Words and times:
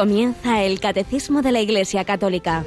Comienza 0.00 0.62
el 0.62 0.80
Catecismo 0.80 1.42
de 1.42 1.52
la 1.52 1.60
Iglesia 1.60 2.06
Católica. 2.06 2.64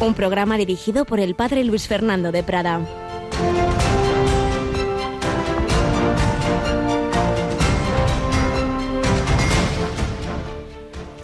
Un 0.00 0.12
programa 0.12 0.58
dirigido 0.58 1.04
por 1.04 1.20
el 1.20 1.36
Padre 1.36 1.62
Luis 1.62 1.86
Fernando 1.86 2.32
de 2.32 2.42
Prada. 2.42 2.84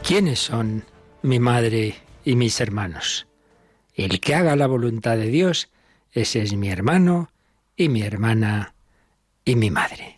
¿Quiénes 0.06 0.38
son 0.38 0.84
mi 1.22 1.40
madre 1.40 1.96
y 2.24 2.36
mis 2.36 2.60
hermanos? 2.60 3.26
El 3.96 4.20
que 4.20 4.36
haga 4.36 4.54
la 4.54 4.68
voluntad 4.68 5.16
de 5.16 5.30
Dios, 5.30 5.68
ese 6.12 6.42
es 6.42 6.54
mi 6.54 6.68
hermano 6.68 7.32
y 7.74 7.88
mi 7.88 8.02
hermana 8.02 8.72
y 9.44 9.56
mi 9.56 9.72
madre. 9.72 10.17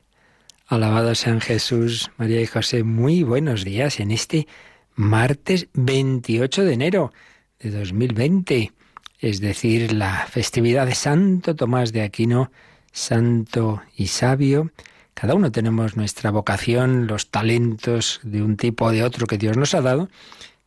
Alabado 0.70 1.16
sean 1.16 1.40
Jesús, 1.40 2.12
María 2.16 2.40
y 2.40 2.46
José. 2.46 2.84
Muy 2.84 3.24
buenos 3.24 3.64
días 3.64 3.98
en 3.98 4.12
este 4.12 4.46
martes 4.94 5.66
28 5.72 6.62
de 6.62 6.72
enero 6.72 7.12
de 7.58 7.72
2020, 7.72 8.70
es 9.18 9.40
decir, 9.40 9.92
la 9.92 10.28
festividad 10.30 10.86
de 10.86 10.94
Santo 10.94 11.56
Tomás 11.56 11.92
de 11.92 12.02
Aquino, 12.02 12.52
santo 12.92 13.82
y 13.96 14.06
sabio. 14.06 14.70
Cada 15.12 15.34
uno 15.34 15.50
tenemos 15.50 15.96
nuestra 15.96 16.30
vocación, 16.30 17.08
los 17.08 17.32
talentos 17.32 18.20
de 18.22 18.40
un 18.40 18.56
tipo 18.56 18.84
o 18.84 18.90
de 18.92 19.02
otro 19.02 19.26
que 19.26 19.38
Dios 19.38 19.56
nos 19.56 19.74
ha 19.74 19.80
dado, 19.80 20.08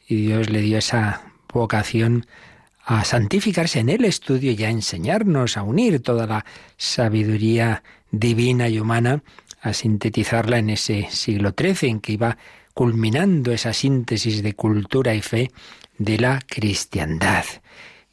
y 0.05 0.17
Dios 0.17 0.49
le 0.49 0.59
dio 0.59 0.79
esa 0.79 1.31
vocación 1.53 2.25
a 2.83 3.05
santificarse 3.05 3.79
en 3.79 3.87
el 3.87 4.03
estudio 4.03 4.51
y 4.51 4.61
a 4.65 4.69
enseñarnos 4.69 5.55
a 5.55 5.63
unir 5.63 6.01
toda 6.01 6.27
la 6.27 6.45
sabiduría 6.75 7.83
divina 8.11 8.67
y 8.67 8.79
humana 8.79 9.23
a 9.63 9.73
sintetizarla 9.73 10.59
en 10.59 10.69
ese 10.69 11.07
siglo 11.09 11.55
XIII 11.57 11.89
en 11.89 11.99
que 12.01 12.11
iba 12.11 12.37
culminando 12.73 13.51
esa 13.51 13.73
síntesis 13.73 14.43
de 14.43 14.53
cultura 14.53 15.15
y 15.15 15.21
fe 15.21 15.51
de 15.97 16.19
la 16.19 16.41
cristiandad. 16.45 17.45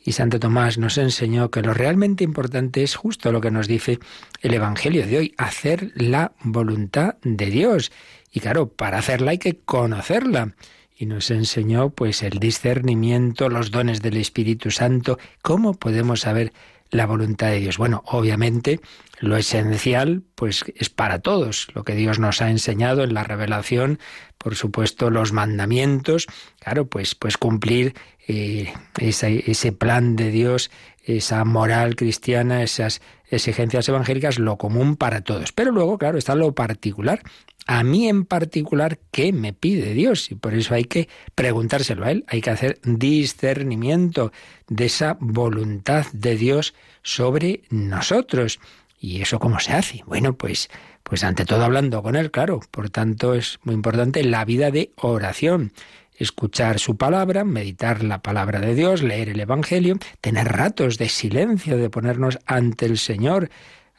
Y 0.03 0.12
Santo 0.12 0.41
Tomás 0.41 0.78
nos 0.78 0.97
enseñó 0.97 1.51
que 1.51 1.61
lo 1.61 1.75
realmente 1.75 2.25
importante 2.25 2.83
es 2.83 2.95
justo 2.95 3.33
lo 3.33 3.41
que 3.41 3.51
nos 3.51 3.67
dice 3.69 3.98
el 4.41 4.55
Evangelio 4.55 5.06
de 5.06 5.19
hoy, 5.19 5.34
hacer 5.37 5.93
la 5.95 6.33
voluntad 6.43 7.17
de 7.23 7.47
Dios. 7.47 7.93
Y 8.33 8.41
claro, 8.41 8.69
para 8.69 8.98
hacerla 8.98 9.33
hay 9.33 9.39
que 9.39 9.59
conocerla. 9.59 10.55
Y 10.97 11.06
nos 11.06 11.31
enseñó 11.31 11.91
pues 11.91 12.23
el 12.23 12.39
discernimiento, 12.39 13.48
los 13.48 13.71
dones 13.71 14.03
del 14.03 14.17
Espíritu 14.17 14.71
Santo, 14.71 15.19
cómo 15.43 15.75
podemos 15.75 16.21
saber 16.21 16.53
la 16.91 17.06
voluntad 17.06 17.48
de 17.48 17.61
Dios. 17.61 17.78
Bueno, 17.78 18.03
obviamente 18.06 18.81
lo 19.21 19.37
esencial 19.37 20.23
pues 20.35 20.65
es 20.75 20.89
para 20.91 21.21
todos, 21.21 21.69
lo 21.75 21.85
que 21.85 21.95
Dios 21.95 22.19
nos 22.19 22.41
ha 22.43 22.51
enseñado 22.51 23.05
en 23.05 23.15
la 23.15 23.23
revelación, 23.23 23.99
por 24.39 24.57
supuesto 24.57 25.11
los 25.11 25.33
mandamientos, 25.33 26.27
claro, 26.59 26.87
pues 26.89 27.15
pues 27.15 27.37
cumplir 27.37 27.95
eh, 28.27 28.73
ese 28.99 29.73
plan 29.73 30.17
de 30.17 30.31
Dios, 30.31 30.71
esa 31.05 31.45
moral 31.45 31.97
cristiana, 31.97 32.62
esas 32.62 33.03
exigencias 33.31 33.89
evangélicas, 33.89 34.39
lo 34.39 34.57
común 34.57 34.97
para 34.97 35.23
todos. 35.23 35.53
Pero 35.53 35.71
luego, 35.71 35.99
claro, 35.99 36.19
está 36.19 36.34
lo 36.34 36.55
particular. 36.55 37.23
A 37.67 37.84
mí 37.84 38.09
en 38.09 38.25
particular 38.25 38.99
qué 39.11 39.33
me 39.33 39.53
pide 39.53 39.93
Dios 39.95 40.31
y 40.31 40.34
por 40.34 40.55
eso 40.55 40.75
hay 40.75 40.84
que 40.84 41.09
preguntárselo 41.34 42.05
a 42.05 42.11
Él, 42.11 42.25
hay 42.27 42.41
que 42.41 42.51
hacer 42.51 42.81
discernimiento 42.83 44.33
de 44.69 44.87
esa 44.87 45.17
voluntad 45.21 46.07
de 46.12 46.37
Dios 46.37 46.75
sobre 47.03 47.62
nosotros. 47.71 48.59
¿Y 49.03 49.23
eso 49.23 49.39
cómo 49.39 49.59
se 49.61 49.72
hace? 49.72 50.03
Bueno, 50.06 50.34
pues, 50.34 50.69
pues 51.03 51.25
ante 51.25 51.47
todo 51.47 51.65
hablando 51.65 52.03
con 52.03 52.16
Él, 52.16 52.31
claro. 52.31 52.61
Por 52.71 52.91
tanto, 52.91 53.33
es 53.33 53.59
muy 53.65 53.75
importante 53.75 54.22
la 54.22 54.44
vida 54.44 54.71
de 54.71 54.93
oración. 54.97 55.72
Escuchar 56.15 56.78
su 56.78 56.99
palabra, 56.99 57.44
meditar 57.44 58.05
la 58.05 58.21
palabra 58.21 58.61
de 58.61 58.75
Dios, 58.75 59.03
leer 59.03 59.31
el 59.31 59.41
Evangelio, 59.41 59.97
tener 60.21 60.49
ratos 60.49 60.99
de 60.99 61.09
silencio, 61.09 61.78
de 61.78 61.88
ponernos 61.88 62.38
ante 62.44 62.84
el 62.84 62.99
Señor, 62.99 63.49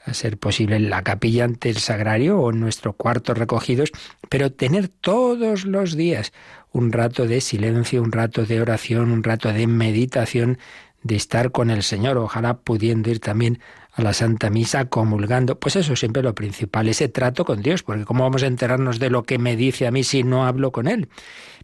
a 0.06 0.14
ser 0.14 0.38
posible 0.38 0.76
en 0.76 0.92
la 0.92 1.04
capilla 1.04 1.46
ante 1.46 1.70
el 1.70 1.78
sagrario 1.78 2.40
o 2.40 2.52
en 2.52 2.60
nuestro 2.60 2.94
cuarto 2.94 3.34
recogidos, 3.34 3.92
pero 4.30 4.52
tener 4.52 4.88
todos 4.88 5.66
los 5.66 5.96
días 5.96 6.32
un 6.72 6.92
rato 6.92 7.26
de 7.26 7.42
silencio, 7.42 8.04
un 8.04 8.12
rato 8.12 8.46
de 8.46 8.62
oración, 8.62 9.12
un 9.12 9.24
rato 9.24 9.52
de 9.52 9.66
meditación, 9.66 10.60
de 11.04 11.16
estar 11.16 11.52
con 11.52 11.72
el 11.72 11.82
Señor, 11.84 12.18
ojalá 12.18 12.60
pudiendo 12.60 13.10
ir 13.10 13.20
también 13.20 13.60
a 13.94 14.02
la 14.02 14.14
Santa 14.14 14.50
Misa 14.50 14.86
comulgando. 14.86 15.60
Pues 15.60 15.76
eso 15.76 15.96
siempre 15.96 16.24
lo 16.24 16.36
principal, 16.36 16.88
ese 16.88 17.10
trato 17.10 17.46
con 17.46 17.62
Dios, 17.62 17.84
porque 17.84 18.06
¿cómo 18.06 18.24
vamos 18.24 18.44
a 18.44 18.48
enterarnos 18.48 19.00
de 19.00 19.10
lo 19.10 19.24
que 19.24 19.38
me 19.38 19.56
dice 19.56 19.88
a 19.88 19.92
mí 19.92 20.04
si 20.04 20.24
no 20.24 20.46
hablo 20.46 20.72
con 20.72 20.88
Él? 20.88 21.10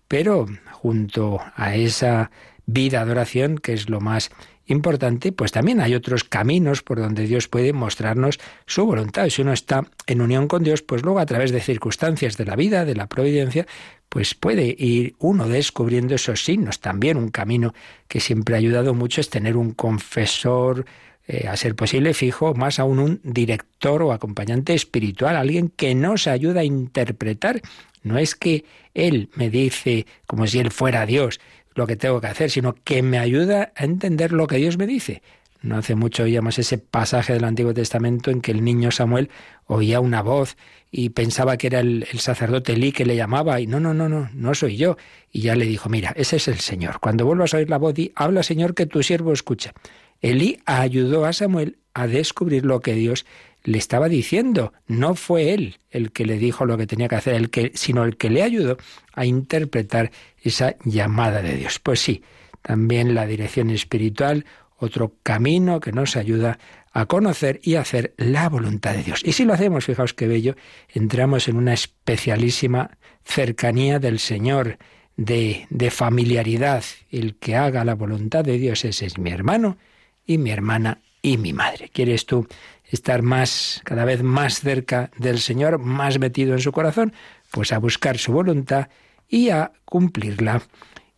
Pero 0.07 0.45
junto 0.71 1.39
a 1.55 1.75
esa 1.75 2.31
vida 2.65 3.05
de 3.05 3.55
que 3.61 3.73
es 3.73 3.89
lo 3.89 4.01
más 4.01 4.29
importante, 4.67 5.31
pues 5.31 5.51
también 5.53 5.79
hay 5.79 5.95
otros 5.95 6.23
caminos 6.25 6.83
por 6.83 6.99
donde 6.99 7.25
Dios 7.25 7.47
puede 7.47 7.71
mostrarnos 7.73 8.39
su 8.65 8.85
voluntad. 8.85 9.29
Si 9.29 9.41
uno 9.41 9.53
está 9.53 9.85
en 10.05 10.21
unión 10.21 10.47
con 10.47 10.63
Dios, 10.63 10.81
pues 10.81 11.03
luego 11.03 11.19
a 11.19 11.25
través 11.25 11.51
de 11.51 11.61
circunstancias 11.61 12.35
de 12.35 12.45
la 12.45 12.55
vida, 12.55 12.83
de 12.83 12.95
la 12.95 13.07
providencia, 13.07 13.65
pues 14.09 14.35
puede 14.35 14.75
ir 14.77 15.15
uno 15.19 15.47
descubriendo 15.47 16.15
esos 16.15 16.43
signos. 16.43 16.79
También 16.81 17.17
un 17.17 17.29
camino 17.29 17.73
que 18.07 18.19
siempre 18.19 18.55
ha 18.55 18.57
ayudado 18.57 18.93
mucho 18.93 19.21
es 19.21 19.29
tener 19.29 19.55
un 19.55 19.71
confesor, 19.71 20.85
eh, 21.27 21.47
a 21.47 21.57
ser 21.57 21.75
posible 21.75 22.13
fijo, 22.13 22.53
más 22.53 22.79
aún 22.79 22.99
un 22.99 23.19
director 23.23 24.01
o 24.01 24.13
acompañante 24.13 24.73
espiritual, 24.73 25.35
alguien 25.35 25.69
que 25.69 25.93
nos 25.93 26.27
ayuda 26.27 26.61
a 26.61 26.63
interpretar. 26.63 27.61
No 28.03 28.17
es 28.17 28.33
que 28.35 28.63
él 28.93 29.29
me 29.35 29.49
dice 29.49 30.05
como 30.25 30.47
si 30.47 30.59
él 30.59 30.71
fuera 30.71 31.05
Dios, 31.05 31.39
lo 31.75 31.85
que 31.85 31.95
tengo 31.95 32.21
que 32.21 32.27
hacer, 32.27 32.49
sino 32.49 32.75
que 32.83 33.01
me 33.03 33.19
ayuda 33.19 33.71
a 33.75 33.83
entender 33.83 34.31
lo 34.31 34.47
que 34.47 34.57
Dios 34.57 34.77
me 34.77 34.87
dice. 34.87 35.21
No 35.61 35.77
hace 35.77 35.95
mucho 35.95 36.23
oíamos 36.23 36.59
ese 36.59 36.77
pasaje 36.77 37.33
del 37.33 37.43
Antiguo 37.43 37.73
Testamento 37.73 38.31
en 38.31 38.41
que 38.41 38.51
el 38.51 38.63
niño 38.63 38.91
Samuel 38.91 39.29
oía 39.65 39.99
una 39.99 40.21
voz 40.21 40.55
y 40.91 41.09
pensaba 41.09 41.57
que 41.57 41.67
era 41.67 41.79
el, 41.81 42.07
sacerdote 42.19 42.73
Elí 42.73 42.91
que 42.91 43.05
le 43.05 43.15
llamaba 43.15 43.59
y 43.59 43.67
no, 43.67 43.79
no, 43.79 43.93
no, 43.93 44.07
no, 44.07 44.29
no 44.33 44.53
soy 44.53 44.77
yo. 44.77 44.97
Y 45.31 45.41
ya 45.41 45.55
le 45.55 45.65
dijo, 45.65 45.89
mira, 45.89 46.13
ese 46.15 46.37
es 46.37 46.47
el 46.47 46.59
Señor. 46.59 46.99
Cuando 46.99 47.25
vuelvas 47.25 47.53
a 47.53 47.57
oír 47.57 47.69
la 47.69 47.77
voz, 47.77 47.93
di, 47.93 48.11
habla 48.15 48.43
Señor 48.43 48.75
que 48.75 48.85
tu 48.85 49.03
siervo 49.03 49.33
escucha. 49.33 49.73
Elí 50.21 50.59
ayudó 50.65 51.25
a 51.25 51.33
Samuel 51.33 51.77
a 51.93 52.07
descubrir 52.07 52.65
lo 52.65 52.79
que 52.81 52.93
Dios 52.93 53.25
le 53.63 53.77
estaba 53.77 54.07
diciendo. 54.07 54.73
No 54.87 55.15
fue 55.15 55.53
él 55.53 55.77
el 55.89 56.11
que 56.11 56.25
le 56.25 56.37
dijo 56.37 56.65
lo 56.65 56.77
que 56.77 56.87
tenía 56.87 57.07
que 57.07 57.15
hacer, 57.15 57.35
el 57.35 57.49
que, 57.49 57.71
sino 57.75 58.03
el 58.03 58.17
que 58.17 58.29
le 58.29 58.43
ayudó 58.43 58.77
a 59.13 59.25
interpretar 59.25 60.11
esa 60.41 60.75
llamada 60.85 61.41
de 61.41 61.57
Dios. 61.57 61.79
Pues 61.79 61.99
sí, 61.99 62.23
también 62.61 63.13
la 63.13 63.25
dirección 63.25 63.69
espiritual, 63.69 64.45
otro 64.77 65.15
camino 65.23 65.79
que 65.79 65.91
nos 65.91 66.15
ayuda 66.15 66.59
a 66.93 67.05
conocer 67.07 67.59
y 67.61 67.75
hacer 67.75 68.13
la 68.17 68.47
voluntad 68.47 68.93
de 68.93 69.03
Dios. 69.03 69.21
Y 69.23 69.33
si 69.33 69.43
lo 69.43 69.53
hacemos, 69.53 69.85
fijaos 69.85 70.13
qué 70.13 70.27
bello, 70.27 70.55
entramos 70.93 71.47
en 71.47 71.57
una 71.57 71.73
especialísima 71.73 72.97
cercanía 73.23 73.99
del 73.99 74.19
Señor, 74.19 74.77
de, 75.15 75.65
de 75.69 75.91
familiaridad. 75.91 76.83
El 77.11 77.35
que 77.35 77.55
haga 77.55 77.83
la 77.83 77.95
voluntad 77.95 78.45
de 78.45 78.57
Dios, 78.57 78.85
ese 78.85 79.07
es 79.07 79.17
mi 79.17 79.31
hermano 79.31 79.77
y 80.27 80.37
mi 80.37 80.51
hermana 80.51 80.99
y 81.23 81.37
mi 81.37 81.53
madre. 81.53 81.89
¿Quieres 81.91 82.27
tú 82.27 82.47
estar 82.89 83.21
más, 83.21 83.81
cada 83.83 84.05
vez 84.05 84.23
más 84.23 84.59
cerca 84.59 85.11
del 85.17 85.39
Señor, 85.39 85.79
más 85.79 86.19
metido 86.19 86.53
en 86.53 86.59
su 86.59 86.71
corazón, 86.71 87.13
pues 87.51 87.71
a 87.71 87.79
buscar 87.79 88.17
su 88.17 88.31
voluntad 88.31 88.87
y 89.27 89.49
a 89.49 89.71
cumplirla. 89.85 90.61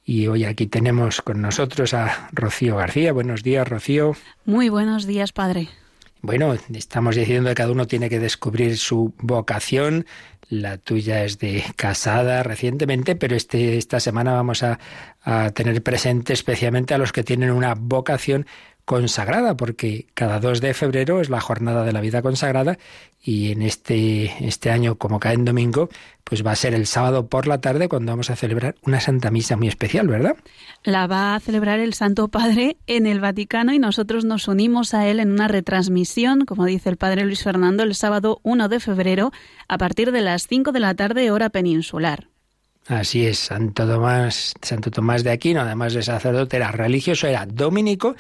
Y 0.04 0.28
hoy 0.28 0.46
aquí 0.46 0.66
tenemos 0.66 1.22
con 1.22 1.42
nosotros 1.42 1.94
a 1.94 2.30
Rocío 2.32 2.78
García. 2.78 3.14
Buenos 3.14 3.44
días, 3.44 3.68
Rocío. 3.68 4.16
Muy 4.46 4.70
buenos 4.70 5.06
días, 5.06 5.32
Padre. 5.32 5.70
Bueno, 6.22 6.56
estamos 6.74 7.16
diciendo 7.16 7.50
que 7.50 7.56
cada 7.56 7.72
uno 7.72 7.88
tiene 7.88 8.10
que 8.10 8.20
descubrir 8.20 8.78
su 8.78 9.14
vocación. 9.20 10.06
La 10.50 10.78
tuya 10.78 11.24
es 11.24 11.38
de 11.38 11.64
casada 11.76 12.42
recientemente, 12.42 13.16
pero 13.16 13.36
este, 13.36 13.78
esta 13.78 14.00
semana 14.00 14.34
vamos 14.34 14.64
a, 14.64 14.80
a 15.22 15.52
tener 15.52 15.84
presente 15.84 16.34
especialmente 16.34 16.96
a 16.96 16.98
los 16.98 17.12
que 17.12 17.24
tienen 17.24 17.52
una 17.52 17.76
vocación 17.76 18.48
consagrada, 18.90 19.56
porque 19.56 20.08
cada 20.16 20.40
2 20.40 20.62
de 20.62 20.74
febrero 20.74 21.22
es 21.22 21.30
la 21.30 21.40
jornada 21.40 21.84
de 21.84 21.92
la 21.92 22.02
vida 22.02 22.24
consagrada 22.24 22.80
y 23.22 23.52
en 23.52 23.62
este, 23.62 24.34
este 24.44 24.72
año, 24.72 24.96
como 24.96 25.20
cae 25.20 25.36
en 25.36 25.46
domingo, 25.46 25.90
pues 26.24 26.44
va 26.44 26.54
a 26.54 26.56
ser 26.56 26.74
el 26.74 26.88
sábado 26.88 27.28
por 27.28 27.46
la 27.46 27.62
tarde 27.62 27.88
cuando 27.88 28.12
vamos 28.12 28.32
a 28.32 28.36
celebrar 28.36 28.74
una 28.82 29.00
Santa 29.00 29.30
Misa 29.30 29.58
muy 29.58 29.68
especial, 29.68 30.08
¿verdad? 30.08 30.38
La 30.84 31.06
va 31.06 31.36
a 31.36 31.40
celebrar 31.40 31.80
el 31.80 31.94
Santo 31.94 32.30
Padre 32.30 32.78
en 32.88 33.06
el 33.06 33.20
Vaticano 33.20 33.74
y 33.74 33.78
nosotros 33.78 34.26
nos 34.26 34.48
unimos 34.48 34.96
a 34.96 35.06
él 35.06 35.20
en 35.20 35.34
una 35.34 35.48
retransmisión, 35.48 36.46
como 36.46 36.66
dice 36.66 36.90
el 36.90 36.98
Padre 36.98 37.26
Luis 37.26 37.44
Fernando, 37.44 37.84
el 37.84 37.94
sábado 37.94 38.40
1 38.42 38.70
de 38.70 38.80
febrero 38.80 39.32
a 39.68 39.78
partir 39.78 40.12
de 40.12 40.22
las 40.22 40.48
5 40.48 40.72
de 40.72 40.80
la 40.80 40.96
tarde 40.96 41.30
hora 41.30 41.52
peninsular. 41.52 42.28
Así 42.88 43.28
es, 43.28 43.38
Santo 43.38 43.86
Tomás, 43.86 44.54
Santo 44.64 44.90
Tomás 44.90 45.24
de 45.24 45.30
Aquino, 45.30 45.62
además 45.62 45.94
de 45.94 46.02
sacerdote, 46.02 46.58
era 46.58 46.72
religioso, 46.72 47.28
era 47.28 47.46
dominico. 47.46 48.16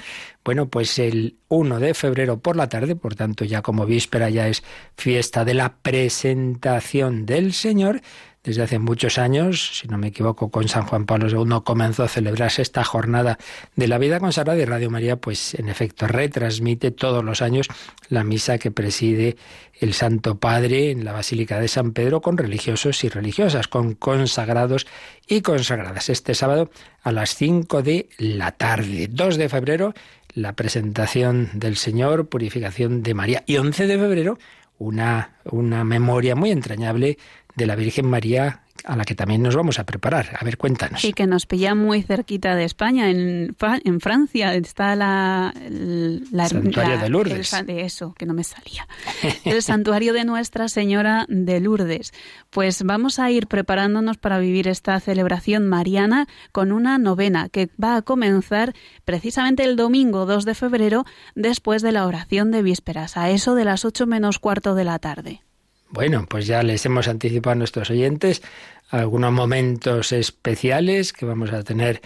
Bueno, 0.45 0.69
pues 0.69 0.99
el 0.99 1.37
1 1.47 1.79
de 1.79 1.95
febrero 1.95 2.39
por 2.39 2.55
la 2.55 2.69
tarde, 2.69 2.95
por 2.95 3.15
tanto 3.15 3.45
ya 3.45 3.63
como 3.63 3.87
víspera 3.87 4.29
ya 4.29 4.47
es 4.47 4.63
fiesta 4.95 5.43
de 5.43 5.55
la 5.55 5.77
presentación 5.77 7.25
del 7.25 7.53
Señor, 7.53 8.01
desde 8.43 8.63
hace 8.63 8.79
muchos 8.79 9.17
años, 9.17 9.79
si 9.79 9.87
no 9.87 9.97
me 9.97 10.07
equivoco, 10.07 10.49
con 10.49 10.67
San 10.67 10.83
Juan 10.83 11.05
Pablo 11.05 11.27
II 11.29 11.59
comenzó 11.63 12.03
a 12.03 12.07
celebrarse 12.07 12.61
esta 12.61 12.83
jornada 12.83 13.37
de 13.75 13.87
la 13.87 13.97
vida 13.97 14.19
consagrada 14.19 14.59
y 14.59 14.65
Radio 14.65 14.89
María, 14.89 15.17
pues 15.17 15.55
en 15.55 15.67
efecto 15.67 16.07
retransmite 16.07 16.91
todos 16.91 17.23
los 17.23 17.41
años 17.41 17.67
la 18.07 18.23
misa 18.23 18.57
que 18.57 18.71
preside 18.71 19.35
el 19.79 19.93
Santo 19.93 20.39
Padre 20.39 20.91
en 20.91 21.03
la 21.03 21.11
Basílica 21.11 21.59
de 21.59 21.67
San 21.67 21.91
Pedro 21.91 22.21
con 22.21 22.37
religiosos 22.37 23.03
y 23.03 23.09
religiosas, 23.09 23.67
con 23.67 23.93
consagrados 23.93 24.87
y 25.27 25.41
consagradas. 25.41 26.09
Este 26.09 26.33
sábado 26.33 26.69
a 27.03 27.11
las 27.11 27.35
5 27.35 27.81
de 27.81 28.09
la 28.17 28.51
tarde, 28.51 29.07
2 29.09 29.37
de 29.37 29.49
febrero, 29.49 29.93
la 30.33 30.53
presentación 30.53 31.49
del 31.53 31.75
Señor, 31.75 32.29
purificación 32.29 33.03
de 33.03 33.13
María. 33.13 33.43
Y 33.47 33.57
11 33.57 33.87
de 33.87 33.97
febrero, 33.97 34.39
una, 34.77 35.35
una 35.43 35.83
memoria 35.83 36.35
muy 36.35 36.51
entrañable 36.51 37.17
de 37.59 37.67
la 37.67 37.75
Virgen 37.75 38.07
María 38.07 38.63
a 38.85 38.95
la 38.95 39.03
que 39.05 39.15
también 39.15 39.41
nos 39.43 39.55
vamos 39.55 39.79
a 39.79 39.83
preparar. 39.85 40.37
A 40.39 40.43
ver, 40.43 40.57
cuéntanos. 40.57 41.03
Y 41.03 41.13
que 41.13 41.27
nos 41.27 41.45
pilla 41.45 41.75
muy 41.75 42.01
cerquita 42.01 42.55
de 42.55 42.63
España. 42.63 43.09
En, 43.09 43.55
en 43.83 43.99
Francia 43.99 44.53
está 44.55 44.95
la... 44.95 45.53
El 45.57 46.23
santuario 46.47 46.97
de 46.97 47.09
Lourdes. 47.09 47.53
eso, 47.67 48.13
que 48.13 48.25
no 48.25 48.33
me 48.33 48.43
salía. 48.43 48.87
El 49.45 49.61
santuario 49.61 50.13
de 50.13 50.25
Nuestra 50.25 50.69
Señora 50.69 51.25
de 51.27 51.59
Lourdes. 51.59 52.13
Pues 52.49 52.83
vamos 52.83 53.19
a 53.19 53.29
ir 53.31 53.47
preparándonos 53.47 54.17
para 54.17 54.39
vivir 54.39 54.67
esta 54.67 54.99
celebración 54.99 55.67
mariana 55.67 56.27
con 56.51 56.71
una 56.71 56.97
novena 56.97 57.49
que 57.49 57.69
va 57.81 57.97
a 57.97 58.01
comenzar 58.01 58.73
precisamente 59.05 59.63
el 59.63 59.75
domingo 59.75 60.25
2 60.25 60.45
de 60.45 60.55
febrero 60.55 61.05
después 61.35 61.81
de 61.81 61.91
la 61.91 62.05
oración 62.05 62.51
de 62.51 62.61
vísperas, 62.61 63.17
a 63.17 63.29
eso 63.29 63.55
de 63.55 63.65
las 63.65 63.85
8 63.85 64.07
menos 64.07 64.39
cuarto 64.39 64.75
de 64.75 64.85
la 64.85 64.99
tarde. 64.99 65.41
Bueno, 65.91 66.27
pues 66.29 66.45
ya 66.45 66.61
les 66.61 66.85
hemos 66.85 67.07
anticipado 67.07 67.53
a 67.53 67.55
nuestros 67.55 67.89
oyentes 67.89 68.43
algunos 68.89 69.31
momentos 69.31 70.11
especiales 70.11 71.13
que 71.13 71.25
vamos 71.25 71.51
a 71.51 71.63
tener 71.63 72.01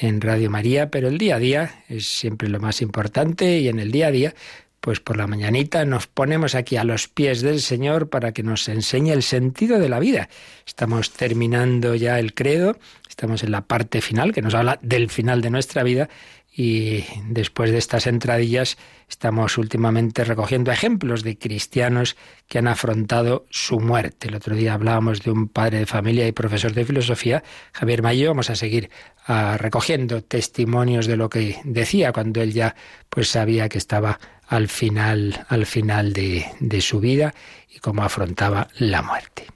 en 0.00 0.20
Radio 0.20 0.50
María, 0.50 0.90
pero 0.90 1.08
el 1.08 1.18
día 1.18 1.36
a 1.36 1.38
día 1.38 1.84
es 1.88 2.06
siempre 2.06 2.48
lo 2.48 2.58
más 2.58 2.82
importante 2.82 3.58
y 3.58 3.68
en 3.68 3.78
el 3.78 3.92
día 3.92 4.08
a 4.08 4.10
día, 4.10 4.34
pues 4.80 4.98
por 4.98 5.16
la 5.16 5.28
mañanita 5.28 5.84
nos 5.84 6.08
ponemos 6.08 6.56
aquí 6.56 6.76
a 6.76 6.84
los 6.84 7.06
pies 7.06 7.40
del 7.40 7.60
Señor 7.60 8.08
para 8.08 8.32
que 8.32 8.42
nos 8.42 8.68
enseñe 8.68 9.10
el 9.12 9.22
sentido 9.22 9.78
de 9.78 9.88
la 9.88 10.00
vida. 10.00 10.28
Estamos 10.66 11.12
terminando 11.12 11.94
ya 11.94 12.18
el 12.18 12.34
credo, 12.34 12.76
estamos 13.08 13.44
en 13.44 13.52
la 13.52 13.62
parte 13.62 14.00
final 14.00 14.32
que 14.32 14.42
nos 14.42 14.54
habla 14.54 14.80
del 14.82 15.10
final 15.10 15.42
de 15.42 15.50
nuestra 15.50 15.84
vida 15.84 16.08
y 16.58 17.04
después 17.28 17.70
de 17.70 17.78
estas 17.78 18.08
entradillas 18.08 18.78
estamos 19.08 19.58
últimamente 19.58 20.24
recogiendo 20.24 20.72
ejemplos 20.72 21.22
de 21.22 21.38
cristianos 21.38 22.16
que 22.48 22.58
han 22.58 22.66
afrontado 22.66 23.46
su 23.48 23.78
muerte. 23.78 24.26
El 24.26 24.34
otro 24.34 24.56
día 24.56 24.74
hablábamos 24.74 25.22
de 25.22 25.30
un 25.30 25.46
padre 25.46 25.78
de 25.78 25.86
familia 25.86 26.26
y 26.26 26.32
profesor 26.32 26.72
de 26.72 26.84
filosofía, 26.84 27.44
Javier 27.72 28.02
Mayo. 28.02 28.30
Vamos 28.30 28.50
a 28.50 28.56
seguir 28.56 28.90
ah, 29.28 29.56
recogiendo 29.56 30.24
testimonios 30.24 31.06
de 31.06 31.16
lo 31.16 31.30
que 31.30 31.60
decía 31.62 32.12
cuando 32.12 32.42
él 32.42 32.52
ya 32.52 32.74
pues 33.08 33.28
sabía 33.28 33.68
que 33.68 33.78
estaba 33.78 34.18
al 34.48 34.66
final, 34.66 35.46
al 35.48 35.64
final 35.64 36.12
de, 36.12 36.44
de 36.58 36.80
su 36.80 36.98
vida 36.98 37.36
y 37.72 37.78
cómo 37.78 38.02
afrontaba 38.02 38.66
la 38.78 39.00
muerte. 39.02 39.46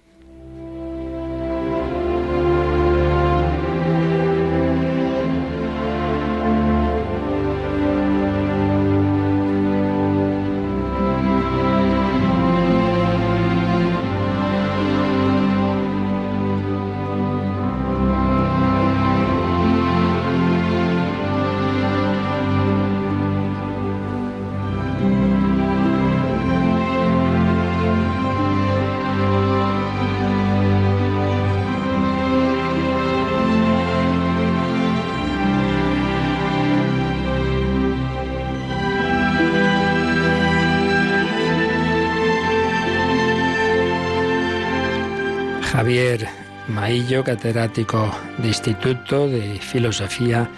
Javier 45.83 46.29
Maillo, 46.69 47.25
catedrático 47.25 48.09
de 48.39 48.47
Instituto 48.47 49.27
de 49.27 49.59
Filosofía 49.59 50.49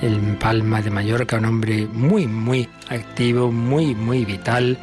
en 0.00 0.36
Palma 0.38 0.80
de 0.80 0.88
Mallorca, 0.88 1.36
un 1.36 1.44
hombre 1.44 1.86
muy, 1.86 2.26
muy 2.26 2.66
activo, 2.88 3.52
muy, 3.52 3.94
muy 3.94 4.24
vital, 4.24 4.78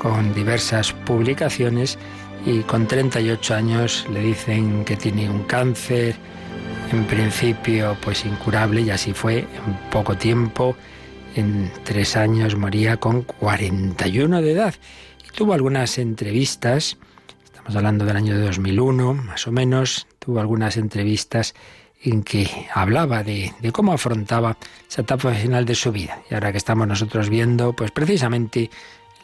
con 0.00 0.32
diversas 0.32 0.94
publicaciones 0.94 1.98
y 2.46 2.60
con 2.60 2.86
38 2.86 3.54
años 3.54 4.06
le 4.10 4.20
dicen 4.20 4.82
que 4.86 4.96
tiene 4.96 5.28
un 5.28 5.42
cáncer, 5.42 6.16
en 6.90 7.04
principio 7.04 7.98
pues 8.00 8.24
incurable 8.24 8.80
y 8.80 8.88
así 8.88 9.12
fue 9.12 9.40
en 9.40 9.90
poco 9.90 10.16
tiempo, 10.16 10.74
en 11.36 11.70
tres 11.84 12.16
años 12.16 12.56
moría 12.56 12.96
con 12.96 13.20
41 13.20 14.40
de 14.40 14.52
edad. 14.52 14.74
Y 15.22 15.36
tuvo 15.36 15.52
algunas 15.52 15.98
entrevistas 15.98 16.96
Estamos 17.64 17.76
hablando 17.78 18.04
del 18.04 18.16
año 18.18 18.36
de 18.36 18.44
2001, 18.44 19.14
más 19.14 19.46
o 19.46 19.50
menos. 19.50 20.06
Tuvo 20.18 20.38
algunas 20.38 20.76
entrevistas 20.76 21.54
en 22.02 22.22
que 22.22 22.46
hablaba 22.74 23.24
de, 23.24 23.54
cómo 23.72 23.94
afrontaba 23.94 24.58
esa 24.86 25.00
etapa 25.00 25.32
final 25.32 25.64
de 25.64 25.74
su 25.74 25.90
vida. 25.90 26.20
Y 26.30 26.34
ahora 26.34 26.52
que 26.52 26.58
estamos 26.58 26.86
nosotros 26.86 27.30
viendo, 27.30 27.72
pues 27.72 27.90
precisamente 27.90 28.68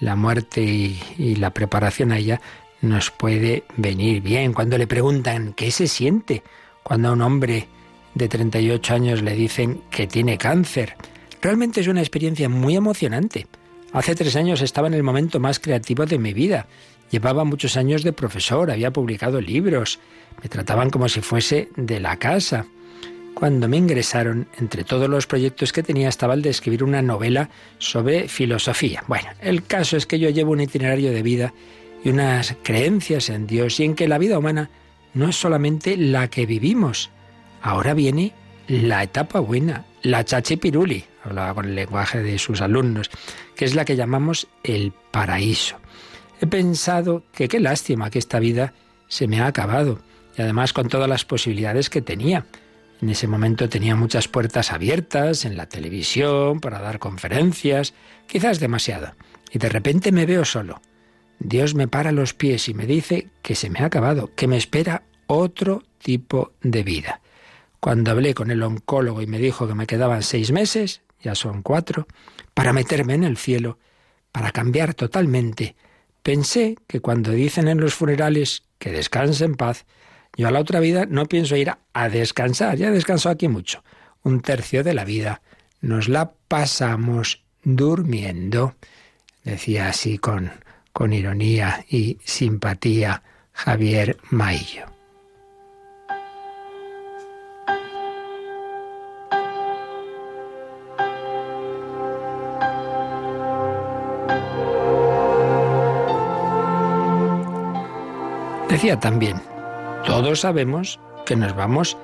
la 0.01 0.17
muerte 0.17 0.63
y, 0.63 0.99
y 1.19 1.35
la 1.35 1.51
preparación 1.51 2.13
a 2.13 2.17
ella 2.17 2.41
nos 2.81 3.11
puede 3.11 3.65
venir 3.77 4.23
bien. 4.23 4.55
Cuando 4.55 4.79
le 4.79 4.87
preguntan 4.87 5.53
qué 5.53 5.71
se 5.71 5.87
siente 5.87 6.43
cuando 6.83 7.11
a 7.11 7.13
un 7.13 7.21
hombre 7.21 7.69
de 8.15 8.27
38 8.27 8.95
años 8.95 9.21
le 9.21 9.35
dicen 9.35 9.83
que 9.91 10.07
tiene 10.07 10.39
cáncer, 10.39 10.97
realmente 11.43 11.83
es 11.83 11.89
una 11.89 12.01
experiencia 12.01 12.49
muy 12.49 12.75
emocionante. 12.75 13.47
Hace 13.93 14.15
tres 14.15 14.35
años 14.37 14.63
estaba 14.63 14.89
en 14.89 14.95
el 14.95 15.03
momento 15.03 15.41
más 15.41 15.59
creativo 15.59 16.07
de 16.07 16.19
mi 16.19 16.33
vida 16.33 16.67
Llevaba 17.11 17.45
muchos 17.45 17.77
años 17.77 18.03
de 18.05 18.13
profesor, 18.13 18.71
había 18.71 18.93
publicado 18.93 19.41
libros, 19.41 19.99
me 20.43 20.49
trataban 20.49 20.91
como 20.91 21.09
si 21.09 21.21
fuese 21.21 21.69
de 21.77 22.01
la 22.01 22.17
casa. 22.17 22.67
Cuando 23.35 23.69
me 23.69 23.77
ingresaron, 23.77 24.49
entre 24.59 24.85
todos 24.85 25.09
los 25.09 25.27
proyectos 25.27 25.73
que 25.73 25.83
tenía 25.83 26.09
estaba 26.09 26.35
el 26.35 26.43
de 26.43 26.51
escribir 26.51 26.85
una 26.85 27.03
novela 27.03 27.51
sobre 27.79 28.29
filosofía. 28.29 29.03
Bueno, 29.09 29.29
el 29.41 29.65
caso 29.65 29.97
es 29.97 30.07
que 30.07 30.19
yo 30.19 30.31
llevo 30.31 30.53
un 30.53 30.61
itinerario 30.61 31.11
de 31.11 31.23
vida 31.23 31.55
y 32.05 32.11
unas 32.11 32.57
creencias 32.63 33.29
en 33.29 33.47
Dios 33.47 33.81
y 33.81 33.85
en 33.85 33.95
que 33.95 34.09
la 34.09 34.19
vida 34.19 34.39
humana 34.39 34.71
no 35.15 35.29
es 35.29 35.37
solamente 35.37 35.97
la 35.97 36.29
que 36.29 36.47
vivimos. 36.47 37.11
Ahora 37.63 37.95
viene 37.95 38.33
la 38.69 39.03
etapa 39.03 39.41
buena, 39.41 39.85
la 40.03 40.25
chachipiruli, 40.25 41.05
hablaba 41.25 41.55
con 41.55 41.67
el 41.67 41.75
lenguaje 41.75 42.23
de 42.23 42.39
sus 42.39 42.61
alumnos, 42.61 43.11
que 43.57 43.65
es 43.65 43.75
la 43.75 43.85
que 43.85 43.97
llamamos 43.97 44.47
el 44.63 44.93
paraíso. 45.11 45.80
He 46.41 46.47
pensado 46.47 47.23
que 47.33 47.49
qué 47.49 47.61
lástima 47.61 48.09
que 48.09 48.19
esta 48.19 48.39
vida 48.41 48.73
se 49.09 49.29
me 49.29 49.41
ha 49.41 49.47
acabado, 49.47 50.01
y 50.39 50.43
además 50.43 50.73
con 50.73 50.89
todas 50.89 51.09
las 51.09 51.27
posibilidades 51.27 51.91
que 51.91 52.01
tenía. 52.01 52.47
En 53.03 53.11
ese 53.11 53.27
momento 53.27 53.69
tenía 53.69 53.95
muchas 53.95 54.27
puertas 54.27 54.73
abiertas 54.73 55.45
en 55.45 55.59
la 55.59 55.67
televisión 55.67 56.61
para 56.61 56.81
dar 56.81 56.99
conferencias, 56.99 57.93
quizás 58.27 58.59
demasiado, 58.59 59.15
y 59.53 59.59
de 59.59 59.69
repente 59.69 60.13
me 60.13 60.25
veo 60.25 60.47
solo. 60.47 60.81
Dios 61.39 61.75
me 61.75 61.89
para 61.89 62.11
los 62.11 62.33
pies 62.33 62.69
y 62.71 62.75
me 62.75 62.87
dice 62.87 63.29
que 63.43 63.55
se 63.55 63.69
me 63.69 63.81
ha 63.81 63.87
acabado, 63.87 64.31
que 64.35 64.47
me 64.47 64.57
espera 64.57 65.03
otro 65.27 65.83
tipo 65.99 66.53
de 66.63 66.83
vida. 66.83 67.21
Cuando 67.81 68.13
hablé 68.13 68.33
con 68.33 68.51
el 68.51 68.63
oncólogo 68.63 69.21
y 69.21 69.27
me 69.27 69.39
dijo 69.39 69.69
que 69.69 69.75
me 69.75 69.87
quedaban 69.87 70.23
seis 70.23 70.53
meses, 70.53 71.03
ya 71.23 71.35
son 71.35 71.61
cuatro, 71.63 72.07
para 72.55 72.73
meterme 72.73 73.13
en 73.15 73.25
el 73.25 73.37
cielo, 73.37 73.79
para 74.33 74.53
cambiar 74.53 74.95
totalmente, 74.95 75.77
Pensé 76.23 76.77
que 76.87 77.01
cuando 77.01 77.33
dicen 77.33 77.69
en 77.69 77.81
los 77.81 77.95
funerales 77.95 78.63
que 78.79 78.93
descanse 78.93 79.45
en 79.45 79.55
paz, 79.55 79.87
yo 80.37 80.49
a 80.49 80.51
la 80.51 80.61
otra 80.61 80.81
vida 80.81 81.07
no 81.07 81.27
pienso 81.27 81.57
ir 81.57 81.73
a, 81.93 82.09
descansar, 82.09 82.77
ya 82.77 82.91
descanso 82.91 83.29
aquí 83.31 83.49
mucho. 83.49 83.83
Un 84.23 84.43
tercio 84.43 84.85
de 84.85 84.95
la 84.95 85.05
vida 85.05 85.43
nos 85.81 86.09
la 86.09 86.33
pasamos 86.49 87.43
durmiendo, 87.65 88.75
decía 89.45 89.89
así 89.89 90.19
con, 90.19 90.53
con 90.93 91.13
ironía 91.13 91.85
y 91.89 92.19
simpatía 92.25 93.23
Javier 93.53 94.19
Maillo. 94.31 95.00
Decía 108.71 109.01
también, 109.01 109.43
todos 110.07 110.43
sabemos 110.43 111.01
que 111.27 111.35
nos 111.35 111.57
vamos 111.57 111.97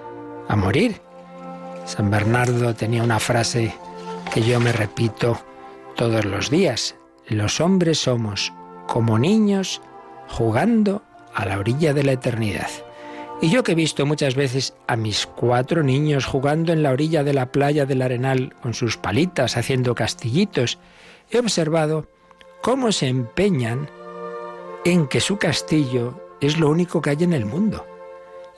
a 0.48 0.56
morir. 0.56 1.00
San 1.84 2.10
Bernardo 2.10 2.74
tenía 2.74 3.04
una 3.04 3.20
frase 3.20 3.72
que 4.34 4.42
yo 4.42 4.58
me 4.58 4.72
repito 4.72 5.40
todos 5.94 6.24
los 6.24 6.50
días. 6.50 6.96
Los 7.28 7.60
hombres 7.60 7.98
somos 7.98 8.52
como 8.88 9.16
niños 9.16 9.80
jugando 10.26 11.02
a 11.34 11.46
la 11.46 11.60
orilla 11.60 11.94
de 11.94 12.02
la 12.02 12.12
eternidad. 12.12 12.70
Y 13.40 13.48
yo 13.50 13.62
que 13.62 13.72
he 13.72 13.76
visto 13.76 14.04
muchas 14.04 14.34
veces 14.34 14.74
a 14.88 14.96
mis 14.96 15.24
cuatro 15.24 15.84
niños 15.84 16.26
jugando 16.26 16.72
en 16.72 16.82
la 16.82 16.90
orilla 16.90 17.22
de 17.22 17.34
la 17.34 17.52
playa 17.52 17.86
del 17.86 18.02
Arenal 18.02 18.56
con 18.60 18.74
sus 18.74 18.96
palitas, 18.96 19.56
haciendo 19.56 19.94
castillitos, 19.94 20.80
he 21.30 21.38
observado 21.38 22.08
cómo 22.60 22.90
se 22.90 23.06
empeñan 23.06 23.88
en 24.84 25.06
que 25.06 25.20
su 25.20 25.38
castillo 25.38 26.25
es 26.40 26.58
lo 26.58 26.70
único 26.70 27.00
que 27.00 27.10
hay 27.10 27.22
en 27.22 27.32
el 27.32 27.46
mundo. 27.46 27.86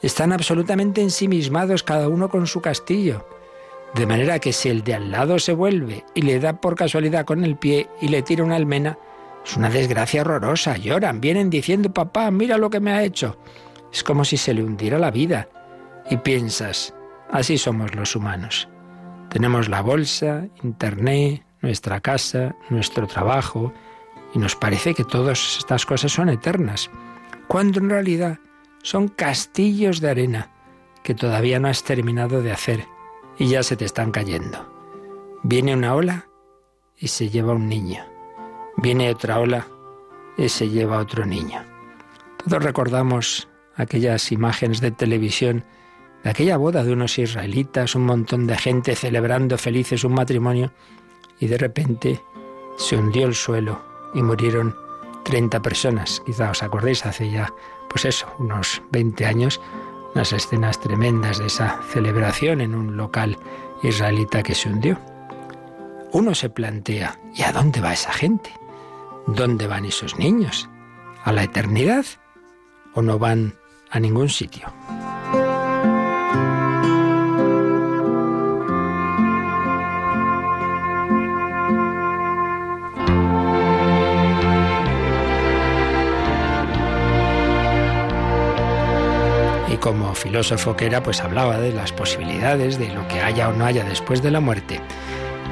Están 0.03 0.33
absolutamente 0.33 1.03
ensimismados 1.03 1.83
cada 1.83 2.09
uno 2.09 2.29
con 2.29 2.47
su 2.47 2.61
castillo. 2.61 3.27
De 3.95 4.07
manera 4.07 4.39
que 4.39 4.53
si 4.53 4.69
el 4.69 4.85
de 4.85 4.95
al 4.95 5.11
lado 5.11 5.39
se 5.39 5.53
vuelve 5.53 6.05
y 6.15 6.23
le 6.23 6.39
da 6.39 6.61
por 6.61 6.77
casualidad 6.77 7.25
con 7.25 7.45
el 7.45 7.57
pie 7.57 7.89
y 8.01 8.09
le 8.09 8.23
tira 8.23 8.45
una 8.45 8.57
almena, 8.57 8.99
es 9.45 9.57
una 9.57 9.71
desgracia 9.71 10.21
horrorosa. 10.21 10.77
Lloran, 10.77 11.21
vienen 11.21 11.51
diciendo, 11.51 11.93
papá, 11.93 12.31
mira 12.31 12.59
lo 12.59 12.71
que 12.71 12.81
me 12.81 12.93
ha 12.93 13.03
hecho. 13.03 13.39
Es 13.93 14.05
como 14.05 14.25
si 14.25 14.37
se 14.37 14.55
le 14.55 14.63
hundiera 14.63 14.99
la 14.99 15.11
vida. 15.11 15.49
Y 16.11 16.19
piensas, 16.19 16.95
así 17.31 17.59
somos 17.59 17.95
los 17.95 18.15
humanos. 18.15 18.69
Tenemos 19.31 19.69
la 19.69 19.81
bolsa, 19.81 20.47
internet, 20.63 21.43
nuestra 21.61 22.01
casa, 22.01 22.55
nuestro 22.71 23.07
trabajo, 23.07 23.73
y 24.35 24.39
nos 24.39 24.57
parece 24.57 24.95
que 24.95 25.05
todas 25.05 25.59
estas 25.59 25.87
cosas 25.87 26.13
son 26.13 26.29
eternas, 26.29 26.91
cuando 27.49 27.81
en 27.81 27.91
realidad 27.91 28.39
son 28.83 29.09
castillos 29.09 30.01
de 30.01 30.11
arena 30.11 30.51
que 31.03 31.15
todavía 31.15 31.59
no 31.59 31.69
has 31.69 31.83
terminado 31.83 32.43
de 32.43 32.53
hacer 32.53 32.87
y 33.39 33.49
ya 33.49 33.63
se 33.63 33.77
te 33.77 33.85
están 33.85 34.13
cayendo. 34.13 34.71
Viene 35.43 35.75
una 35.75 35.95
ola 35.95 36.29
y 36.97 37.09
se 37.09 37.31
lleva 37.31 37.55
un 37.55 37.69
niño. 37.69 38.05
Viene 38.77 39.11
otra 39.11 39.41
ola 39.41 39.67
y 40.37 40.49
se 40.49 40.69
lleva 40.69 40.99
otro 40.99 41.25
niño. 41.25 41.65
Todos 42.45 42.63
recordamos 42.63 43.49
aquellas 43.75 44.31
imágenes 44.31 44.81
de 44.81 44.91
televisión 44.91 45.65
de 46.23 46.31
aquella 46.31 46.57
boda 46.57 46.85
de 46.85 46.93
unos 46.93 47.19
israelitas, 47.19 47.95
un 47.95 48.05
montón 48.05 48.47
de 48.47 48.59
gente 48.59 48.95
celebrando 48.95 49.57
felices 49.57 50.05
un 50.05 50.15
matrimonio 50.15 50.73
y 51.41 51.47
de 51.47 51.59
repente 51.59 52.21
se 52.77 52.97
hundió 52.97 53.27
el 53.27 53.35
suelo 53.35 53.81
y 54.15 54.23
murieron 54.23 54.88
30 55.29 55.61
personas. 55.61 56.23
Quizá 56.25 56.51
os 56.51 56.63
acordéis 56.63 57.05
hace 57.05 57.29
ya, 57.29 57.53
pues 57.91 58.07
eso, 58.07 58.27
unos 58.39 58.81
20 58.93 59.27
años, 59.27 59.61
unas 60.15 60.33
escenas 60.33 60.81
tremendas 60.81 61.39
de 61.39 61.47
esa 61.47 61.83
celebración 61.93 62.63
en 62.63 62.75
un 62.75 62.97
local 62.97 63.39
israelita 63.83 64.43
que 64.43 64.55
se 64.55 64.71
hundió. 64.71 64.99
Uno 66.13 66.35
se 66.35 66.49
plantea, 66.49 67.21
¿y 67.35 67.43
a 67.43 67.53
dónde 67.53 67.83
va 67.83 67.93
esa 67.93 68.13
gente? 68.13 68.51
¿Dónde 69.27 69.67
van 69.67 69.85
esos 69.85 70.19
niños? 70.19 70.71
¿A 71.25 71.33
la 71.33 71.43
eternidad? 71.43 72.07
¿O 72.95 73.03
no 73.03 73.19
van 73.19 73.55
a 73.91 74.01
ningún 74.01 74.31
sitio? 74.31 74.73
Como 89.81 90.15
filósofo 90.15 90.77
que 90.77 90.87
era, 90.87 91.03
pues 91.03 91.21
hablaba 91.21 91.59
de 91.59 91.73
las 91.73 91.93
posibilidades, 91.93 92.79
de 92.79 92.89
lo 92.89 93.07
que 93.09 93.21
haya 93.21 93.49
o 93.49 93.53
no 93.53 93.65
haya 93.65 93.85
después 93.85 94.23
de 94.23 94.31
la 94.31 94.41
muerte. 94.41 94.81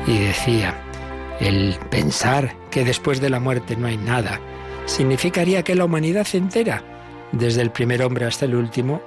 Y 0.06 0.18
decía, 0.18 0.74
el 1.40 1.76
pensar 1.90 2.54
que 2.70 2.84
después 2.84 3.20
de 3.20 3.30
la 3.30 3.40
muerte 3.40 3.76
no 3.76 3.86
hay 3.86 3.96
nada 3.96 4.40
significaría 4.86 5.62
que 5.62 5.74
la 5.74 5.84
humanidad 5.84 6.26
entera, 6.32 6.82
desde 7.32 7.62
el 7.62 7.70
primer 7.70 8.02
hombre 8.02 8.24
hasta 8.24 8.44
el 8.44 8.54
último, 8.54 9.02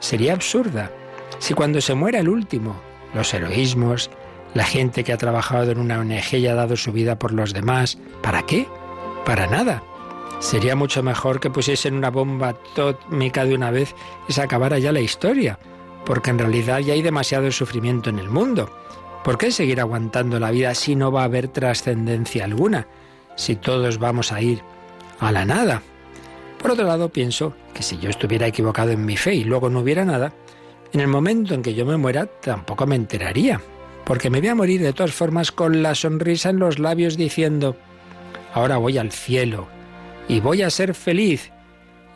sería 0.00 0.32
absurda. 0.32 0.90
Si 1.38 1.54
cuando 1.54 1.80
se 1.80 1.94
muera 1.94 2.18
el 2.18 2.28
último, 2.28 2.80
los 3.14 3.32
heroísmos, 3.32 4.10
la 4.54 4.64
gente 4.64 5.04
que 5.04 5.12
ha 5.12 5.18
trabajado 5.18 5.70
en 5.70 5.78
una 5.78 6.00
ONG 6.00 6.34
y 6.34 6.46
ha 6.46 6.54
dado 6.54 6.76
su 6.76 6.92
vida 6.92 7.18
por 7.18 7.32
los 7.32 7.52
demás, 7.52 7.98
¿para 8.22 8.42
qué? 8.42 8.66
Para 9.24 9.46
nada. 9.46 9.82
Sería 10.40 10.74
mucho 10.74 11.02
mejor 11.02 11.38
que 11.38 11.50
pusiesen 11.50 11.94
una 11.94 12.10
bomba 12.10 12.48
atómica 12.48 13.44
de 13.44 13.54
una 13.54 13.70
vez 13.70 13.94
y 14.26 14.32
se 14.32 14.40
acabara 14.40 14.78
ya 14.78 14.90
la 14.90 15.00
historia, 15.00 15.58
porque 16.06 16.30
en 16.30 16.38
realidad 16.38 16.78
ya 16.78 16.94
hay 16.94 17.02
demasiado 17.02 17.52
sufrimiento 17.52 18.08
en 18.08 18.18
el 18.18 18.30
mundo. 18.30 18.70
¿Por 19.22 19.36
qué 19.36 19.50
seguir 19.50 19.80
aguantando 19.80 20.40
la 20.40 20.50
vida 20.50 20.74
si 20.74 20.96
no 20.96 21.12
va 21.12 21.22
a 21.22 21.24
haber 21.24 21.48
trascendencia 21.48 22.46
alguna? 22.46 22.86
Si 23.36 23.54
todos 23.54 23.98
vamos 23.98 24.32
a 24.32 24.40
ir 24.40 24.62
a 25.18 25.30
la 25.30 25.44
nada. 25.44 25.82
Por 26.58 26.70
otro 26.70 26.86
lado, 26.86 27.10
pienso 27.10 27.52
que 27.74 27.82
si 27.82 27.98
yo 27.98 28.08
estuviera 28.08 28.46
equivocado 28.46 28.92
en 28.92 29.04
mi 29.04 29.18
fe 29.18 29.34
y 29.34 29.44
luego 29.44 29.68
no 29.68 29.80
hubiera 29.80 30.06
nada, 30.06 30.32
en 30.94 31.00
el 31.00 31.08
momento 31.08 31.52
en 31.52 31.60
que 31.60 31.74
yo 31.74 31.84
me 31.84 31.98
muera 31.98 32.24
tampoco 32.24 32.86
me 32.86 32.96
enteraría, 32.96 33.60
porque 34.06 34.30
me 34.30 34.40
voy 34.40 34.48
a 34.48 34.54
morir 34.54 34.80
de 34.80 34.94
todas 34.94 35.12
formas 35.12 35.52
con 35.52 35.82
la 35.82 35.94
sonrisa 35.94 36.48
en 36.48 36.60
los 36.60 36.78
labios 36.78 37.18
diciendo, 37.18 37.76
ahora 38.54 38.78
voy 38.78 38.96
al 38.96 39.12
cielo 39.12 39.79
y 40.30 40.38
voy 40.38 40.62
a 40.62 40.70
ser 40.70 40.94
feliz. 40.94 41.50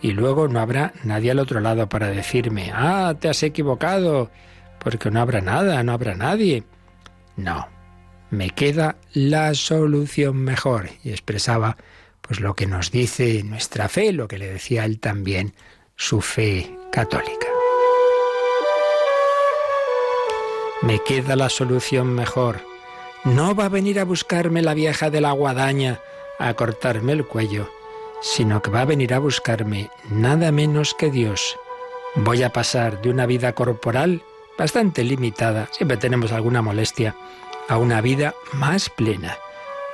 Y 0.01 0.13
luego 0.13 0.47
no 0.47 0.61
habrá 0.61 0.93
nadie 1.03 1.33
al 1.33 1.41
otro 1.41 1.59
lado 1.61 1.89
para 1.89 2.09
decirme, 2.11 2.71
ah, 2.73 3.15
te 3.19 3.29
has 3.29 3.43
equivocado, 3.43 4.31
porque 4.79 5.11
no 5.11 5.21
habrá 5.21 5.41
nada, 5.41 5.83
no 5.83 5.93
habrá 5.93 6.15
nadie. 6.15 6.63
No, 7.37 7.67
me 8.31 8.51
queda 8.51 8.97
la 9.15 9.53
solución 9.55 10.37
mejor. 10.37 10.91
Y 11.03 11.11
expresaba 11.11 11.77
pues 12.21 12.39
lo 12.39 12.55
que 12.55 12.67
nos 12.67 12.93
dice 12.93 13.43
nuestra 13.43 13.89
fe, 13.89 14.13
lo 14.13 14.29
que 14.29 14.39
le 14.39 14.47
decía 14.47 14.85
él 14.85 15.01
también, 15.01 15.53
su 15.97 16.21
fe 16.21 16.71
católica. 16.93 17.49
Me 20.83 21.01
queda 21.01 21.35
la 21.35 21.49
solución 21.49 22.15
mejor. 22.15 22.61
No 23.25 23.57
va 23.57 23.65
a 23.65 23.71
venir 23.71 23.99
a 23.99 24.05
buscarme 24.05 24.63
la 24.63 24.75
vieja 24.75 25.11
de 25.11 25.21
la 25.21 25.33
guadaña 25.33 25.99
a 26.39 26.55
cortarme 26.55 27.13
el 27.13 27.27
cuello, 27.27 27.71
sino 28.21 28.63
que 28.63 28.71
va 28.71 28.83
a 28.83 28.87
venir 28.87 29.15
a 29.15 29.19
buscarme 29.19 29.91
nada 30.11 30.53
menos 30.53 30.95
que 30.95 31.11
Dios. 31.11 31.57
Voy 32.17 32.43
a 32.43 32.53
pasar 32.53 33.03
de 33.03 33.11
una 33.11 33.27
vida 33.27 33.55
corporal 33.55 34.23
bastante 34.59 35.03
limitada, 35.05 35.69
siempre 35.73 35.97
tenemos 35.97 36.33
alguna 36.33 36.63
molestia, 36.63 37.17
a 37.69 37.79
una 37.79 38.01
vida 38.01 38.35
más 38.53 38.91
plena. 38.91 39.37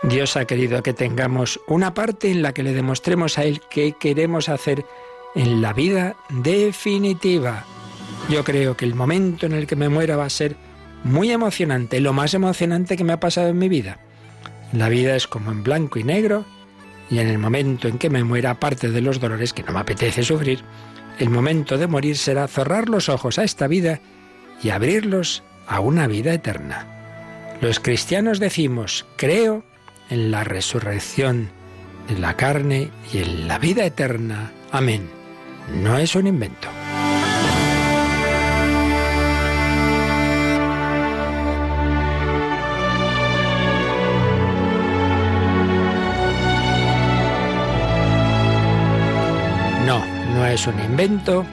Dios 0.02 0.36
ha 0.36 0.44
querido 0.44 0.82
que 0.82 0.94
tengamos 0.94 1.60
una 1.66 1.94
parte 1.94 2.30
en 2.30 2.42
la 2.42 2.52
que 2.52 2.62
le 2.62 2.72
demostremos 2.72 3.38
a 3.38 3.44
Él 3.44 3.60
qué 3.70 3.94
queremos 3.98 4.48
hacer 4.48 4.84
en 5.34 5.60
la 5.60 5.72
vida 5.72 6.16
definitiva. 6.30 7.64
Yo 8.28 8.44
creo 8.44 8.76
que 8.76 8.84
el 8.84 8.94
momento 8.94 9.46
en 9.46 9.52
el 9.52 9.66
que 9.66 9.76
me 9.76 9.88
muera 9.88 10.16
va 10.16 10.24
a 10.24 10.30
ser 10.30 10.56
muy 11.04 11.30
emocionante, 11.30 12.00
lo 12.00 12.12
más 12.12 12.34
emocionante 12.34 12.96
que 12.96 13.04
me 13.04 13.12
ha 13.12 13.20
pasado 13.20 13.48
en 13.48 13.58
mi 13.58 13.68
vida. 13.68 13.98
La 14.72 14.88
vida 14.88 15.16
es 15.16 15.26
como 15.26 15.50
en 15.50 15.62
blanco 15.62 15.98
y 15.98 16.04
negro, 16.04 16.44
y 17.10 17.18
en 17.18 17.28
el 17.28 17.38
momento 17.38 17.88
en 17.88 17.98
que 17.98 18.08
me 18.08 18.24
muera, 18.24 18.52
aparte 18.52 18.90
de 18.90 19.00
los 19.00 19.20
dolores 19.20 19.52
que 19.52 19.64
no 19.64 19.72
me 19.72 19.80
apetece 19.80 20.22
sufrir, 20.22 20.62
el 21.18 21.28
momento 21.28 21.76
de 21.76 21.86
morir 21.86 22.16
será 22.16 22.46
cerrar 22.48 22.88
los 22.88 23.08
ojos 23.08 23.38
a 23.38 23.44
esta 23.44 23.66
vida 23.66 24.00
y 24.62 24.70
abrirlos 24.70 25.42
a 25.66 25.80
una 25.80 26.06
vida 26.06 26.32
eterna. 26.32 26.86
Los 27.60 27.80
cristianos 27.80 28.38
decimos, 28.38 29.06
creo 29.16 29.64
en 30.08 30.30
la 30.30 30.44
resurrección 30.44 31.50
de 32.08 32.18
la 32.18 32.36
carne 32.36 32.90
y 33.12 33.18
en 33.18 33.48
la 33.48 33.58
vida 33.58 33.84
eterna. 33.84 34.52
Amén. 34.72 35.10
No 35.82 35.98
es 35.98 36.14
un 36.14 36.26
invento. 36.26 36.79
Es 50.60 50.66
un 50.66 50.78
invento 50.80 51.46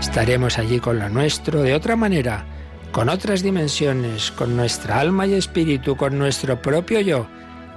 Estaremos 0.00 0.58
allí 0.58 0.80
con 0.80 0.98
lo 0.98 1.10
nuestro 1.10 1.62
de 1.62 1.74
otra 1.74 1.94
manera, 1.94 2.46
con 2.90 3.10
otras 3.10 3.42
dimensiones, 3.42 4.30
con 4.30 4.56
nuestra 4.56 5.00
alma 5.00 5.26
y 5.26 5.34
espíritu, 5.34 5.96
con 5.96 6.18
nuestro 6.18 6.62
propio 6.62 7.00
yo. 7.00 7.26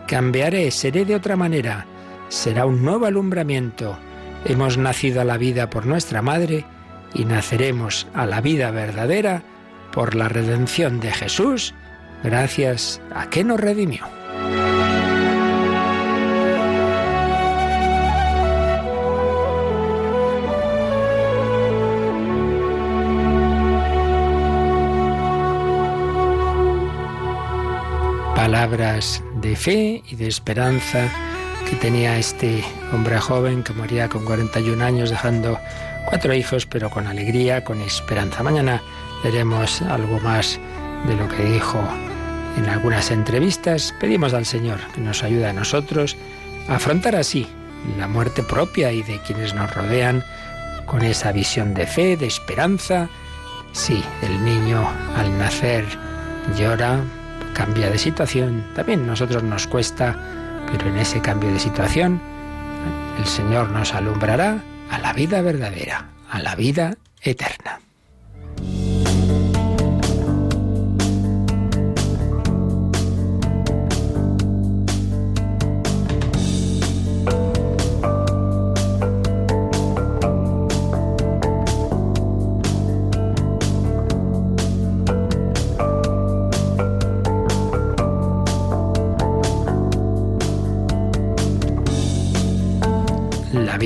Cambiaré, 0.08 0.72
seré 0.72 1.04
de 1.04 1.16
otra 1.16 1.36
manera. 1.36 1.86
Será 2.30 2.66
un 2.66 2.84
nuevo 2.84 3.06
alumbramiento. 3.06 3.98
Hemos 4.46 4.78
nacido 4.78 5.20
a 5.20 5.26
la 5.26 5.38
vida 5.38 5.70
por 5.70 5.86
nuestra 5.86 6.22
madre 6.22 6.66
y 7.14 7.26
naceremos 7.26 8.08
a 8.14 8.26
la 8.26 8.40
vida 8.40 8.72
verdadera 8.72 9.44
por 9.92 10.16
la 10.16 10.30
redención 10.30 11.02
de 11.02 11.12
Jesús, 11.12 11.74
gracias 12.24 13.02
a 13.14 13.30
que 13.30 13.44
nos 13.44 13.60
redimió. 13.60 14.06
De 29.36 29.56
fe 29.56 30.04
y 30.10 30.16
de 30.16 30.28
esperanza 30.28 31.10
que 31.70 31.76
tenía 31.78 32.18
este 32.18 32.64
hombre 32.92 33.20
joven 33.20 33.64
que 33.64 33.72
moría 33.74 34.10
con 34.10 34.26
41 34.26 34.84
años 34.84 35.10
dejando 35.10 35.58
cuatro 36.10 36.34
hijos, 36.34 36.66
pero 36.66 36.90
con 36.90 37.08
alegría, 37.08 37.64
con 37.64 37.82
esperanza. 37.82 38.44
Mañana 38.44 38.82
veremos 39.24 39.82
algo 39.84 40.20
más 40.20 40.60
de 41.08 41.16
lo 41.16 41.30
que 41.30 41.44
dijo 41.46 41.80
en 42.58 42.68
algunas 42.68 43.10
entrevistas. 43.12 43.94
Pedimos 44.00 44.34
al 44.34 44.46
Señor 44.46 44.80
que 44.94 45.02
nos 45.02 45.24
ayude 45.24 45.48
a 45.48 45.54
nosotros 45.54 46.18
a 46.68 46.76
afrontar 46.76 47.16
así 47.16 47.48
la 47.98 48.08
muerte 48.08 48.44
propia 48.44 48.92
y 48.92 49.02
de 49.04 49.20
quienes 49.20 49.54
nos 49.54 49.74
rodean 49.74 50.24
con 50.86 51.04
esa 51.04 51.32
visión 51.32 51.74
de 51.74 51.88
fe, 51.88 52.18
de 52.18 52.26
esperanza. 52.26 53.08
Sí, 53.72 54.04
el 54.24 54.44
niño 54.44 54.86
al 55.16 55.38
nacer 55.38 55.86
llora, 56.58 57.02
cambia 57.54 57.90
de 57.90 57.98
situación. 57.98 58.64
También 58.76 59.04
a 59.04 59.08
nosotros 59.08 59.44
nos 59.44 59.68
cuesta, 59.68 60.16
pero 60.72 60.88
en 60.88 60.98
ese 60.98 61.22
cambio 61.22 61.52
de 61.52 61.60
situación 61.60 62.22
el 63.18 63.26
Señor 63.26 63.70
nos 63.72 63.94
alumbrará 63.94 64.64
a 64.90 65.00
la 65.00 65.14
vida 65.14 65.42
verdadera, 65.42 66.10
a 66.30 66.42
la 66.42 66.56
vida 66.56 66.98
eterna. 67.22 67.82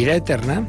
Vida 0.04 0.16
eterna 0.18 0.68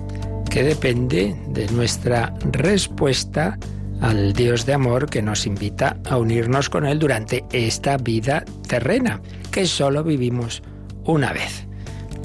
que 0.48 0.62
depende 0.62 1.34
de 1.48 1.66
nuestra 1.72 2.32
respuesta 2.52 3.58
al 4.00 4.32
Dios 4.32 4.64
de 4.64 4.74
amor 4.74 5.10
que 5.10 5.22
nos 5.22 5.44
invita 5.44 5.96
a 6.08 6.18
unirnos 6.18 6.70
con 6.70 6.86
Él 6.86 7.00
durante 7.00 7.44
esta 7.50 7.96
vida 7.96 8.44
terrena, 8.68 9.20
que 9.50 9.66
solo 9.66 10.04
vivimos 10.04 10.62
una 11.02 11.32
vez. 11.32 11.66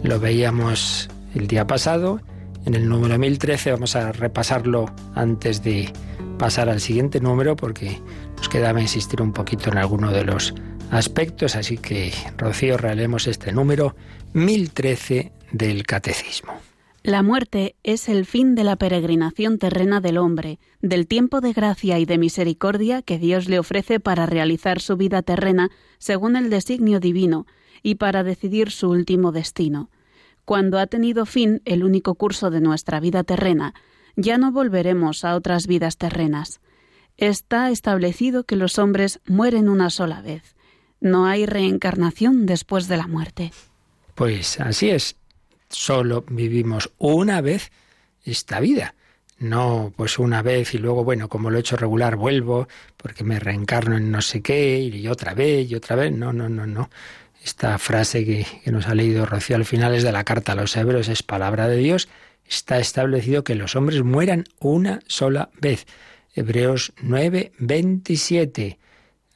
Lo 0.04 0.20
veíamos 0.20 1.10
el 1.34 1.48
día 1.48 1.66
pasado, 1.66 2.22
en 2.68 2.76
el 2.76 2.88
número 2.88 3.18
1013, 3.18 3.72
vamos 3.72 3.96
a 3.96 4.12
repasarlo 4.12 4.86
antes 5.16 5.64
de 5.64 5.92
pasar 6.38 6.70
al 6.70 6.80
siguiente 6.80 7.20
número 7.20 7.56
porque 7.56 8.00
nos 8.38 8.50
quedaba 8.50 8.82
insistir 8.82 9.20
un 9.20 9.34
poquito 9.34 9.72
en 9.72 9.80
alguno 9.80 10.12
de 10.12 10.26
los 10.26 10.54
aspectos, 10.92 11.56
así 11.56 11.80
que 11.80 12.14
Rocío, 12.38 12.78
releemos 12.78 13.26
este 13.26 13.52
número 13.52 13.96
1013 14.34 15.32
del 15.52 15.88
Catecismo. 15.88 16.69
La 17.04 17.24
muerte 17.24 17.76
es 17.84 18.10
el 18.10 18.26
fin 18.26 18.56
de 18.56 18.66
la 18.66 18.76
peregrinación 18.76 19.58
terrena 19.58 20.02
del 20.02 20.18
hombre, 20.18 20.60
del 20.82 21.08
tiempo 21.08 21.40
de 21.40 21.54
gracia 21.54 21.98
y 21.98 22.06
de 22.06 22.18
misericordia 22.18 23.02
que 23.02 23.18
Dios 23.18 23.48
le 23.48 23.58
ofrece 23.58 24.02
para 24.02 24.26
realizar 24.26 24.82
su 24.82 24.98
vida 24.98 25.22
terrena 25.22 25.70
según 25.98 26.36
el 26.36 26.50
designio 26.50 27.00
divino 27.00 27.48
y 27.84 27.96
para 27.96 28.24
decidir 28.24 28.70
su 28.70 28.90
último 28.90 29.32
destino. 29.32 29.90
Cuando 30.44 30.78
ha 30.78 30.88
tenido 30.88 31.26
fin 31.26 31.62
el 31.64 31.86
único 31.86 32.16
curso 32.16 32.50
de 32.50 32.60
nuestra 32.60 33.00
vida 33.00 33.24
terrena, 33.24 33.74
ya 34.18 34.38
no 34.38 34.52
volveremos 34.52 35.24
a 35.24 35.36
otras 35.36 35.68
vidas 35.68 35.96
terrenas. 35.96 36.60
Está 37.16 37.70
establecido 37.70 38.44
que 38.44 38.58
los 38.58 38.78
hombres 38.78 39.22
mueren 39.26 39.70
una 39.70 39.90
sola 39.90 40.22
vez. 40.22 40.56
No 41.00 41.28
hay 41.28 41.46
reencarnación 41.46 42.46
después 42.46 42.90
de 42.90 42.98
la 42.98 43.08
muerte. 43.08 43.54
Pues 44.16 44.60
así 44.60 44.90
es 44.90 45.16
solo 45.70 46.26
vivimos 46.30 46.92
una 46.98 47.42
vez 47.42 47.72
esta 48.24 48.60
vida. 48.60 48.96
No, 49.40 49.94
pues 49.96 50.20
una 50.20 50.42
vez 50.42 50.74
y 50.74 50.80
luego, 50.80 51.06
bueno, 51.06 51.30
como 51.30 51.50
lo 51.50 51.58
he 51.58 51.62
hecho 51.62 51.78
regular, 51.78 52.18
vuelvo 52.18 52.68
porque 52.98 53.24
me 53.24 53.40
reencarno 53.40 53.96
en 53.96 54.12
no 54.12 54.22
sé 54.22 54.42
qué 54.42 54.80
y 54.80 55.08
otra 55.08 55.34
vez 55.34 55.70
y 55.72 55.76
otra 55.76 55.96
vez. 55.96 56.12
No, 56.12 56.34
no, 56.34 56.50
no, 56.50 56.68
no. 56.68 56.90
Esta 57.42 57.78
frase 57.78 58.26
que, 58.26 58.46
que 58.64 58.72
nos 58.72 58.88
ha 58.88 58.96
leído 58.96 59.26
Rocío 59.26 59.56
al 59.56 59.64
final 59.64 59.96
es 59.96 60.04
de 60.04 60.12
la 60.12 60.26
carta 60.26 60.52
a 60.52 60.56
los 60.56 60.76
hebreos, 60.76 61.08
es 61.08 61.24
palabra 61.24 61.70
de 61.70 61.78
Dios. 61.78 62.10
Está 62.46 62.80
establecido 62.80 63.46
que 63.46 63.56
los 63.56 63.78
hombres 63.78 64.04
mueran 64.04 64.44
una 64.60 65.00
sola 65.08 65.50
vez. 65.62 65.86
Hebreos 66.36 66.92
9, 67.02 67.54
27. 67.60 68.78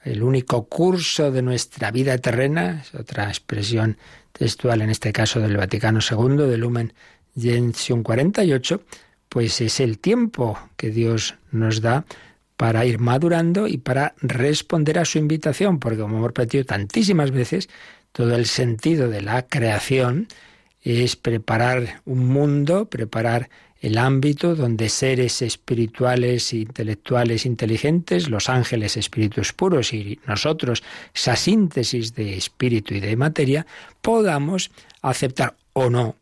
El 0.04 0.22
único 0.22 0.68
curso 0.68 1.32
de 1.32 1.42
nuestra 1.42 1.92
vida 1.92 2.18
terrena, 2.18 2.82
es 2.82 2.94
otra 2.94 3.30
expresión 3.30 3.98
textual, 4.34 4.82
en 4.82 4.90
este 4.90 5.14
caso 5.14 5.40
del 5.40 5.58
Vaticano 5.58 6.00
II, 6.00 6.48
del 6.50 6.60
Lumen 6.60 6.94
Gentium 7.36 8.04
48, 8.04 8.84
pues 9.30 9.62
es 9.62 9.80
el 9.80 10.00
tiempo 10.00 10.60
que 10.76 10.90
Dios 10.90 11.36
nos 11.52 11.82
da 11.82 12.06
para 12.58 12.86
ir 12.86 13.00
madurando 13.00 13.68
y 13.68 13.78
para 13.78 14.14
responder 14.22 15.00
a 15.00 15.06
su 15.06 15.18
invitación, 15.18 15.80
porque 15.80 16.00
como 16.00 16.18
hemos 16.18 16.28
repetido 16.28 16.66
tantísimas 16.66 17.32
veces, 17.32 17.70
todo 18.12 18.36
el 18.36 18.46
sentido 18.46 19.10
de 19.10 19.22
la 19.22 19.48
creación 19.48 20.28
es 20.82 21.16
preparar 21.16 22.02
un 22.06 22.28
mundo, 22.28 22.86
preparar 22.86 23.50
el 23.84 23.98
ámbito 23.98 24.56
donde 24.56 24.88
seres 24.88 25.42
espirituales, 25.42 26.54
intelectuales, 26.54 27.46
inteligentes, 27.46 28.30
los 28.30 28.50
ángeles 28.50 28.98
espíritus 28.98 29.54
puros 29.54 29.94
y 29.94 30.20
nosotros, 30.26 30.84
esa 31.14 31.36
síntesis 31.36 32.16
de 32.16 32.36
espíritu 32.36 32.96
y 32.96 33.02
de 33.02 33.16
materia, 33.16 33.68
podamos 34.02 34.72
aceptar 35.02 35.58
o 35.74 35.90
no 35.90 36.16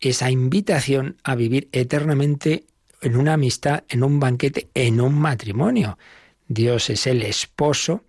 esa 0.00 0.30
invitación 0.30 1.16
a 1.22 1.34
vivir 1.34 1.68
eternamente 1.72 2.64
en 3.00 3.16
una 3.16 3.34
amistad, 3.34 3.84
en 3.88 4.02
un 4.02 4.18
banquete, 4.18 4.68
en 4.74 5.00
un 5.00 5.14
matrimonio. 5.14 5.98
Dios 6.48 6.90
es 6.90 7.06
el 7.06 7.22
esposo 7.22 8.02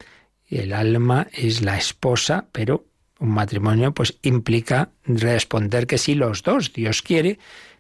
el 0.49 0.73
alma 0.73 1.27
es 1.31 1.61
la 1.61 1.77
esposa, 1.77 2.47
pero 2.51 2.85
un 3.19 3.29
matrimonio 3.29 3.93
pues 3.93 4.17
implica 4.23 4.89
responder 5.05 5.85
que 5.85 5.97
sí 5.97 6.15
los 6.15 6.41
dos, 6.41 6.73
Dios 6.73 7.01
quiere, 7.01 7.37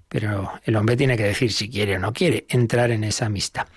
pero 0.09 0.51
el 0.63 0.75
hombre 0.75 0.97
tiene 0.97 1.15
que 1.15 1.23
decir 1.23 1.53
si 1.53 1.69
quiere 1.69 1.95
o 1.95 1.99
no 1.99 2.11
quiere 2.11 2.45
entrar 2.49 2.91
en 2.91 3.03
esa 3.03 3.27
amistad. 3.27 3.67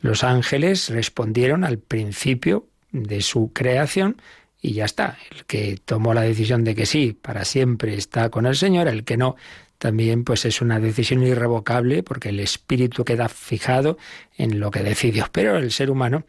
Los 0.00 0.22
ángeles 0.22 0.90
respondieron 0.90 1.64
al 1.64 1.78
principio 1.78 2.66
de 2.92 3.20
su 3.22 3.52
creación 3.52 4.20
y 4.60 4.74
ya 4.74 4.84
está. 4.84 5.18
El 5.30 5.44
que 5.46 5.78
tomó 5.84 6.14
la 6.14 6.22
decisión 6.22 6.62
de 6.62 6.74
que 6.74 6.86
sí, 6.86 7.16
para 7.20 7.44
siempre 7.44 7.94
está 7.94 8.28
con 8.30 8.46
el 8.46 8.54
Señor, 8.54 8.86
el 8.86 9.04
que 9.04 9.16
no, 9.16 9.36
también 9.78 10.24
pues 10.24 10.44
es 10.44 10.60
una 10.60 10.80
decisión 10.80 11.22
irrevocable 11.22 12.02
porque 12.02 12.28
el 12.28 12.40
espíritu 12.40 13.04
queda 13.04 13.28
fijado 13.28 13.96
en 14.36 14.60
lo 14.60 14.70
que 14.70 14.82
decidió. 14.82 15.26
Pero 15.32 15.56
el 15.56 15.70
ser 15.70 15.90
humano, 15.90 16.24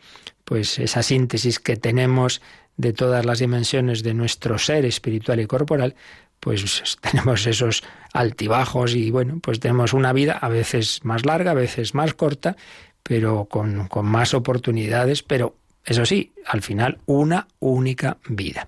pues 0.46 0.80
esa 0.80 1.04
síntesis 1.04 1.60
que 1.60 1.76
tenemos 1.76 2.42
de 2.78 2.94
todas 2.94 3.26
las 3.26 3.40
dimensiones 3.40 4.04
de 4.04 4.14
nuestro 4.14 4.58
ser 4.58 4.86
espiritual 4.86 5.40
y 5.42 5.48
corporal, 5.48 5.96
pues 6.40 6.98
tenemos 7.02 7.46
esos 7.48 7.84
altibajos 8.14 8.96
y 8.96 9.12
bueno, 9.12 9.40
pues 9.42 9.60
tenemos 9.60 9.94
una 9.94 10.14
vida 10.14 10.34
a 10.34 10.50
veces 10.50 11.04
más 11.04 11.26
larga, 11.26 11.52
a 11.52 11.56
veces 11.56 11.94
más 11.94 12.14
corta, 12.14 12.56
pero 13.04 13.46
con, 13.46 13.88
con 13.88 14.06
más 14.06 14.34
oportunidades, 14.34 15.24
pero 15.24 15.56
eso 15.86 16.06
sí, 16.06 16.34
al 16.46 16.62
final 16.62 17.00
una 17.06 17.48
única 17.60 18.18
vida. 18.28 18.68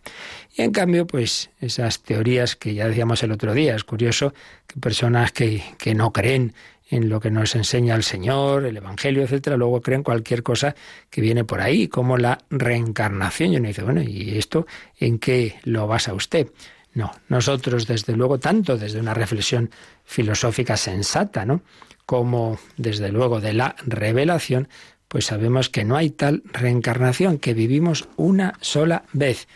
Y 0.56 0.64
en 0.64 0.72
cambio, 0.72 1.06
pues 1.06 1.52
esas 1.60 2.02
teorías 2.02 2.56
que 2.56 2.74
ya 2.74 2.88
decíamos 2.88 3.22
el 3.24 3.32
otro 3.32 3.54
día, 3.54 3.76
es 3.76 3.84
curioso 3.84 4.34
que 4.66 4.80
personas 4.80 5.32
que, 5.32 5.64
que 5.78 5.94
no 5.94 6.12
creen 6.12 6.54
en 6.90 7.10
lo 7.10 7.20
que 7.20 7.32
nos 7.32 7.56
enseña 7.56 7.96
el 7.96 8.04
Señor, 8.04 8.66
el 8.66 8.76
Evangelio, 8.76 9.24
etcétera, 9.24 9.56
luego 9.56 9.82
creen 9.82 10.04
cualquier 10.04 10.44
cosa 10.44 10.76
que 11.10 11.22
viene 11.22 11.46
por 11.46 11.62
ahí, 11.62 11.88
como 11.88 12.18
la 12.18 12.40
reencarnación. 12.50 13.54
Y 13.54 13.58
uno 13.58 13.68
dice, 13.70 13.84
bueno, 13.84 14.02
¿y 14.02 14.38
esto 14.38 14.68
en 15.00 15.18
qué 15.18 15.56
lo 15.64 15.88
basa 15.88 16.14
usted? 16.14 16.50
No, 16.94 17.12
nosotros 17.30 17.88
desde 17.88 18.16
luego, 18.16 18.38
tanto 18.38 18.78
desde 18.78 19.00
una 19.00 19.14
reflexión 19.14 19.70
filosófica 20.04 20.76
sensata, 20.76 21.46
¿no? 21.46 21.62
como 22.06 22.60
desde 22.76 23.10
luego 23.12 23.40
de 23.40 23.54
la 23.54 23.76
revelación, 23.86 24.68
pues 25.08 25.26
sabemos 25.26 25.70
que 25.70 25.86
no 25.86 25.96
hay 25.96 26.10
tal 26.10 26.44
reencarnación, 26.46 27.38
que 27.38 27.54
vivimos 27.54 28.10
una 28.18 28.56
sola 28.62 29.04
vez. 29.14 29.48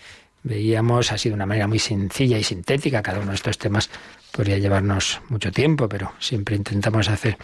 Veíamos 0.44 1.12
así 1.12 1.30
de 1.30 1.36
una 1.36 1.46
manera 1.46 1.68
muy 1.68 1.80
sencilla 1.80 2.38
y 2.38 2.44
sintética, 2.44 3.02
cada 3.02 3.20
uno 3.20 3.32
de 3.32 3.36
estos 3.36 3.58
temas 3.58 3.90
podría 4.32 4.58
llevarnos 4.58 5.22
mucho 5.30 5.52
tiempo, 5.52 5.90
pero 5.90 6.14
siempre 6.20 6.56
intentamos 6.56 7.10
hacer 7.10 7.38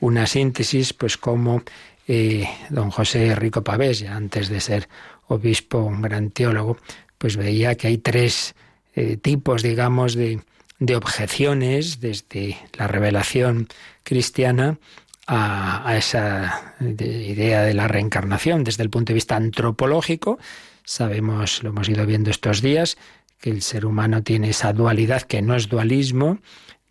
una 0.00 0.26
síntesis, 0.26 0.92
pues 0.92 1.16
como 1.16 1.62
eh, 2.06 2.48
don 2.68 2.90
José 2.90 3.34
Rico 3.34 3.64
Pavés, 3.64 4.00
ya 4.00 4.14
antes 4.14 4.48
de 4.48 4.60
ser 4.60 4.88
obispo, 5.28 5.78
un 5.78 6.02
gran 6.02 6.30
teólogo, 6.30 6.78
pues 7.18 7.36
veía 7.36 7.76
que 7.76 7.86
hay 7.86 7.98
tres 7.98 8.54
eh, 8.94 9.16
tipos, 9.16 9.62
digamos, 9.62 10.14
de, 10.14 10.40
de 10.78 10.96
objeciones 10.96 12.00
desde 12.00 12.58
la 12.74 12.88
revelación 12.88 13.68
cristiana 14.02 14.78
a, 15.26 15.96
esa 15.96 16.74
idea 16.80 17.62
de 17.62 17.74
la 17.74 17.88
reencarnación 17.88 18.64
desde 18.64 18.82
el 18.82 18.90
punto 18.90 19.12
de 19.12 19.14
vista 19.14 19.36
antropológico. 19.36 20.38
Sabemos, 20.84 21.62
lo 21.62 21.70
hemos 21.70 21.88
ido 21.88 22.04
viendo 22.06 22.30
estos 22.30 22.60
días, 22.60 22.98
que 23.40 23.50
el 23.50 23.62
ser 23.62 23.86
humano 23.86 24.22
tiene 24.22 24.50
esa 24.50 24.72
dualidad 24.72 25.22
que 25.22 25.42
no 25.42 25.54
es 25.54 25.68
dualismo 25.68 26.38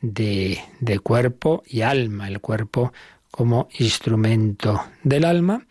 de, 0.01 0.59
de 0.79 0.99
cuerpo 0.99 1.63
y 1.67 1.81
alma, 1.81 2.27
el 2.27 2.39
cuerpo 2.39 2.93
como 3.29 3.69
instrumento 3.77 4.83
del 5.03 5.25
alma 5.25 5.65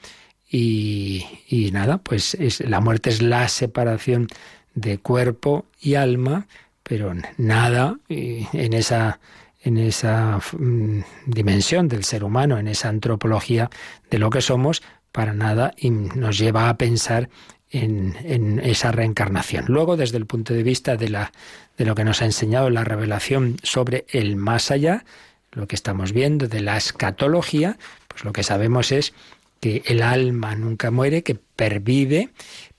y, 0.51 1.25
y 1.49 1.71
nada, 1.71 1.99
pues 1.99 2.35
es, 2.35 2.61
la 2.61 2.81
muerte 2.81 3.11
es 3.11 3.23
la 3.23 3.49
separación 3.49 4.29
de 4.75 4.99
cuerpo 4.99 5.67
y 5.81 5.95
alma, 5.95 6.47
pero 6.83 7.13
nada 7.37 7.99
en 8.09 8.73
esa 8.73 9.21
en 9.63 9.77
esa 9.77 10.41
mm, 10.59 11.01
dimensión 11.27 11.89
del 11.89 12.05
ser 12.05 12.25
humano, 12.25 12.59
en 12.59 12.67
esa 12.67 12.89
antropología 12.89 13.69
de 14.11 14.19
lo 14.19 14.31
que 14.31 14.41
somos, 14.41 14.83
para 15.13 15.35
nada 15.35 15.75
y 15.77 15.91
nos 15.91 16.39
lleva 16.39 16.69
a 16.69 16.79
pensar 16.79 17.29
en, 17.71 18.17
en, 18.25 18.59
esa 18.61 18.91
reencarnación. 18.93 19.67
Luego, 19.69 19.97
desde 19.97 20.19
el 20.19 20.27
punto 20.27 20.55
de 20.55 20.63
vista 20.63 20.97
de, 20.97 21.09
la, 21.09 21.33
de 21.77 21.85
lo 21.85 21.95
que 21.95 22.05
nos 22.05 22.23
ha 22.23 22.25
enseñado 22.25 22.71
la 22.71 22.85
revelación 22.85 23.57
sobre 23.63 24.07
el 24.09 24.37
más 24.37 24.71
allá, 24.71 25.05
lo 25.53 25.67
que 25.67 25.77
estamos 25.77 26.13
viendo 26.13 26.49
de 26.49 26.61
la 26.61 26.77
escatología, 26.77 27.77
pues 28.09 28.25
lo 28.25 28.33
que 28.33 28.43
sabemos 28.43 28.93
es 28.93 29.13
que 29.61 29.83
el 29.87 30.03
alma 30.03 30.55
nunca 30.57 30.91
muere, 30.91 31.23
que 31.23 31.35
pervive, 31.35 32.31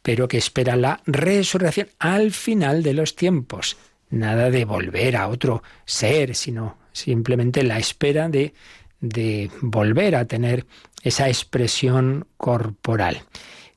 pero 0.01 0.27
que 0.27 0.37
espera 0.37 0.75
la 0.75 1.01
resurrección 1.05 1.89
al 1.99 2.31
final 2.31 2.83
de 2.83 2.93
los 2.93 3.15
tiempos 3.15 3.77
nada 4.11 4.51
de 4.51 4.65
volver 4.65 5.15
a 5.15 5.27
otro 5.27 5.63
ser, 5.85 6.35
sino 6.35 6.77
simplemente 6.91 7.63
la 7.63 7.79
espera 7.79 8.29
de, 8.29 8.53
de 8.99 9.49
volver 9.61 10.15
a 10.15 10.25
tener 10.25 10.67
esa 11.01 11.27
expresión 11.27 12.27
corporal. 12.37 13.23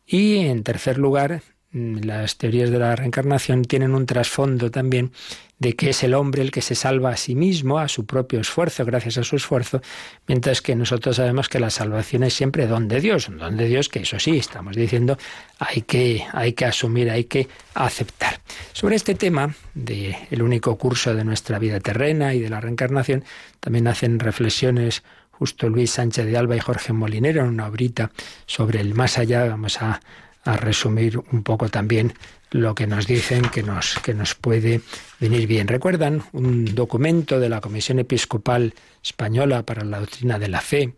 Y 0.07 0.39
en 0.39 0.63
tercer 0.63 0.99
lugar, 0.99 1.43
las 1.75 2.39
teorías 2.39 2.71
de 2.71 2.79
la 2.79 2.95
reencarnación 2.95 3.63
tienen 3.65 3.95
un 3.95 4.07
trasfondo 4.07 4.71
también 4.71 5.11
de 5.59 5.75
que 5.75 5.91
es 5.91 6.05
el 6.05 6.15
hombre 6.15 6.43
el 6.43 6.51
que 6.51 6.63
se 6.63 6.75
salva 6.75 7.11
a 7.11 7.17
sí 7.17 7.35
mismo, 7.35 7.79
a 7.79 7.89
su 7.89 8.07
propio 8.07 8.41
esfuerzo, 8.41 8.85
gracias 8.85 9.19
a 9.19 9.25
su 9.25 9.37
esfuerzo, 9.37 9.81
mientras 10.29 10.63
que 10.63 10.77
nosotros 10.77 11.17
sabemos 11.17 11.49
que 11.49 11.59
la 11.59 11.71
salvación 11.71 12.23
es 12.23 12.35
siempre 12.35 12.67
don 12.67 12.87
de 12.87 13.01
Dios, 13.01 13.29
un 13.29 13.39
don 13.39 13.57
de 13.57 13.67
Dios 13.67 13.89
que 13.89 14.01
eso 14.01 14.19
sí, 14.21 14.37
estamos 14.37 14.77
diciendo, 14.77 15.19
hay 15.59 15.83
que, 15.83 16.25
hay 16.33 16.53
que 16.53 16.65
asumir, 16.65 17.11
hay 17.11 17.25
que 17.25 17.49
aceptar. 17.75 18.41
Sobre 18.73 18.97
este 18.97 19.15
tema 19.15 19.55
del 19.75 20.15
el 20.31 20.43
único 20.43 20.77
curso 20.77 21.15
de 21.15 21.25
nuestra 21.25 21.59
vida 21.59 21.81
terrena 21.81 22.35
y 22.35 22.41
de 22.41 22.51
la 22.51 22.61
reencarnación, 22.61 23.25
también 23.61 23.89
hacen 23.89 24.21
reflexiones 24.21 25.03
justo 25.31 25.69
Luis 25.69 25.91
Sánchez 25.91 26.27
de 26.27 26.37
Alba 26.37 26.57
y 26.57 26.61
Jorge 26.61 26.93
Molinero 26.93 27.43
en 27.43 27.49
una 27.49 27.67
obrita 27.67 28.13
sobre 28.47 28.81
el 28.81 28.95
más 28.95 29.19
allá, 29.19 29.45
vamos 29.47 29.83
a 29.83 30.01
a 30.45 30.57
resumir 30.57 31.19
un 31.19 31.43
poco 31.43 31.69
también 31.69 32.15
lo 32.51 32.75
que 32.75 32.87
nos 32.87 33.07
dicen 33.07 33.43
que 33.49 33.63
nos, 33.63 33.99
que 33.99 34.15
nos 34.15 34.35
puede 34.35 34.81
venir 35.19 35.47
bien. 35.49 35.67
¿Recuerdan 35.67 36.23
un 36.33 36.75
documento 36.75 37.41
de 37.41 37.49
la 37.49 37.61
Comisión 37.61 37.99
Episcopal 37.99 38.75
Española 39.03 39.65
para 39.65 39.85
la 39.85 39.99
Doctrina 39.99 40.39
de 40.39 40.49
la 40.49 40.61
Fe 40.61 40.95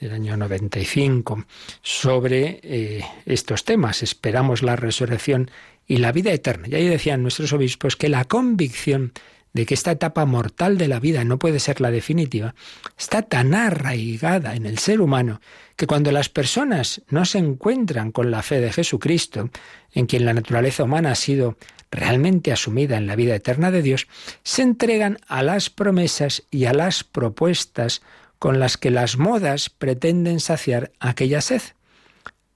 del 0.00 0.12
año 0.12 0.36
95 0.36 1.44
sobre 1.80 2.58
eh, 2.62 3.04
estos 3.24 3.64
temas? 3.64 4.02
Esperamos 4.02 4.62
la 4.62 4.74
resurrección 4.74 5.50
y 5.86 5.98
la 5.98 6.10
vida 6.10 6.32
eterna. 6.32 6.66
Y 6.68 6.74
ahí 6.74 6.88
decían 6.88 7.22
nuestros 7.22 7.52
obispos 7.52 7.94
que 7.96 8.08
la 8.08 8.24
convicción 8.24 9.12
de 9.56 9.64
que 9.64 9.72
esta 9.72 9.90
etapa 9.90 10.26
mortal 10.26 10.76
de 10.76 10.86
la 10.86 11.00
vida 11.00 11.24
no 11.24 11.38
puede 11.38 11.60
ser 11.60 11.80
la 11.80 11.90
definitiva, 11.90 12.54
está 12.98 13.22
tan 13.22 13.54
arraigada 13.54 14.54
en 14.54 14.66
el 14.66 14.76
ser 14.76 15.00
humano 15.00 15.40
que 15.76 15.86
cuando 15.86 16.12
las 16.12 16.28
personas 16.28 17.00
no 17.08 17.24
se 17.24 17.38
encuentran 17.38 18.12
con 18.12 18.30
la 18.30 18.42
fe 18.42 18.60
de 18.60 18.70
Jesucristo, 18.70 19.48
en 19.92 20.04
quien 20.04 20.26
la 20.26 20.34
naturaleza 20.34 20.84
humana 20.84 21.12
ha 21.12 21.14
sido 21.14 21.56
realmente 21.90 22.52
asumida 22.52 22.98
en 22.98 23.06
la 23.06 23.16
vida 23.16 23.34
eterna 23.34 23.70
de 23.70 23.80
Dios, 23.80 24.08
se 24.42 24.60
entregan 24.60 25.16
a 25.26 25.42
las 25.42 25.70
promesas 25.70 26.42
y 26.50 26.66
a 26.66 26.74
las 26.74 27.02
propuestas 27.02 28.02
con 28.38 28.60
las 28.60 28.76
que 28.76 28.90
las 28.90 29.16
modas 29.16 29.70
pretenden 29.70 30.38
saciar 30.38 30.92
aquella 31.00 31.40
sed. 31.40 31.62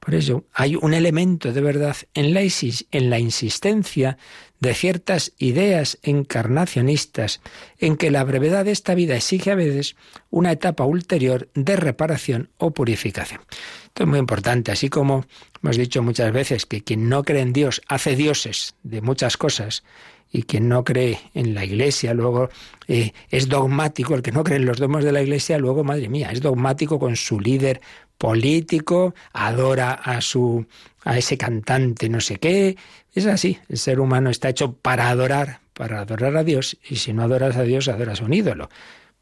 Por 0.00 0.14
eso 0.14 0.44
hay 0.52 0.76
un 0.76 0.92
elemento 0.92 1.52
de 1.52 1.60
verdad 1.62 1.96
en 2.12 2.34
la, 2.34 2.42
en 2.42 3.10
la 3.10 3.18
insistencia 3.18 4.18
de 4.60 4.74
ciertas 4.74 5.32
ideas 5.38 5.98
encarnacionistas 6.02 7.40
en 7.78 7.96
que 7.96 8.10
la 8.10 8.24
brevedad 8.24 8.66
de 8.66 8.72
esta 8.72 8.94
vida 8.94 9.16
exige 9.16 9.50
a 9.50 9.54
veces 9.56 9.96
una 10.28 10.52
etapa 10.52 10.84
ulterior 10.84 11.48
de 11.54 11.76
reparación 11.76 12.50
o 12.58 12.70
purificación. 12.72 13.40
Esto 13.86 14.04
es 14.04 14.08
muy 14.08 14.18
importante, 14.18 14.70
así 14.70 14.88
como 14.88 15.24
hemos 15.62 15.76
dicho 15.76 16.02
muchas 16.02 16.32
veces 16.32 16.66
que 16.66 16.82
quien 16.82 17.08
no 17.08 17.24
cree 17.24 17.42
en 17.42 17.52
Dios 17.52 17.80
hace 17.88 18.14
dioses 18.16 18.74
de 18.82 19.00
muchas 19.00 19.36
cosas 19.36 19.82
y 20.30 20.44
quien 20.44 20.68
no 20.68 20.84
cree 20.84 21.18
en 21.34 21.54
la 21.54 21.64
Iglesia 21.64 22.14
luego 22.14 22.50
eh, 22.86 23.12
es 23.30 23.48
dogmático, 23.48 24.14
el 24.14 24.22
que 24.22 24.30
no 24.30 24.44
cree 24.44 24.58
en 24.58 24.66
los 24.66 24.78
dogmas 24.78 25.04
de 25.04 25.12
la 25.12 25.22
Iglesia 25.22 25.58
luego, 25.58 25.82
madre 25.84 26.08
mía, 26.08 26.30
es 26.30 26.40
dogmático 26.40 26.98
con 26.98 27.16
su 27.16 27.40
líder 27.40 27.80
político, 28.20 29.14
adora 29.32 29.92
a 29.92 30.20
su 30.20 30.66
a 31.04 31.16
ese 31.16 31.38
cantante 31.38 32.10
no 32.10 32.20
sé 32.20 32.36
qué, 32.36 32.76
es 33.14 33.24
así, 33.24 33.58
el 33.70 33.78
ser 33.78 33.98
humano 33.98 34.28
está 34.28 34.50
hecho 34.50 34.74
para 34.74 35.08
adorar, 35.08 35.60
para 35.72 36.02
adorar 36.02 36.36
a 36.36 36.44
Dios 36.44 36.76
y 36.86 36.96
si 36.96 37.14
no 37.14 37.22
adoras 37.22 37.56
a 37.56 37.62
Dios 37.62 37.88
adoras 37.88 38.20
a 38.20 38.24
un 38.26 38.34
ídolo. 38.34 38.68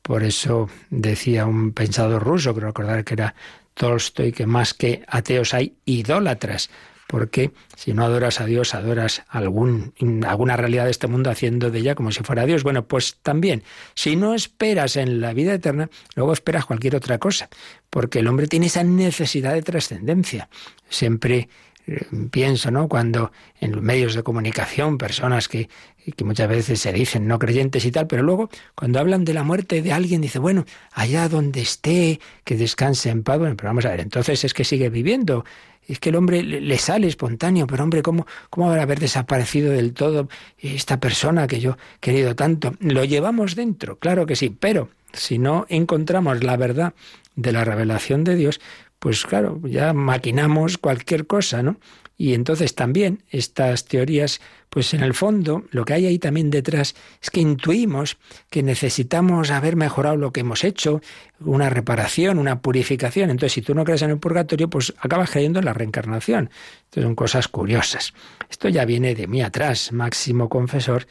Por 0.03 0.25
eso 0.25 0.69
decía 0.91 1.47
un 1.47 1.73
pensador 1.75 2.25
ruso, 2.25 2.53
creo 2.57 2.69
recordar 2.69 3.05
que 3.05 3.15
era 3.15 3.37
Tolstoy, 3.75 4.33
que 4.33 4.47
más 4.47 4.75
que 4.75 5.05
ateos 5.07 5.55
hay 5.55 5.77
idólatras, 5.85 6.69
porque 7.09 7.53
si 7.75 7.95
no 7.95 8.05
adoras 8.05 8.41
a 8.41 8.45
Dios, 8.45 8.75
adoras 8.75 9.23
algún, 9.29 9.95
alguna 10.27 10.59
realidad 10.59 10.85
de 10.85 10.91
este 10.91 11.07
mundo 11.07 11.31
haciendo 11.31 11.71
de 11.71 11.79
ella 11.79 11.95
como 11.95 12.13
si 12.13 12.23
fuera 12.23 12.45
Dios. 12.45 12.63
Bueno, 12.63 12.85
pues 12.85 13.17
también, 13.23 13.63
si 13.95 14.15
no 14.15 14.35
esperas 14.35 14.97
en 14.97 15.23
la 15.23 15.33
vida 15.33 15.55
eterna, 15.55 15.89
luego 16.15 16.35
esperas 16.35 16.67
cualquier 16.67 16.95
otra 16.95 17.17
cosa, 17.19 17.49
porque 17.89 18.19
el 18.19 18.29
hombre 18.29 18.47
tiene 18.47 18.67
esa 18.67 18.85
necesidad 18.85 19.55
de 19.55 19.63
trascendencia. 19.63 20.51
Siempre 20.91 21.49
eh, 21.87 22.07
pienso, 22.31 22.71
¿no? 22.71 22.89
Cuando 22.89 23.33
en 23.59 23.73
los 23.73 23.81
medios 23.81 24.15
de 24.15 24.23
comunicación, 24.23 24.99
personas 24.99 25.49
que, 25.49 25.71
que 26.13 26.25
muchas 26.25 26.49
veces 26.49 26.81
se 26.81 26.93
dicen 26.93 27.27
no 27.27 27.39
creyentes 27.39 27.85
y 27.85 27.91
tal, 27.91 28.07
pero 28.07 28.23
luego 28.23 28.51
cuando 28.75 28.99
hablan 28.99 29.25
de 29.25 29.35
la 29.35 29.43
muerte 29.43 29.83
de 29.83 29.93
alguien, 29.93 30.21
dice, 30.21 30.39
bueno, 30.39 30.65
allá 30.93 31.29
donde 31.29 31.61
esté, 31.61 32.21
que 32.45 32.57
descanse 32.57 33.11
en 33.11 33.23
paz. 33.23 33.39
Bueno, 33.39 33.57
pero 33.57 33.71
vamos 33.71 33.85
a 33.85 33.91
ver, 33.91 34.01
entonces 34.01 34.45
es 34.45 34.55
que 34.55 34.65
sigue 34.65 34.91
viviendo, 34.91 35.45
es 35.87 35.99
que 35.99 36.11
el 36.11 36.17
hombre 36.17 36.43
le 36.43 36.79
sale 36.79 37.07
espontáneo, 37.07 37.67
pero 37.67 37.83
hombre, 37.83 38.03
¿cómo, 38.03 38.27
¿cómo 38.51 38.69
va 38.69 38.77
a 38.77 38.83
haber 38.83 39.01
desaparecido 39.01 39.73
del 39.73 39.95
todo 39.95 40.29
esta 40.59 41.01
persona 41.01 41.47
que 41.47 41.61
yo 41.61 41.73
he 41.73 42.01
querido 42.01 42.37
tanto? 42.37 42.75
Lo 42.81 43.05
llevamos 43.05 43.57
dentro, 43.57 43.99
claro 43.99 44.27
que 44.27 44.37
sí, 44.37 44.51
pero 44.51 44.91
si 45.13 45.39
no 45.39 45.65
encontramos 45.69 46.45
la 46.45 46.57
verdad 46.57 46.95
de 47.37 47.53
la 47.53 47.65
revelación 47.65 48.23
de 48.25 48.35
Dios, 48.35 48.61
pues 48.99 49.25
claro, 49.25 49.61
ya 49.65 49.93
maquinamos 49.93 50.77
cualquier 50.77 51.27
cosa, 51.27 51.63
¿no? 51.63 51.77
Y 52.21 52.35
entonces 52.35 52.75
también 52.75 53.23
estas 53.31 53.85
teorías, 53.85 54.41
pues 54.71 54.93
en 54.93 55.05
el 55.05 55.15
fondo 55.15 55.65
lo 55.71 55.85
que 55.85 55.95
hay 55.95 56.07
ahí 56.07 56.19
también 56.19 56.51
detrás 56.51 56.97
es 57.23 57.31
que 57.31 57.41
intuimos 57.41 58.19
que 58.51 58.65
necesitamos 58.65 59.53
haber 59.53 59.77
mejorado 59.77 60.17
lo 60.17 60.33
que 60.33 60.41
hemos 60.41 60.65
hecho, 60.65 61.01
una 61.39 61.71
reparación, 61.71 62.41
una 62.41 62.61
purificación. 62.61 63.31
Entonces, 63.31 63.53
si 63.53 63.63
tú 63.63 63.73
no 63.73 63.85
crees 63.85 64.03
en 64.03 64.11
el 64.11 64.19
purgatorio, 64.19 64.69
pues 64.69 64.93
acabas 64.99 65.31
creyendo 65.31 65.61
en 65.61 65.67
la 65.67 65.75
reencarnación. 65.75 66.51
Entonces 66.87 67.05
son 67.05 67.15
cosas 67.15 67.47
curiosas. 67.47 68.13
Esto 68.51 68.69
ya 68.69 68.85
viene 68.85 69.15
de 69.15 69.29
muy 69.29 69.43
atrás. 69.43 69.93
Máximo 69.93 70.49
Confesor 70.49 71.07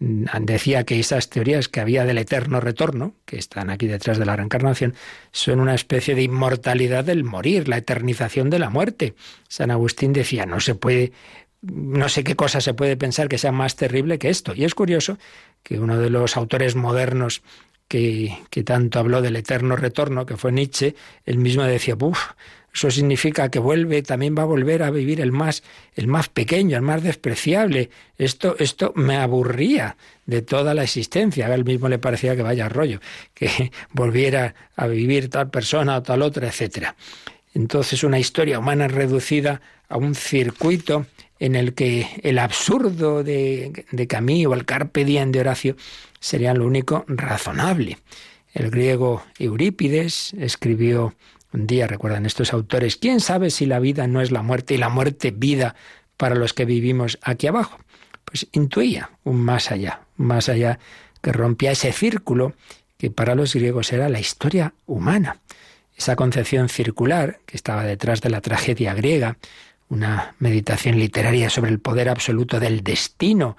decía 0.00 0.84
que 0.84 0.98
esas 0.98 1.28
teorías 1.28 1.68
que 1.68 1.80
había 1.80 2.04
del 2.04 2.18
eterno 2.18 2.60
retorno, 2.60 3.14
que 3.26 3.38
están 3.38 3.68
aquí 3.68 3.86
detrás 3.86 4.18
de 4.18 4.24
la 4.24 4.34
reencarnación, 4.34 4.94
son 5.30 5.60
una 5.60 5.74
especie 5.74 6.14
de 6.14 6.22
inmortalidad 6.22 7.04
del 7.04 7.22
morir, 7.22 7.68
la 7.68 7.76
eternización 7.76 8.48
de 8.48 8.58
la 8.58 8.70
muerte. 8.70 9.14
San 9.48 9.70
Agustín 9.70 10.14
decía, 10.14 10.46
no 10.46 10.58
se 10.60 10.74
puede, 10.74 11.12
no 11.60 12.08
sé 12.08 12.24
qué 12.24 12.34
cosa 12.34 12.62
se 12.62 12.72
puede 12.72 12.96
pensar 12.96 13.28
que 13.28 13.36
sea 13.36 13.52
más 13.52 13.76
terrible 13.76 14.18
que 14.18 14.30
esto. 14.30 14.54
Y 14.54 14.64
es 14.64 14.74
curioso 14.74 15.18
que 15.62 15.78
uno 15.78 15.98
de 15.98 16.08
los 16.08 16.36
autores 16.38 16.76
modernos 16.76 17.42
que, 17.86 18.38
que 18.48 18.64
tanto 18.64 19.00
habló 19.00 19.20
del 19.20 19.36
eterno 19.36 19.76
retorno, 19.76 20.24
que 20.24 20.38
fue 20.38 20.50
Nietzsche, 20.50 20.94
él 21.26 21.36
mismo 21.36 21.64
decía, 21.64 21.96
uff, 22.00 22.30
eso 22.72 22.90
significa 22.90 23.50
que 23.50 23.58
vuelve, 23.58 24.02
también 24.02 24.36
va 24.38 24.42
a 24.42 24.46
volver 24.46 24.82
a 24.82 24.90
vivir 24.90 25.20
el 25.20 25.32
más, 25.32 25.62
el 25.94 26.06
más 26.06 26.28
pequeño, 26.28 26.76
el 26.76 26.82
más 26.82 27.02
despreciable. 27.02 27.90
Esto, 28.16 28.54
esto 28.58 28.92
me 28.94 29.16
aburría 29.16 29.96
de 30.26 30.42
toda 30.42 30.72
la 30.72 30.84
existencia. 30.84 31.46
A 31.46 31.54
él 31.54 31.64
mismo 31.64 31.88
le 31.88 31.98
parecía 31.98 32.36
que 32.36 32.42
vaya 32.42 32.68
rollo, 32.68 33.00
que 33.34 33.72
volviera 33.92 34.54
a 34.76 34.86
vivir 34.86 35.28
tal 35.30 35.50
persona 35.50 35.96
o 35.96 36.02
tal 36.02 36.22
otra, 36.22 36.46
etcétera. 36.46 36.94
Entonces 37.54 38.04
una 38.04 38.20
historia 38.20 38.60
humana 38.60 38.86
reducida 38.86 39.60
a 39.88 39.96
un 39.96 40.14
circuito 40.14 41.06
en 41.40 41.56
el 41.56 41.74
que 41.74 42.06
el 42.22 42.38
absurdo 42.38 43.24
de, 43.24 43.84
de 43.90 44.06
Camille 44.06 44.46
o 44.46 44.54
el 44.54 44.64
carpe 44.64 45.04
de 45.04 45.40
Horacio 45.40 45.76
serían 46.20 46.58
lo 46.58 46.66
único 46.66 47.04
razonable. 47.08 47.98
El 48.52 48.70
griego 48.70 49.24
Eurípides 49.38 50.34
escribió 50.34 51.14
un 51.52 51.66
día, 51.66 51.86
recuerdan 51.86 52.26
estos 52.26 52.52
autores, 52.52 52.96
¿quién 52.96 53.20
sabe 53.20 53.50
si 53.50 53.66
la 53.66 53.80
vida 53.80 54.06
no 54.06 54.20
es 54.20 54.30
la 54.30 54.42
muerte 54.42 54.74
y 54.74 54.78
la 54.78 54.88
muerte 54.88 55.30
vida 55.30 55.74
para 56.16 56.34
los 56.34 56.52
que 56.52 56.64
vivimos 56.64 57.18
aquí 57.22 57.46
abajo? 57.46 57.78
Pues 58.24 58.46
intuía 58.52 59.10
un 59.24 59.40
más 59.40 59.70
allá, 59.70 60.02
más 60.16 60.48
allá 60.48 60.78
que 61.20 61.32
rompía 61.32 61.72
ese 61.72 61.92
círculo 61.92 62.54
que 62.98 63.10
para 63.10 63.34
los 63.34 63.54
griegos 63.54 63.92
era 63.92 64.08
la 64.08 64.20
historia 64.20 64.74
humana. 64.86 65.38
Esa 65.96 66.16
concepción 66.16 66.68
circular 66.68 67.40
que 67.46 67.56
estaba 67.56 67.84
detrás 67.84 68.20
de 68.20 68.30
la 68.30 68.40
tragedia 68.40 68.94
griega, 68.94 69.36
una 69.88 70.34
meditación 70.38 70.98
literaria 70.98 71.50
sobre 71.50 71.70
el 71.70 71.80
poder 71.80 72.08
absoluto 72.08 72.60
del 72.60 72.84
destino 72.84 73.56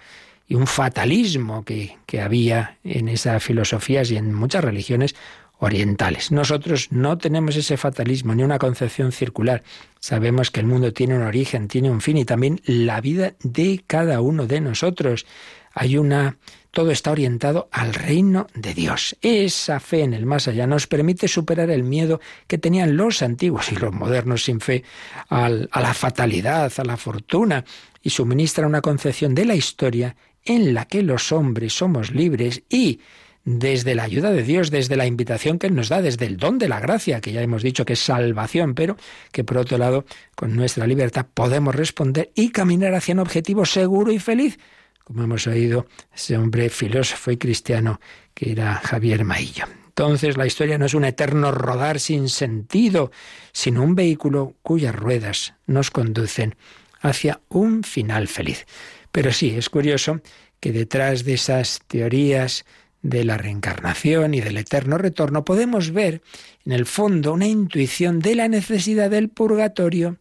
y 0.48 0.56
un 0.56 0.68
fatalismo 0.68 1.66
que, 1.66 1.98
que 2.06 2.22
había 2.22 2.78
en 2.84 3.10
esas 3.10 3.44
filosofías 3.44 4.12
y 4.12 4.18
en 4.18 4.34
muchas 4.34 4.64
religiones 4.64 5.16
orientales. 5.62 6.32
Nosotros 6.32 6.92
no 6.92 7.20
tenemos 7.20 7.56
ese 7.56 7.78
fatalismo 7.78 8.34
ni 8.34 8.42
una 8.44 8.58
concepción 8.58 9.12
circular. 9.12 9.62
Sabemos 10.00 10.50
que 10.50 10.60
el 10.60 10.66
mundo 10.66 10.92
tiene 10.92 11.16
un 11.16 11.22
origen, 11.22 11.68
tiene 11.68 11.92
un 11.92 12.02
fin 12.02 12.18
y 12.18 12.26
también 12.26 12.60
la 12.66 13.00
vida 13.00 13.36
de 13.44 13.84
cada 13.86 14.22
uno 14.22 14.48
de 14.48 14.60
nosotros. 14.60 15.28
Hay 15.74 15.98
una 15.98 16.38
todo 16.72 16.90
está 16.90 17.12
orientado 17.12 17.68
al 17.72 17.94
reino 17.94 18.48
de 18.56 18.74
Dios. 18.74 19.16
Esa 19.22 19.80
fe 19.80 20.02
en 20.02 20.14
el 20.14 20.26
más 20.26 20.48
allá 20.48 20.66
nos 20.66 20.88
permite 20.88 21.28
superar 21.28 21.70
el 21.70 21.84
miedo 21.84 22.22
que 22.48 22.58
tenían 22.58 22.98
los 22.98 23.22
antiguos 23.22 23.72
y 23.72 23.76
los 23.76 23.94
modernos 23.94 24.46
sin 24.46 24.62
fe 24.62 24.84
a 25.30 25.50
la 25.50 25.94
fatalidad, 25.94 26.72
a 26.76 26.84
la 26.84 26.98
fortuna, 26.98 27.66
y 28.02 28.10
suministra 28.10 28.66
una 28.66 28.82
concepción 28.82 29.36
de 29.36 29.46
la 29.46 29.54
historia 29.54 30.16
en 30.44 30.74
la 30.74 30.86
que 30.86 31.04
los 31.04 31.32
hombres 31.32 31.74
somos 31.74 32.12
libres 32.12 32.64
y 32.70 33.02
desde 33.44 33.96
la 33.96 34.04
ayuda 34.04 34.32
de 34.32 34.44
Dios, 34.44 34.70
desde 34.72 34.96
la 34.96 35.06
invitación 35.06 35.58
que 35.58 35.68
Él 35.68 35.76
nos 35.76 35.90
da, 35.90 36.02
desde 36.02 36.26
el 36.26 36.38
don 36.38 36.58
de 36.58 36.70
la 36.70 36.80
gracia, 36.80 37.22
que 37.22 37.32
ya 37.32 37.42
hemos 37.42 37.64
dicho 37.64 37.86
que 37.86 37.94
es 37.94 38.00
salvación, 38.00 38.76
pero 38.76 38.98
que 39.32 39.44
por 39.44 39.58
otro 39.58 39.78
lado, 39.78 40.06
con 40.36 40.56
nuestra 40.56 40.86
libertad 40.86 41.26
podemos 41.34 41.76
responder 41.76 42.32
y 42.36 42.52
caminar 42.52 42.94
hacia 42.94 43.14
un 43.14 43.20
objetivo 43.20 43.66
seguro 43.66 44.12
y 44.12 44.20
feliz, 44.20 44.60
como 45.04 45.24
hemos 45.24 45.48
oído 45.48 45.88
ese 46.14 46.38
hombre 46.38 46.70
filósofo 46.70 47.32
y 47.32 47.38
cristiano 47.38 48.00
que 48.34 48.52
era 48.52 48.76
Javier 48.76 49.26
Maillo. 49.26 49.66
Entonces 49.88 50.38
la 50.38 50.46
historia 50.46 50.78
no 50.78 50.86
es 50.86 50.94
un 50.94 51.04
eterno 51.04 51.52
rodar 51.52 52.00
sin 52.00 52.30
sentido, 52.30 53.12
sino 53.52 53.84
un 53.84 53.94
vehículo 53.94 54.56
cuyas 54.62 54.96
ruedas 54.96 55.54
nos 55.66 55.92
conducen 55.92 56.56
hacia 57.02 57.42
un 57.50 57.84
final 57.84 58.28
feliz. 58.28 58.66
Pero 59.12 59.34
sí, 59.34 59.54
es 59.58 59.70
curioso 59.70 60.22
que 60.62 60.72
detrás 60.72 61.26
de 61.26 61.34
esas 61.34 61.82
teorías 61.88 62.66
de 63.02 63.26
la 63.26 63.38
reencarnación 63.38 64.34
y 64.34 64.42
del 64.42 64.58
eterno 64.58 64.98
retorno, 64.98 65.44
podemos 65.44 65.92
ver 65.92 66.22
en 66.66 66.72
el 66.72 66.86
fondo 66.86 67.34
una 67.34 67.48
intuición 67.48 68.20
de 68.20 68.36
la 68.36 68.48
necesidad 68.48 69.10
del 69.10 69.30
purgatorio. 69.30 70.18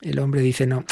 El 0.00 0.18
hombre 0.18 0.40
dice, 0.40 0.66
no, 0.66 0.84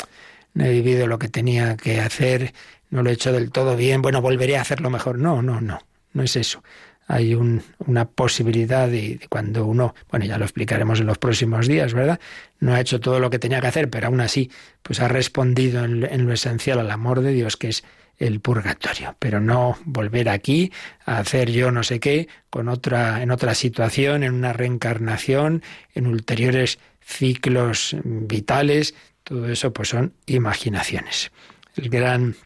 no 0.54 0.64
he 0.64 0.70
vivido 0.70 1.06
lo 1.06 1.18
que 1.18 1.28
tenía 1.28 1.76
que 1.76 2.00
hacer, 2.00 2.52
no 2.90 3.02
lo 3.02 3.10
he 3.10 3.14
hecho 3.14 3.32
del 3.32 3.50
todo 3.50 3.76
bien, 3.76 4.02
bueno, 4.02 4.20
volveré 4.20 4.56
a 4.56 4.62
hacerlo 4.62 4.90
mejor. 4.90 5.18
No, 5.18 5.42
no, 5.42 5.60
no, 5.60 5.80
no 6.12 6.22
es 6.22 6.36
eso. 6.36 6.62
Hay 7.06 7.34
una 7.34 8.04
posibilidad 8.04 8.86
de, 8.86 9.18
cuando 9.30 9.64
uno, 9.64 9.94
bueno, 10.10 10.26
ya 10.26 10.36
lo 10.36 10.44
explicaremos 10.44 11.00
en 11.00 11.06
los 11.06 11.16
próximos 11.16 11.66
días, 11.66 11.94
¿verdad? 11.94 12.20
No 12.60 12.74
ha 12.74 12.80
hecho 12.80 13.00
todo 13.00 13.18
lo 13.18 13.30
que 13.30 13.38
tenía 13.38 13.62
que 13.62 13.66
hacer, 13.68 13.88
pero 13.88 14.08
aún 14.08 14.20
así, 14.20 14.50
pues 14.82 15.00
ha 15.00 15.08
respondido 15.08 15.84
en 15.84 16.26
lo 16.26 16.32
esencial 16.34 16.80
al 16.80 16.90
amor 16.90 17.22
de 17.22 17.32
Dios, 17.32 17.56
que 17.56 17.68
es 17.68 17.82
el 18.18 18.40
purgatorio, 18.40 19.16
pero 19.18 19.40
no 19.40 19.78
volver 19.84 20.28
aquí 20.28 20.72
a 21.04 21.18
hacer 21.18 21.50
yo 21.50 21.70
no 21.70 21.82
sé 21.82 22.00
qué 22.00 22.28
con 22.50 22.68
otra 22.68 23.22
en 23.22 23.30
otra 23.30 23.54
situación, 23.54 24.22
en 24.22 24.34
una 24.34 24.52
reencarnación, 24.52 25.62
en 25.94 26.06
ulteriores 26.06 26.78
ciclos 27.00 27.96
vitales, 28.04 28.94
todo 29.24 29.48
eso 29.48 29.72
pues 29.72 29.88
son 29.88 30.14
imaginaciones. 30.26 31.30
El 31.76 31.88
gran 31.90 32.36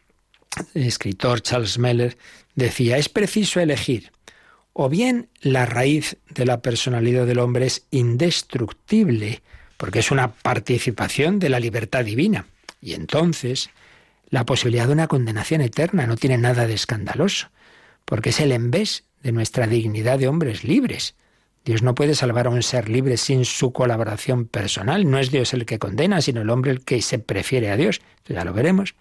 escritor 0.73 1.41
Charles 1.41 1.79
Meller 1.79 2.17
decía, 2.55 2.97
es 2.97 3.09
preciso 3.09 3.59
elegir. 3.59 4.11
O 4.73 4.89
bien 4.89 5.29
la 5.41 5.65
raíz 5.65 6.17
de 6.29 6.45
la 6.45 6.61
personalidad 6.61 7.25
del 7.25 7.39
hombre 7.39 7.67
es 7.67 7.85
indestructible, 7.91 9.41
porque 9.77 9.99
es 9.99 10.11
una 10.11 10.31
participación 10.31 11.39
de 11.39 11.49
la 11.49 11.59
libertad 11.59 12.05
divina, 12.05 12.47
y 12.81 12.93
entonces 12.93 13.69
la 14.33 14.47
posibilidad 14.47 14.87
de 14.87 14.93
una 14.93 15.07
condenación 15.07 15.61
eterna 15.61 16.07
no 16.07 16.15
tiene 16.15 16.39
nada 16.39 16.65
de 16.65 16.73
escandaloso, 16.73 17.51
porque 18.03 18.31
es 18.31 18.39
el 18.39 18.51
envés 18.51 19.03
de 19.21 19.31
nuestra 19.31 19.67
dignidad 19.67 20.17
de 20.17 20.27
hombres 20.27 20.63
libres. 20.63 21.13
Dios 21.63 21.83
no 21.83 21.93
puede 21.93 22.15
salvar 22.15 22.47
a 22.47 22.49
un 22.49 22.63
ser 22.63 22.89
libre 22.89 23.17
sin 23.17 23.45
su 23.45 23.71
colaboración 23.71 24.45
personal. 24.45 25.07
No 25.07 25.19
es 25.19 25.29
Dios 25.29 25.53
el 25.53 25.67
que 25.67 25.77
condena, 25.77 26.19
sino 26.19 26.41
el 26.41 26.49
hombre 26.49 26.71
el 26.71 26.83
que 26.83 26.99
se 27.03 27.19
prefiere 27.19 27.69
a 27.69 27.77
Dios. 27.77 28.01
ya 28.27 28.43
lo 28.43 28.53
veremos. 28.53 28.95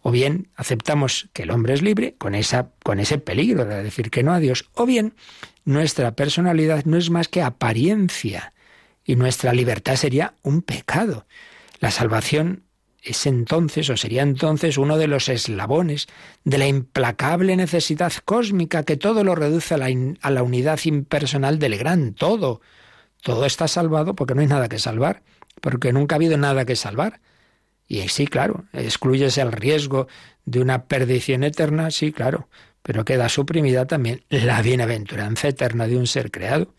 O 0.00 0.12
bien 0.12 0.46
aceptamos 0.54 1.28
que 1.32 1.42
el 1.42 1.50
hombre 1.50 1.74
es 1.74 1.82
libre 1.82 2.14
con, 2.16 2.36
esa, 2.36 2.70
con 2.84 3.00
ese 3.00 3.18
peligro 3.18 3.64
de 3.64 3.82
decir 3.82 4.12
que 4.12 4.22
no 4.22 4.32
a 4.32 4.38
Dios. 4.38 4.70
O 4.74 4.86
bien 4.86 5.14
nuestra 5.64 6.14
personalidad 6.14 6.84
no 6.84 6.98
es 6.98 7.10
más 7.10 7.26
que 7.26 7.42
apariencia 7.42 8.52
y 9.04 9.16
nuestra 9.16 9.52
libertad 9.54 9.96
sería 9.96 10.34
un 10.42 10.62
pecado. 10.62 11.26
La 11.80 11.90
salvación 11.90 12.62
es 13.02 13.26
entonces, 13.26 13.90
o 13.90 13.96
sería 13.96 14.22
entonces, 14.22 14.78
uno 14.78 14.96
de 14.96 15.08
los 15.08 15.28
eslabones 15.28 16.06
de 16.44 16.58
la 16.58 16.68
implacable 16.68 17.56
necesidad 17.56 18.12
cósmica 18.24 18.84
que 18.84 18.96
todo 18.96 19.24
lo 19.24 19.34
reduce 19.34 19.74
a 19.74 19.78
la, 19.78 19.88
a 20.20 20.30
la 20.30 20.42
unidad 20.44 20.78
impersonal 20.84 21.58
del 21.58 21.76
gran 21.76 22.14
todo. 22.14 22.60
Todo 23.20 23.44
está 23.44 23.66
salvado 23.66 24.14
porque 24.14 24.34
no 24.34 24.40
hay 24.40 24.46
nada 24.46 24.68
que 24.68 24.78
salvar, 24.78 25.22
porque 25.60 25.92
nunca 25.92 26.14
ha 26.14 26.18
habido 26.18 26.36
nada 26.36 26.64
que 26.64 26.76
salvar. 26.76 27.20
Y 27.88 28.08
sí, 28.08 28.26
claro, 28.26 28.64
excluyes 28.72 29.36
el 29.36 29.50
riesgo 29.50 30.06
de 30.44 30.60
una 30.60 30.84
perdición 30.84 31.42
eterna, 31.42 31.90
sí, 31.90 32.12
claro, 32.12 32.48
pero 32.82 33.04
queda 33.04 33.28
suprimida 33.28 33.86
también 33.86 34.24
la 34.28 34.62
bienaventuranza 34.62 35.48
eterna 35.48 35.88
de 35.88 35.96
un 35.96 36.06
ser 36.06 36.30
creado. 36.30 36.74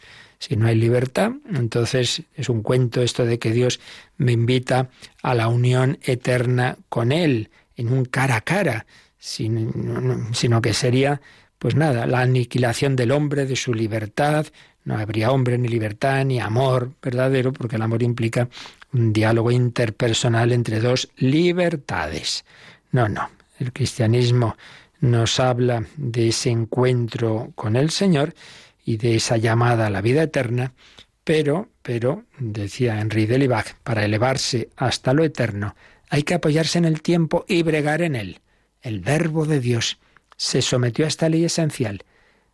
Si 0.46 0.58
no 0.58 0.68
hay 0.68 0.76
libertad, 0.76 1.32
entonces 1.56 2.24
es 2.36 2.50
un 2.50 2.64
cuento 2.64 3.02
esto 3.02 3.24
de 3.26 3.40
que 3.40 3.54
Dios 3.54 3.80
me 4.18 4.34
invita 4.34 4.90
a 5.22 5.36
la 5.36 5.48
unión 5.48 6.00
eterna 6.02 6.78
con 6.90 7.14
Él, 7.14 7.50
en 7.78 7.94
un 7.94 8.04
cara 8.04 8.36
a 8.36 8.42
cara, 8.42 8.86
sino 9.18 10.62
que 10.62 10.74
sería, 10.74 11.22
pues 11.60 11.76
nada, 11.76 12.06
la 12.08 12.20
aniquilación 12.20 12.98
del 12.98 13.14
hombre, 13.14 13.46
de 13.46 13.56
su 13.56 13.74
libertad. 13.74 14.46
No 14.84 14.98
habría 14.98 15.32
hombre, 15.32 15.58
ni 15.58 15.70
libertad, 15.70 16.26
ni 16.26 16.42
amor 16.42 16.92
verdadero, 17.02 17.54
porque 17.54 17.78
el 17.78 17.82
amor 17.82 18.04
implica 18.04 18.50
un 18.92 19.14
diálogo 19.14 19.50
interpersonal 19.50 20.52
entre 20.52 20.82
dos 20.82 21.10
libertades. 21.16 22.44
No, 22.92 23.08
no. 23.08 23.30
El 23.60 23.72
cristianismo 23.72 24.58
nos 25.00 25.40
habla 25.40 25.86
de 25.96 26.28
ese 26.28 26.50
encuentro 26.50 27.54
con 27.56 27.78
el 27.78 27.92
Señor 27.92 28.34
y 28.86 28.98
de 28.98 29.16
esa 29.16 29.38
llamada 29.38 29.88
a 29.88 29.90
la 29.90 30.02
vida 30.02 30.24
eterna, 30.24 30.74
pero, 31.24 31.70
pero, 31.82 32.26
decía 32.40 33.00
Henri 33.00 33.26
Delibac, 33.26 33.78
para 33.84 34.04
elevarse 34.04 34.70
hasta 34.76 35.14
lo 35.14 35.24
eterno 35.24 35.76
hay 36.14 36.22
que 36.22 36.36
apoyarse 36.36 36.78
en 36.78 36.86
el 36.86 37.02
tiempo 37.02 37.44
y 37.48 37.64
bregar 37.64 38.04
en 38.04 38.16
él. 38.16 38.40
El 38.84 39.00
Verbo 39.00 39.48
de 39.48 39.60
Dios 39.60 39.98
se 40.38 40.62
sometió 40.62 41.06
a 41.06 41.08
esta 41.08 41.28
ley 41.28 41.44
esencial. 41.44 42.04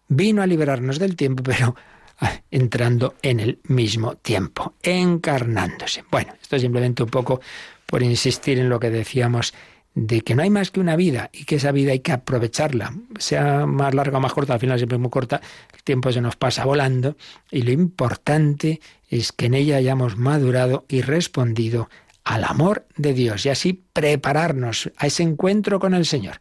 Vino 0.08 0.42
a 0.42 0.48
liberarnos 0.48 0.98
del 0.98 1.18
tiempo, 1.18 1.44
pero 1.44 1.76
ah, 2.20 2.40
entrando 2.52 3.16
en 3.22 3.42
el 3.42 3.60
mismo 3.64 4.16
tiempo, 4.16 4.76
encarnándose. 4.82 6.06
Bueno, 6.10 6.36
esto 6.42 6.56
es 6.56 6.62
simplemente 6.62 7.04
un 7.04 7.10
poco 7.10 7.42
por 7.86 8.02
insistir 8.02 8.60
en 8.60 8.70
lo 8.70 8.80
que 8.80 8.92
decíamos 8.92 9.54
de 9.96 10.22
que 10.22 10.36
no 10.36 10.44
hay 10.44 10.50
más 10.50 10.72
que 10.72 10.80
una 10.80 10.96
vida 10.96 11.30
y 11.34 11.46
que 11.46 11.56
esa 11.56 11.72
vida 11.72 11.92
hay 11.92 12.00
que 12.00 12.12
aprovecharla, 12.12 12.94
sea 13.18 13.66
más 13.66 13.94
larga 13.94 14.18
o 14.18 14.22
más 14.22 14.34
corta, 14.34 14.54
al 14.54 14.60
final 14.60 14.78
siempre 14.78 14.96
es 14.96 15.02
muy 15.02 15.10
corta, 15.10 15.42
el 15.74 15.84
tiempo 15.84 16.12
se 16.12 16.22
nos 16.22 16.36
pasa 16.36 16.66
volando 16.66 17.18
y 17.52 17.64
lo 17.64 17.72
importante 17.72 18.80
es 19.10 19.32
que 19.32 19.48
en 19.48 19.56
ella 19.56 19.78
hayamos 19.78 20.18
madurado 20.18 20.86
y 20.88 21.02
respondido 21.02 21.90
al 22.24 22.44
amor 22.44 22.86
de 22.96 23.14
Dios 23.14 23.46
y 23.46 23.50
así 23.50 23.74
prepararnos 23.92 24.92
a 24.98 25.08
ese 25.08 25.24
encuentro 25.24 25.80
con 25.80 25.94
el 25.94 26.06
Señor. 26.06 26.40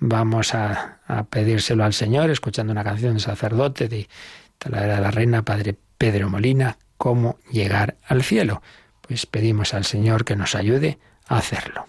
Vamos 0.00 0.54
a, 0.54 0.98
pedírselo 1.30 1.84
al 1.84 1.92
Señor 1.92 2.30
escuchando 2.30 2.72
una 2.72 2.84
canción 2.84 3.14
de 3.14 3.20
sacerdote 3.20 3.88
de, 3.88 4.08
de 4.64 4.70
la 4.70 5.10
reina 5.10 5.44
Padre 5.44 5.76
Pedro 5.96 6.28
Molina, 6.28 6.78
cómo 6.96 7.38
llegar 7.50 7.96
al 8.06 8.22
cielo. 8.22 8.62
Pues 9.00 9.26
pedimos 9.26 9.74
al 9.74 9.84
Señor 9.84 10.24
que 10.24 10.36
nos 10.36 10.54
ayude 10.54 10.98
a 11.26 11.38
hacerlo. 11.38 11.86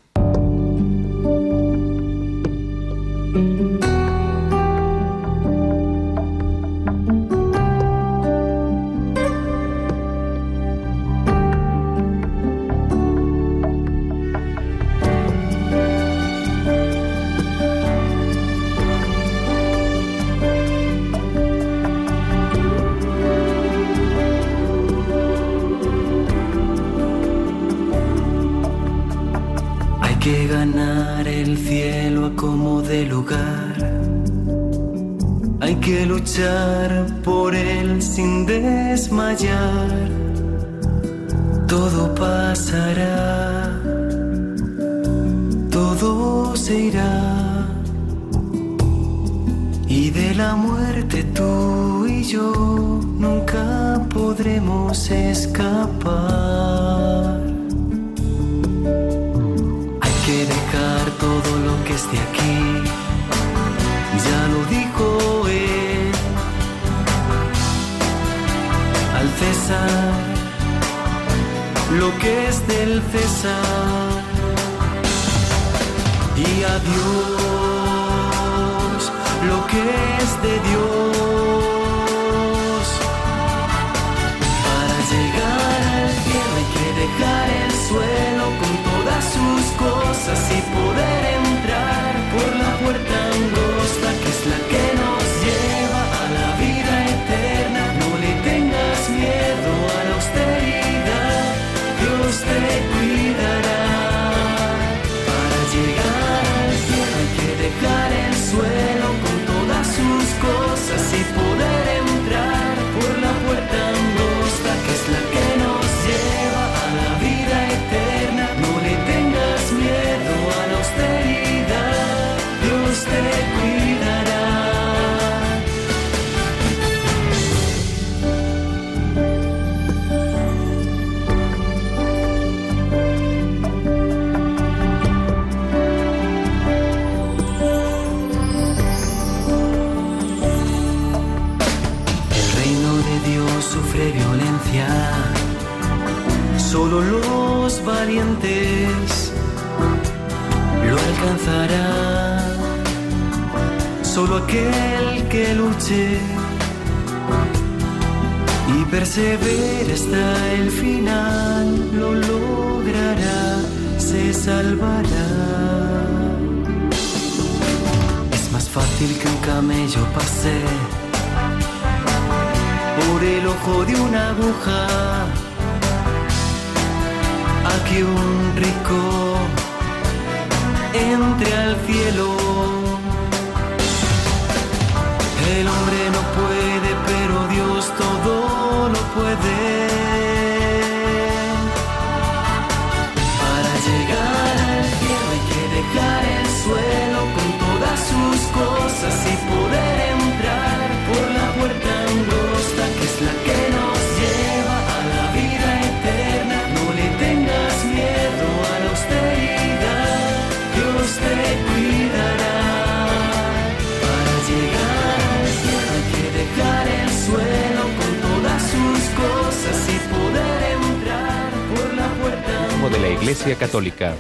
Iglesia 223.22 223.56
Católica 223.56 224.16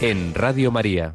en 0.00 0.34
Radio 0.34 0.72
María. 0.72 1.14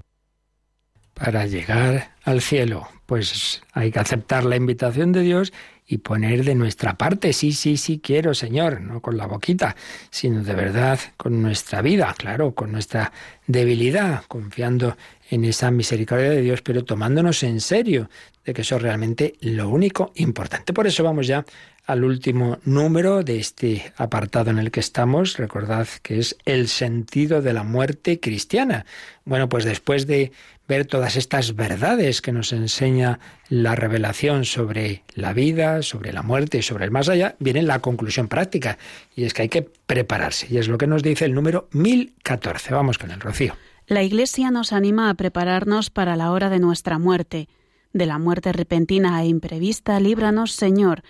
para 1.13 1.45
llegar 1.45 2.15
al 2.23 2.41
cielo. 2.41 2.87
Pues 3.05 3.61
hay 3.73 3.91
que 3.91 3.99
aceptar 3.99 4.45
la 4.45 4.55
invitación 4.55 5.11
de 5.11 5.21
Dios 5.21 5.51
y 5.85 5.97
poner 5.97 6.45
de 6.45 6.55
nuestra 6.55 6.97
parte, 6.97 7.33
sí, 7.33 7.51
sí, 7.51 7.77
sí 7.77 7.99
quiero, 7.99 8.33
Señor, 8.33 8.81
no 8.81 9.01
con 9.01 9.17
la 9.17 9.27
boquita, 9.27 9.75
sino 10.09 10.43
de 10.43 10.55
verdad 10.55 10.99
con 11.17 11.41
nuestra 11.41 11.81
vida, 11.81 12.15
claro, 12.17 12.55
con 12.55 12.71
nuestra 12.71 13.11
debilidad, 13.47 14.23
confiando 14.27 14.97
en 15.29 15.45
esa 15.45 15.71
misericordia 15.71 16.29
de 16.29 16.41
Dios, 16.41 16.61
pero 16.61 16.83
tomándonos 16.83 17.43
en 17.43 17.61
serio 17.61 18.09
de 18.45 18.53
que 18.53 18.61
eso 18.61 18.75
es 18.75 18.81
realmente 18.81 19.35
lo 19.41 19.69
único 19.69 20.11
importante. 20.15 20.73
Por 20.73 20.87
eso 20.87 21.03
vamos 21.03 21.27
ya 21.27 21.45
al 21.85 22.03
último 22.03 22.59
número 22.63 23.23
de 23.23 23.39
este 23.39 23.93
apartado 23.97 24.49
en 24.51 24.59
el 24.59 24.71
que 24.71 24.79
estamos. 24.79 25.37
Recordad 25.37 25.87
que 26.01 26.19
es 26.19 26.35
el 26.45 26.67
sentido 26.67 27.41
de 27.41 27.53
la 27.53 27.63
muerte 27.63 28.19
cristiana. 28.19 28.85
Bueno, 29.23 29.49
pues 29.49 29.65
después 29.65 30.07
de 30.07 30.31
ver 30.67 30.85
todas 30.85 31.15
estas 31.15 31.55
verdades 31.55 32.21
que 32.21 32.31
nos 32.31 32.51
enseña 32.53 33.19
la 33.49 33.75
revelación 33.75 34.45
sobre 34.45 35.03
la 35.13 35.33
vida, 35.33 35.83
sobre 35.83 36.11
la 36.11 36.23
muerte 36.23 36.57
y 36.57 36.61
sobre 36.63 36.85
el 36.85 36.91
más 36.91 37.07
allá, 37.09 37.35
viene 37.39 37.61
la 37.61 37.79
conclusión 37.79 38.27
práctica. 38.27 38.77
Y 39.15 39.25
es 39.25 39.33
que 39.33 39.43
hay 39.43 39.49
que 39.49 39.61
prepararse. 39.61 40.47
Y 40.49 40.57
es 40.57 40.67
lo 40.67 40.77
que 40.77 40.87
nos 40.87 41.03
dice 41.03 41.25
el 41.25 41.33
número 41.33 41.67
1014. 41.71 42.73
Vamos 42.73 42.97
con 42.97 43.11
el 43.11 43.19
rocío. 43.19 43.55
La 43.87 44.01
Iglesia 44.01 44.49
nos 44.49 44.73
anima 44.73 45.11
a 45.11 45.13
prepararnos 45.13 45.91
para 45.91 46.15
la 46.15 46.31
hora 46.31 46.49
de 46.49 46.59
nuestra 46.59 46.97
muerte. 46.97 47.47
De 47.93 48.07
la 48.07 48.17
muerte 48.17 48.51
repentina 48.51 49.21
e 49.21 49.27
imprevista, 49.27 49.99
líbranos, 49.99 50.53
Señor, 50.53 51.03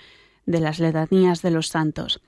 de 0.45 0.59
las 0.59 0.79
ledanías 0.79 1.41
de 1.41 1.51
los 1.51 1.69
santos. 1.69 2.21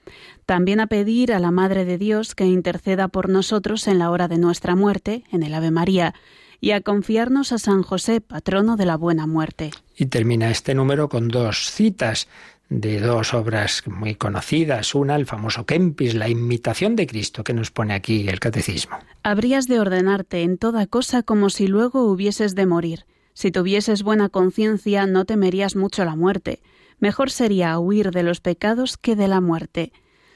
También 0.45 0.79
a 0.79 0.87
pedir 0.87 1.33
a 1.33 1.39
la 1.39 1.51
Madre 1.51 1.83
de 1.83 1.97
Dios 1.97 2.33
que 2.33 2.45
interceda 2.45 3.09
por 3.09 3.27
nosotros 3.27 3.89
en 3.89 3.99
la 3.99 4.09
hora 4.09 4.29
de 4.29 4.37
nuestra 4.37 4.73
muerte, 4.73 5.25
en 5.33 5.43
el 5.43 5.53
Ave 5.53 5.69
María, 5.69 6.15
y 6.61 6.71
a 6.71 6.79
confiarnos 6.79 7.51
a 7.51 7.57
San 7.57 7.83
José, 7.83 8.21
patrono 8.21 8.77
de 8.77 8.85
la 8.85 8.95
buena 8.95 9.27
muerte. 9.27 9.71
Y 9.97 10.05
termina 10.05 10.49
este 10.49 10.73
número 10.73 11.09
con 11.09 11.27
dos 11.27 11.69
citas 11.71 12.29
de 12.69 12.99
dos 12.99 13.33
obras 13.33 13.83
muy 13.87 14.15
conocidas. 14.15 14.93
Una, 14.95 15.15
el 15.15 15.25
famoso 15.25 15.65
Kempis, 15.65 16.15
la 16.15 16.29
imitación 16.29 16.95
de 16.95 17.07
Cristo, 17.07 17.43
que 17.43 17.53
nos 17.53 17.71
pone 17.71 17.93
aquí 17.93 18.27
el 18.27 18.39
catecismo. 18.39 18.97
Habrías 19.23 19.67
de 19.67 19.79
ordenarte 19.79 20.43
en 20.43 20.57
toda 20.57 20.85
cosa 20.87 21.23
como 21.23 21.49
si 21.49 21.67
luego 21.67 22.03
hubieses 22.03 22.55
de 22.55 22.65
morir. 22.65 23.05
Si 23.33 23.51
tuvieses 23.51 24.03
buena 24.03 24.29
conciencia, 24.29 25.05
no 25.05 25.25
temerías 25.25 25.75
mucho 25.75 26.03
la 26.03 26.15
muerte. 26.15 26.59
Mejor 26.99 27.29
sería 27.29 27.77
huir 27.77 28.11
de 28.11 28.23
los 28.23 28.41
pecados 28.41 28.97
que 28.97 29.15
de 29.15 29.27
la 29.27 29.41
muerte. 29.41 29.91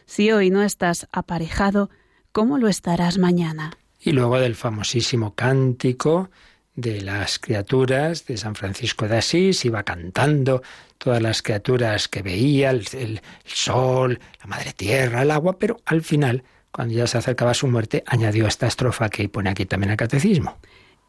Si 0.06 0.32
hoy 0.32 0.52
no 0.52 0.62
estás 0.62 1.08
aparejado, 1.12 1.90
¿cómo 2.32 2.58
lo 2.58 2.68
estarás 2.68 3.18
mañana? 3.18 3.78
Y 4.00 4.12
luego 4.12 4.40
del 4.40 4.56
famosísimo 4.56 5.36
cántico 5.36 6.30
de 6.76 7.02
las 7.02 7.40
criaturas 7.40 8.26
de 8.26 8.38
San 8.38 8.56
Francisco 8.56 9.08
de 9.08 9.18
Asís, 9.18 9.66
iba 9.66 9.84
cantando 9.84 10.62
todas 10.98 11.22
las 11.22 11.42
criaturas 11.42 12.08
que 12.08 12.22
veía, 12.22 12.70
el, 12.70 12.86
el, 12.94 13.22
sol, 13.44 14.20
la 14.40 14.46
madre 14.48 14.74
tierra, 14.74 15.24
el 15.24 15.32
agua, 15.32 15.58
pero 15.58 15.78
al 15.86 16.02
final, 16.02 16.44
cuando 16.72 16.94
ya 16.94 17.08
se 17.08 17.18
acercaba 17.18 17.54
su 17.54 17.68
muerte, 17.68 18.04
añadió 18.06 18.48
esta 18.48 18.68
estrofa 18.68 19.10
que 19.10 19.28
pone 19.28 19.50
aquí 19.50 19.66
también 19.66 19.92
el 19.92 19.98
catecismo. 19.98 20.58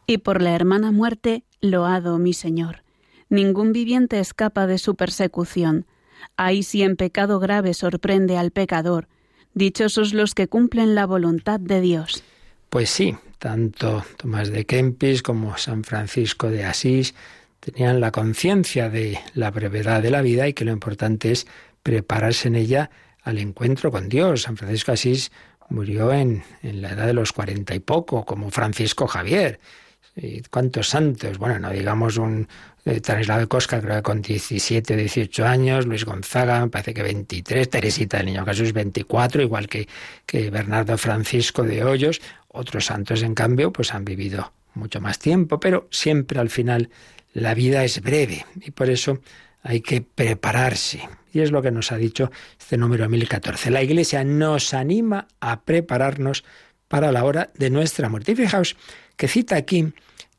Y 0.06 0.18
por 0.18 0.42
la 0.42 0.54
hermana 0.54 0.90
muerte, 0.90 1.44
loado 1.60 2.18
mi 2.18 2.32
Señor. 2.32 2.82
Ningún 3.28 3.72
viviente 3.72 4.18
escapa 4.18 4.66
de 4.66 4.78
su 4.78 4.94
persecución. 4.96 5.86
Ahí 6.36 6.62
si 6.62 6.82
en 6.82 6.96
pecado 6.96 7.38
grave 7.38 7.72
sorprende 7.74 8.36
al 8.36 8.50
pecador. 8.50 9.08
Dichosos 9.54 10.12
los 10.12 10.34
que 10.34 10.48
cumplen 10.48 10.94
la 10.94 11.06
voluntad 11.06 11.60
de 11.60 11.80
Dios. 11.80 12.24
Pues 12.68 12.90
sí, 12.90 13.16
tanto 13.42 14.04
Tomás 14.18 14.52
de 14.52 14.64
Kempis 14.66 15.20
como 15.20 15.58
San 15.58 15.82
Francisco 15.82 16.48
de 16.48 16.64
Asís 16.64 17.12
tenían 17.58 17.98
la 17.98 18.12
conciencia 18.12 18.88
de 18.88 19.18
la 19.34 19.50
brevedad 19.50 20.00
de 20.00 20.12
la 20.12 20.22
vida 20.22 20.46
y 20.46 20.52
que 20.52 20.64
lo 20.64 20.70
importante 20.70 21.32
es 21.32 21.48
prepararse 21.82 22.46
en 22.46 22.54
ella 22.54 22.90
al 23.24 23.38
encuentro 23.38 23.90
con 23.90 24.08
Dios. 24.08 24.42
San 24.42 24.56
Francisco 24.56 24.92
de 24.92 24.94
Asís 24.94 25.32
murió 25.70 26.12
en, 26.12 26.44
en 26.62 26.82
la 26.82 26.90
edad 26.90 27.04
de 27.08 27.14
los 27.14 27.32
cuarenta 27.32 27.74
y 27.74 27.80
poco, 27.80 28.24
como 28.24 28.48
Francisco 28.52 29.08
Javier. 29.08 29.58
¿Cuántos 30.50 30.90
santos? 30.90 31.38
Bueno, 31.38 31.58
no 31.58 31.70
digamos 31.70 32.18
un 32.18 32.46
eh, 32.84 33.00
de 33.00 33.46
Cosca, 33.46 33.80
creo 33.80 33.96
que 33.96 34.02
con 34.02 34.22
17 34.22 34.94
o 34.94 34.96
18 34.96 35.46
años, 35.46 35.86
Luis 35.86 36.04
Gonzaga, 36.04 36.60
me 36.60 36.68
parece 36.68 36.94
que 36.94 37.02
23, 37.02 37.70
Teresita 37.70 38.16
del 38.18 38.26
Niño 38.26 38.44
Jesús 38.44 38.72
24, 38.72 39.42
igual 39.42 39.68
que, 39.68 39.88
que 40.26 40.50
Bernardo 40.50 40.98
Francisco 40.98 41.62
de 41.62 41.84
Hoyos. 41.84 42.20
Otros 42.48 42.86
santos, 42.86 43.22
en 43.22 43.34
cambio, 43.34 43.72
pues 43.72 43.94
han 43.94 44.04
vivido 44.04 44.52
mucho 44.74 45.00
más 45.00 45.18
tiempo, 45.18 45.60
pero 45.60 45.88
siempre 45.90 46.40
al 46.40 46.50
final 46.50 46.90
la 47.32 47.54
vida 47.54 47.84
es 47.84 48.00
breve 48.02 48.44
y 48.60 48.72
por 48.72 48.90
eso 48.90 49.20
hay 49.62 49.80
que 49.80 50.02
prepararse. 50.02 51.08
Y 51.32 51.40
es 51.40 51.50
lo 51.50 51.62
que 51.62 51.70
nos 51.70 51.92
ha 51.92 51.96
dicho 51.96 52.30
este 52.58 52.76
número 52.76 53.08
1014. 53.08 53.70
La 53.70 53.82
Iglesia 53.82 54.22
nos 54.24 54.74
anima 54.74 55.28
a 55.40 55.62
prepararnos 55.62 56.44
para 56.88 57.10
la 57.10 57.24
hora 57.24 57.50
de 57.54 57.70
nuestra 57.70 58.08
muerte. 58.08 58.32
Y 58.32 58.36
fijaos 58.36 58.76
que 59.16 59.28
cita 59.28 59.56
aquí 59.56 59.92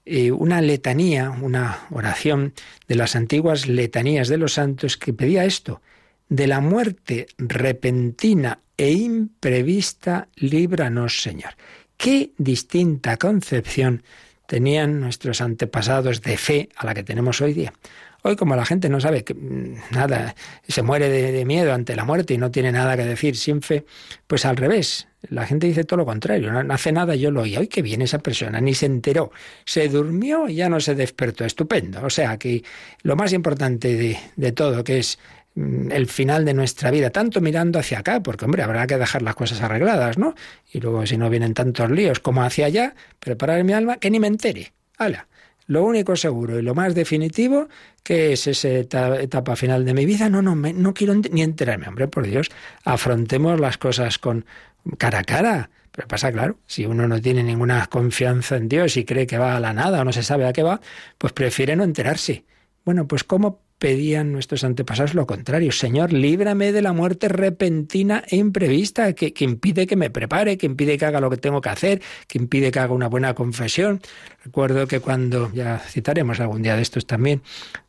eh, 0.06 0.32
una 0.32 0.62
letanía, 0.62 1.30
una 1.30 1.88
oración 1.90 2.54
de 2.88 2.96
las 2.96 3.16
antiguas 3.16 3.68
letanías 3.68 4.28
de 4.28 4.38
los 4.38 4.54
santos 4.54 4.98
que 4.98 5.14
pedía 5.14 5.46
esto, 5.46 5.82
de 6.30 6.48
la 6.48 6.60
muerte 6.60 7.28
repentina 7.38 8.60
e 8.78 8.92
imprevista, 8.92 10.28
líbranos, 10.36 11.22
Señor. 11.22 11.54
Qué 11.98 12.32
distinta 12.38 13.18
concepción 13.18 14.04
tenían 14.48 15.00
nuestros 15.00 15.42
antepasados 15.42 16.22
de 16.22 16.38
fe 16.38 16.70
a 16.76 16.86
la 16.86 16.94
que 16.94 17.04
tenemos 17.04 17.42
hoy 17.42 17.54
día. 17.54 17.74
Hoy 18.24 18.36
como 18.36 18.56
la 18.56 18.66
gente 18.66 18.90
no 18.90 19.00
sabe 19.00 19.24
que, 19.24 19.34
mm, 19.34 19.76
nada, 19.92 20.36
se 20.68 20.82
muere 20.82 21.10
de, 21.10 21.46
miedo 21.46 21.74
ante 21.74 21.96
la 21.96 22.06
muerte 22.06 22.34
y 22.34 22.38
no 22.38 22.52
tiene 22.52 22.72
nada 22.72 22.96
que 22.96 23.04
decir 23.04 23.36
sin 23.36 23.62
fe, 23.62 23.86
pues 24.28 24.46
al 24.46 24.56
revés, 24.56 25.08
la 25.30 25.46
gente 25.46 25.68
dice 25.68 25.84
todo 25.84 25.98
lo 25.98 26.06
contrario, 26.06 26.52
no, 26.52 26.74
hace 26.74 26.92
nada, 26.92 27.16
yo 27.16 27.32
lo 27.32 27.42
oí, 27.42 27.56
¡ay, 27.56 27.68
qué 27.68 27.82
bien 27.82 28.02
esa 28.02 28.20
persona! 28.20 28.60
Ni 28.60 28.74
se 28.74 28.86
enteró, 28.86 29.32
se 29.66 29.88
durmió 29.88 30.50
y 30.50 30.56
ya 30.56 30.70
no 30.70 30.80
se 30.80 30.96
despertó, 30.96 31.46
estupendo. 31.46 32.04
O 32.04 32.10
sea 32.10 32.38
que 32.38 32.64
lo 33.04 33.16
más 33.16 33.34
importante 33.34 33.96
de, 33.96 34.18
de 34.36 34.52
todo, 34.52 34.84
que 34.84 35.00
es 35.00 35.20
mm, 35.56 35.92
el 35.92 36.08
final 36.08 36.46
de 36.46 36.54
nuestra 36.54 36.92
vida, 36.92 37.10
tanto 37.10 37.42
mirando 37.42 37.80
hacia 37.80 38.00
acá, 38.00 38.22
porque 38.22 38.46
hombre, 38.46 38.64
habrá 38.64 38.86
que 38.88 38.98
dejar 38.98 39.22
las 39.22 39.36
cosas 39.36 39.62
arregladas, 39.62 40.18
¿no? 40.18 40.36
Y 40.72 40.80
luego 40.80 41.06
si 41.06 41.18
no 41.18 41.30
vienen 41.30 41.54
tantos 41.54 41.90
líos 41.90 42.20
como 42.20 42.44
hacia 42.44 42.66
allá, 42.66 42.96
preparar 43.20 43.64
mi 43.64 43.74
alma, 43.74 43.98
que 43.98 44.10
ni 44.12 44.20
me 44.20 44.28
entere. 44.28 44.74
¡Hala! 44.98 45.28
Lo 45.68 45.84
único 45.84 46.16
seguro 46.16 46.60
y 46.60 46.62
lo 46.62 46.76
más 46.76 46.94
definitivo 46.94 47.70
que 48.04 48.34
es 48.34 48.48
esa 48.48 48.70
etapa 48.70 49.56
final 49.56 49.86
de 49.86 49.94
mi 49.94 50.06
vida, 50.06 50.30
no, 50.30 50.42
no, 50.42 50.56
no 50.56 50.94
quiero 50.94 51.16
ni 51.16 51.42
enterarme, 51.42 51.88
hombre, 51.88 52.08
por 52.08 52.26
Dios, 52.26 52.50
afrontemos 52.84 53.60
las 53.60 53.78
cosas 53.78 54.20
con 54.20 54.46
cara 54.98 55.20
a 55.20 55.24
cara. 55.24 55.70
Pero 55.92 56.08
pasa, 56.08 56.32
claro, 56.32 56.58
si 56.66 56.86
uno 56.86 57.08
no 57.08 57.22
tiene 57.22 57.44
ninguna 57.44 57.86
confianza 57.86 58.58
en 58.58 58.68
Dios 58.68 58.98
y 58.98 59.06
cree 59.06 59.28
que 59.28 59.38
va 59.38 59.56
a 59.56 59.60
la 59.60 59.74
nada 59.74 60.02
o 60.02 60.04
no 60.04 60.12
se 60.12 60.24
sabe 60.24 60.48
a 60.48 60.54
qué 60.54 60.64
va, 60.64 60.82
pues 61.20 61.34
prefiere 61.34 61.76
no 61.76 61.84
enterarse. 61.84 62.46
Bueno, 62.84 63.08
pues 63.08 63.24
¿cómo 63.24 63.62
pedían 63.84 64.32
nuestros 64.32 64.64
antepasados 64.64 65.14
lo 65.14 65.28
contrario. 65.28 65.74
Señor, 65.74 66.14
líbrame 66.14 66.72
de 66.72 66.82
la 66.82 66.94
muerte 66.94 67.28
repentina 67.28 68.24
e 68.30 68.38
imprevista 68.38 69.12
que, 69.12 69.34
que, 69.34 69.44
impide 69.44 69.88
que 69.88 69.98
me 69.98 70.10
prepare, 70.10 70.58
que 70.58 70.68
impide 70.68 70.98
que 70.98 71.04
haga 71.04 71.20
lo 71.20 71.30
que 71.30 71.36
tengo 71.36 71.60
que 71.60 71.68
hacer, 71.68 72.02
que 72.30 72.38
impide 72.38 72.72
que 72.72 72.80
haga 72.80 72.94
una 72.94 73.10
buena 73.10 73.34
confesión. 73.34 74.00
Recuerdo 74.46 74.88
que 74.88 75.02
cuando, 75.02 75.52
ya 75.52 75.80
citaremos 75.80 76.40
algún 76.40 76.62
día 76.62 76.78
de 76.78 76.82
estos 76.82 77.06
también, 77.06 77.42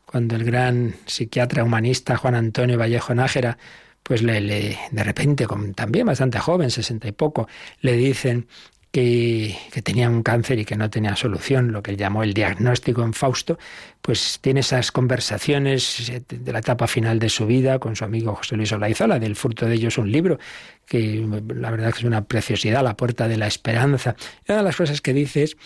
cuando 0.05 0.35
el 0.35 0.43
gran 0.43 0.97
psiquiatra 1.07 1.63
humanista 1.63 2.17
Juan 2.17 2.35
Antonio 2.35 2.77
Vallejo 2.77 3.15
Nájera, 3.15 3.57
pues 4.03 4.21
le, 4.21 4.41
le 4.41 4.77
de 4.91 5.05
repente, 5.05 5.47
también 5.77 6.07
bastante 6.07 6.41
joven, 6.41 6.73
sesenta 6.73 7.07
y 7.07 7.13
poco, 7.13 7.47
le 7.83 7.93
dicen 7.93 8.49
que, 8.95 9.57
tenía 9.83 10.09
un 10.09 10.23
cáncer 10.23 10.61
y 10.61 10.65
que 10.65 10.77
no 10.77 10.89
tenía 10.89 11.17
solución, 11.17 11.73
lo 11.73 11.83
que 11.83 11.91
él 11.91 11.97
llamó 11.97 12.23
el 12.23 12.33
diagnóstico 12.33 13.03
en 13.03 13.13
Fausto, 13.13 13.59
pues 14.01 14.39
tiene 14.41 14.61
esas 14.61 14.93
conversaciones 14.93 16.13
de 16.29 16.53
la 16.53 16.61
etapa 16.61 16.87
final 16.87 17.19
de 17.19 17.29
su 17.29 17.45
vida 17.45 17.81
con 17.81 17.97
su 17.97 18.05
amigo 18.05 18.37
José 18.37 18.57
Luis 18.57 18.71
Olaizola, 18.71 19.19
del 19.19 19.35
fruto 19.35 19.67
de 19.67 19.75
ellos 19.75 19.99
un 19.99 20.13
libro 20.13 20.39
que 20.87 21.27
la 21.57 21.73
verdad 21.73 21.89
es 21.89 22.05
una 22.05 22.25
preciosidad, 22.27 22.85
la 22.85 22.97
puerta 22.97 23.27
de 23.27 23.37
la 23.37 23.49
esperanza. 23.49 24.15
Una 24.49 24.59
de 24.59 24.63
las 24.65 24.77
cosas 24.77 25.01
que 25.01 25.13
dice 25.13 25.43
es 25.43 25.57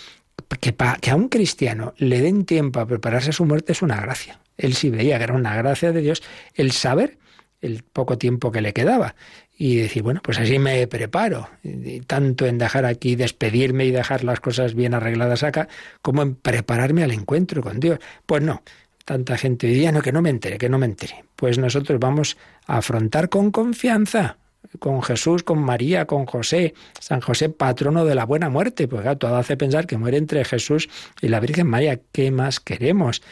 que, 0.59 0.74
que 0.74 1.11
a 1.11 1.14
un 1.14 1.29
cristiano 1.29 1.93
le 1.99 2.22
den 2.22 2.47
tiempo 2.47 2.81
a 2.81 2.87
prepararse 2.87 3.29
a 3.29 3.35
su 3.35 3.45
muerte 3.45 3.72
es 3.72 3.83
una 3.83 4.01
gracia. 4.01 4.41
Él 4.57 4.72
sí 4.72 4.89
veía 4.89 5.18
que 5.18 5.24
era 5.24 5.35
una 5.35 5.55
gracia 5.55 5.93
de 5.93 6.01
Dios 6.01 6.22
el 6.55 6.72
saber 6.72 7.18
el 7.61 7.83
poco 7.83 8.16
tiempo 8.16 8.53
que 8.53 8.61
le 8.61 8.72
quedaba 8.72 9.16
y 9.61 9.76
decir, 9.76 10.04
bueno, 10.04 10.20
pues 10.22 10.38
así 10.38 10.61
me 10.61 10.86
preparo, 10.86 11.50
tanto 12.06 12.46
en 12.46 12.59
dejar 12.59 12.84
aquí, 12.84 13.16
despedirme 13.16 13.86
y 13.86 13.90
dejar 13.90 14.22
las 14.22 14.38
cosas 14.38 14.74
bien 14.74 14.94
arregladas 14.94 15.42
acá, 15.42 15.66
como 16.00 16.22
en 16.22 16.36
prepararme 16.36 17.02
al 17.02 17.11
encuentro 17.11 17.61
con 17.61 17.80
Dios. 17.80 17.98
Pues 18.24 18.40
no, 18.40 18.62
tanta 19.04 19.36
gente 19.36 19.66
hoy 19.66 19.74
día, 19.74 19.90
no, 19.90 20.00
que 20.00 20.12
no 20.12 20.22
me 20.22 20.30
entere, 20.30 20.59
que 20.59 20.68
no 20.68 20.78
me 20.78 20.86
entere. 20.86 21.24
Pues 21.34 21.59
nosotros 21.59 21.98
vamos 21.98 22.36
a 22.66 22.78
afrontar 22.78 23.28
con 23.28 23.50
confianza, 23.50 24.38
con 24.78 25.02
Jesús, 25.02 25.42
con 25.42 25.59
María, 25.59 26.06
con 26.06 26.26
José, 26.26 26.74
San 27.00 27.20
José, 27.20 27.48
patrono 27.48 28.04
de 28.04 28.14
la 28.14 28.26
buena 28.26 28.50
muerte, 28.50 28.86
pues 28.86 29.04
todo 29.18 29.36
hace 29.36 29.56
pensar 29.56 29.88
que 29.88 29.98
muere 29.98 30.18
entre 30.18 30.44
Jesús 30.44 30.88
y 31.20 31.28
la 31.28 31.40
Virgen 31.40 31.66
María, 31.66 31.98
¿qué 32.12 32.30
más 32.30 32.61
queremos? 32.61 33.22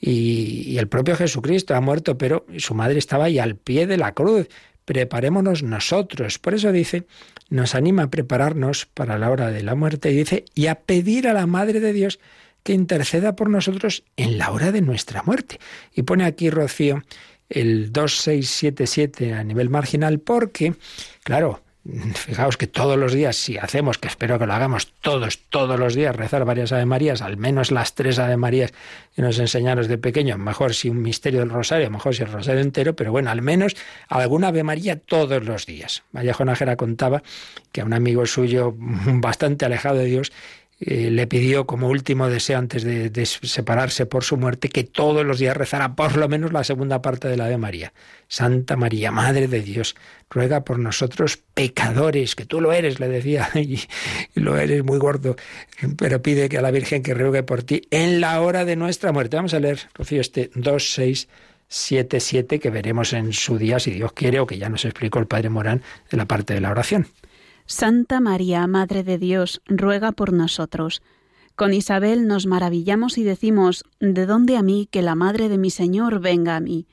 Y, 0.00 0.64
y 0.66 0.78
el 0.78 0.88
propio 0.88 1.14
Jesucristo 1.14 1.74
ha 1.74 1.80
muerto, 1.82 2.16
pero 2.16 2.46
su 2.56 2.74
madre 2.74 2.98
estaba 2.98 3.24
ahí 3.24 3.38
al 3.38 3.56
pie 3.56 3.86
de 3.86 3.98
la 3.98 4.12
cruz 4.12 4.48
preparémonos 4.84 5.62
nosotros. 5.62 6.38
Por 6.38 6.54
eso 6.54 6.72
dice, 6.72 7.04
nos 7.50 7.74
anima 7.74 8.04
a 8.04 8.10
prepararnos 8.10 8.86
para 8.86 9.18
la 9.18 9.30
hora 9.30 9.50
de 9.50 9.62
la 9.62 9.74
muerte 9.74 10.10
y 10.10 10.16
dice, 10.16 10.44
y 10.54 10.66
a 10.66 10.76
pedir 10.76 11.28
a 11.28 11.32
la 11.32 11.46
Madre 11.46 11.80
de 11.80 11.92
Dios 11.92 12.20
que 12.62 12.72
interceda 12.72 13.36
por 13.36 13.50
nosotros 13.50 14.04
en 14.16 14.38
la 14.38 14.50
hora 14.50 14.72
de 14.72 14.80
nuestra 14.80 15.22
muerte. 15.22 15.58
Y 15.94 16.02
pone 16.02 16.24
aquí 16.24 16.50
Rocío 16.50 17.02
el 17.48 17.92
2677 17.92 19.34
a 19.34 19.44
nivel 19.44 19.68
marginal 19.68 20.18
porque, 20.18 20.74
claro, 21.22 21.63
Fijaos 22.14 22.56
que 22.56 22.66
todos 22.66 22.96
los 22.98 23.12
días, 23.12 23.36
si 23.36 23.58
hacemos, 23.58 23.98
que 23.98 24.08
espero 24.08 24.38
que 24.38 24.46
lo 24.46 24.54
hagamos 24.54 24.92
todos, 25.00 25.40
todos 25.50 25.78
los 25.78 25.94
días, 25.94 26.16
rezar 26.16 26.44
varias 26.44 26.72
Ave 26.72 26.86
Marías, 26.86 27.20
al 27.20 27.36
menos 27.36 27.70
las 27.70 27.94
tres 27.94 28.18
Ave 28.18 28.36
Marías 28.36 28.72
que 29.14 29.22
nos 29.22 29.38
enseñaron 29.38 29.86
de 29.86 29.98
pequeño, 29.98 30.38
mejor 30.38 30.74
si 30.74 30.88
un 30.88 31.02
misterio 31.02 31.40
del 31.40 31.50
rosario, 31.50 31.90
mejor 31.90 32.14
si 32.14 32.22
el 32.22 32.32
rosario 32.32 32.62
entero, 32.62 32.96
pero 32.96 33.12
bueno, 33.12 33.30
al 33.30 33.42
menos 33.42 33.76
alguna 34.08 34.48
Ave 34.48 34.62
María 34.62 34.98
todos 34.98 35.44
los 35.44 35.66
días. 35.66 36.04
Vallejo 36.12 36.44
Nájera 36.44 36.76
contaba 36.76 37.22
que 37.70 37.82
a 37.82 37.84
un 37.84 37.92
amigo 37.92 38.24
suyo 38.26 38.74
bastante 38.76 39.66
alejado 39.66 39.98
de 39.98 40.06
Dios 40.06 40.32
eh, 40.86 41.10
le 41.10 41.26
pidió 41.26 41.66
como 41.66 41.88
último 41.88 42.28
deseo 42.28 42.58
antes 42.58 42.84
de, 42.84 43.10
separarse 43.24 44.04
por 44.04 44.22
su 44.22 44.36
muerte 44.36 44.68
que 44.68 44.84
todos 44.84 45.24
los 45.24 45.38
días 45.38 45.56
rezara 45.56 45.96
por 45.96 46.18
lo 46.18 46.28
menos 46.28 46.52
la 46.52 46.62
segunda 46.62 47.00
parte 47.00 47.26
de 47.26 47.38
la 47.38 47.48
de 47.48 47.56
María. 47.56 47.94
Santa 48.28 48.76
María, 48.76 49.10
Madre 49.10 49.48
de 49.48 49.62
Dios, 49.62 49.96
ruega 50.28 50.62
por 50.62 50.78
nosotros 50.78 51.38
pecadores, 51.54 52.34
que 52.34 52.44
tú 52.44 52.60
lo 52.60 52.74
eres, 52.74 53.00
le 53.00 53.08
decía, 53.08 53.48
y, 53.54 53.80
lo 54.34 54.58
eres 54.58 54.84
muy 54.84 54.98
gordo, 54.98 55.36
pero 55.96 56.20
pide 56.20 56.50
que 56.50 56.58
a 56.58 56.62
la 56.62 56.70
Virgen 56.70 57.02
que 57.02 57.14
ruegue 57.14 57.42
por 57.42 57.62
ti 57.62 57.88
en 57.90 58.20
la 58.20 58.38
hora 58.42 58.66
de 58.66 58.76
nuestra 58.76 59.10
muerte. 59.10 59.36
Vamos 59.36 59.54
a 59.54 59.60
leer, 59.60 59.88
Rocío, 59.94 60.20
este 60.20 60.50
2677 60.54 62.60
que 62.60 62.68
veremos 62.68 63.14
en 63.14 63.32
su 63.32 63.56
día, 63.56 63.78
si 63.78 63.90
Dios 63.90 64.12
quiere, 64.12 64.38
o 64.38 64.46
que 64.46 64.58
ya 64.58 64.68
nos 64.68 64.84
explicó 64.84 65.18
el 65.18 65.28
Padre 65.28 65.48
Morán 65.48 65.80
de 66.10 66.18
la 66.18 66.26
parte 66.26 66.52
de 66.52 66.60
la 66.60 66.72
oración. 66.72 67.06
Santa 67.66 68.20
María, 68.20 68.66
Madre 68.66 69.02
de 69.04 69.16
Dios, 69.16 69.62
ruega 69.64 70.12
por 70.12 70.34
nosotros. 70.34 71.02
Con 71.56 71.72
Isabel 71.72 72.26
nos 72.26 72.46
maravillamos 72.46 73.16
y 73.16 73.24
decimos, 73.24 73.84
¿de 74.00 74.26
dónde 74.26 74.58
a 74.58 74.62
mí 74.62 74.86
que 74.90 75.00
la 75.00 75.14
Madre 75.14 75.48
de 75.48 75.56
mi 75.56 75.70
Señor 75.70 76.20
venga 76.20 76.56
a 76.56 76.60
mí? 76.60 76.86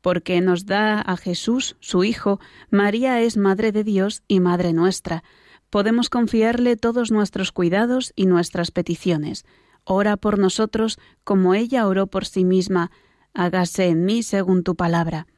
Porque 0.00 0.40
nos 0.40 0.66
da 0.66 1.00
a 1.00 1.16
Jesús, 1.16 1.76
su 1.78 2.02
Hijo, 2.02 2.40
María 2.70 3.20
es 3.20 3.36
Madre 3.36 3.70
de 3.70 3.84
Dios 3.84 4.24
y 4.26 4.40
Madre 4.40 4.72
nuestra. 4.72 5.22
Podemos 5.70 6.10
confiarle 6.10 6.76
todos 6.76 7.12
nuestros 7.12 7.52
cuidados 7.52 8.12
y 8.16 8.26
nuestras 8.26 8.72
peticiones. 8.72 9.44
Ora 9.84 10.16
por 10.16 10.40
nosotros 10.40 10.98
como 11.22 11.54
ella 11.54 11.86
oró 11.86 12.08
por 12.08 12.26
sí 12.26 12.44
misma. 12.44 12.90
Hágase 13.32 13.86
en 13.86 14.04
mí 14.04 14.24
según 14.24 14.64
tu 14.64 14.74
palabra. 14.74 15.28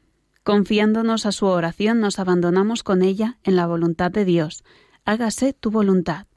Confiándonos 0.43 1.25
a 1.25 1.31
su 1.31 1.45
oración, 1.45 1.99
nos 1.99 2.19
abandonamos 2.19 2.83
con 2.83 3.01
ella 3.01 3.37
en 3.43 3.55
la 3.55 3.67
voluntad 3.67 4.11
de 4.11 4.25
Dios 4.25 4.63
hágase 5.09 5.53
tu 5.53 5.71
voluntad. 5.71 6.27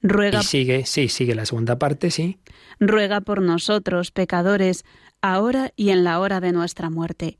Ruega, 0.00 0.40
Y 0.40 0.44
sigue, 0.44 0.86
sí, 0.86 1.08
sigue 1.08 1.34
la 1.34 1.44
segunda 1.44 1.78
parte, 1.78 2.10
sí. 2.10 2.38
ruega 2.80 3.20
por 3.20 3.42
nosotros, 3.42 4.12
pecadores, 4.12 4.84
ahora 5.20 5.72
y 5.76 5.90
en 5.90 6.04
la 6.04 6.20
hora 6.20 6.40
de 6.40 6.52
nuestra 6.52 6.88
muerte. 6.88 7.38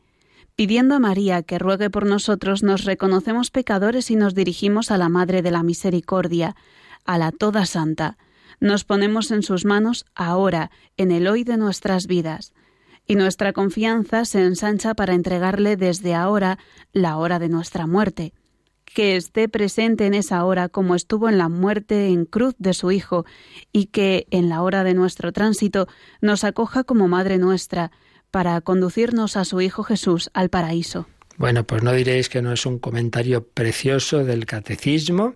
Pidiendo 0.56 0.94
a 0.94 0.98
María 0.98 1.42
que 1.42 1.58
ruegue 1.58 1.88
por 1.88 2.04
nosotros, 2.04 2.62
nos 2.62 2.84
reconocemos 2.84 3.50
pecadores 3.50 4.10
y 4.10 4.16
nos 4.16 4.34
dirigimos 4.34 4.90
a 4.90 4.98
la 4.98 5.08
Madre 5.08 5.40
de 5.40 5.50
la 5.50 5.62
Misericordia, 5.62 6.54
a 7.06 7.16
la 7.16 7.32
Toda 7.32 7.64
Santa. 7.64 8.18
Nos 8.60 8.84
ponemos 8.84 9.30
en 9.30 9.42
sus 9.42 9.64
manos 9.64 10.04
ahora, 10.14 10.70
en 10.98 11.12
el 11.12 11.28
hoy 11.28 11.44
de 11.44 11.56
nuestras 11.56 12.06
vidas. 12.06 12.52
Y 13.06 13.14
nuestra 13.14 13.52
confianza 13.52 14.24
se 14.24 14.42
ensancha 14.44 14.94
para 14.94 15.14
entregarle 15.14 15.76
desde 15.76 16.14
ahora 16.14 16.58
la 16.92 17.16
hora 17.16 17.38
de 17.38 17.48
nuestra 17.48 17.86
muerte. 17.86 18.32
Que 18.84 19.16
esté 19.16 19.48
presente 19.48 20.06
en 20.06 20.14
esa 20.14 20.44
hora 20.44 20.68
como 20.68 20.94
estuvo 20.94 21.28
en 21.28 21.38
la 21.38 21.48
muerte 21.48 22.08
en 22.08 22.24
cruz 22.24 22.54
de 22.58 22.74
su 22.74 22.90
Hijo, 22.90 23.24
y 23.72 23.86
que 23.86 24.26
en 24.30 24.48
la 24.48 24.62
hora 24.62 24.84
de 24.84 24.94
nuestro 24.94 25.32
tránsito 25.32 25.86
nos 26.20 26.44
acoja 26.44 26.84
como 26.84 27.06
Madre 27.06 27.38
nuestra, 27.38 27.92
para 28.30 28.60
conducirnos 28.60 29.36
a 29.36 29.44
su 29.44 29.60
Hijo 29.60 29.82
Jesús 29.82 30.30
al 30.34 30.50
paraíso. 30.50 31.06
Bueno, 31.36 31.64
pues 31.64 31.82
no 31.82 31.92
diréis 31.92 32.28
que 32.28 32.42
no 32.42 32.52
es 32.52 32.66
un 32.66 32.78
comentario 32.78 33.46
precioso 33.46 34.24
del 34.24 34.46
catecismo 34.46 35.34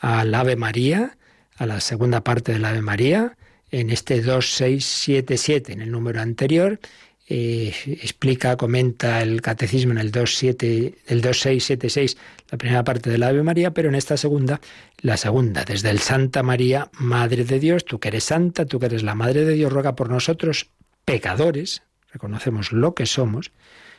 al 0.00 0.34
Ave 0.34 0.56
María, 0.56 1.16
a 1.56 1.66
la 1.66 1.80
segunda 1.80 2.24
parte 2.24 2.52
del 2.52 2.64
Ave 2.64 2.82
María, 2.82 3.36
en 3.80 3.90
este 3.90 4.20
2677, 4.22 5.72
en 5.72 5.82
el 5.82 5.90
número 5.90 6.20
anterior, 6.20 6.78
eh, 7.26 7.74
explica, 7.86 8.56
comenta 8.56 9.22
el 9.22 9.40
catecismo 9.40 9.92
en 9.92 9.98
el, 9.98 10.10
27, 10.10 10.94
el 11.06 11.20
2676, 11.22 12.16
la 12.50 12.58
primera 12.58 12.84
parte 12.84 13.10
del 13.10 13.22
Ave 13.22 13.42
María, 13.42 13.72
pero 13.72 13.88
en 13.88 13.94
esta 13.94 14.16
segunda, 14.16 14.60
la 15.00 15.16
segunda, 15.16 15.64
desde 15.64 15.90
el 15.90 15.98
Santa 15.98 16.42
María, 16.42 16.90
Madre 16.98 17.44
de 17.44 17.58
Dios, 17.58 17.84
tú 17.84 17.98
que 17.98 18.08
eres 18.08 18.24
santa, 18.24 18.66
tú 18.66 18.78
que 18.78 18.86
eres 18.86 19.02
la 19.02 19.14
Madre 19.14 19.44
de 19.44 19.54
Dios, 19.54 19.72
ruega 19.72 19.96
por 19.96 20.10
nosotros, 20.10 20.68
pecadores, 21.04 21.82
reconocemos 22.12 22.72
lo 22.72 22.94
que 22.94 23.06
somos, 23.06 23.50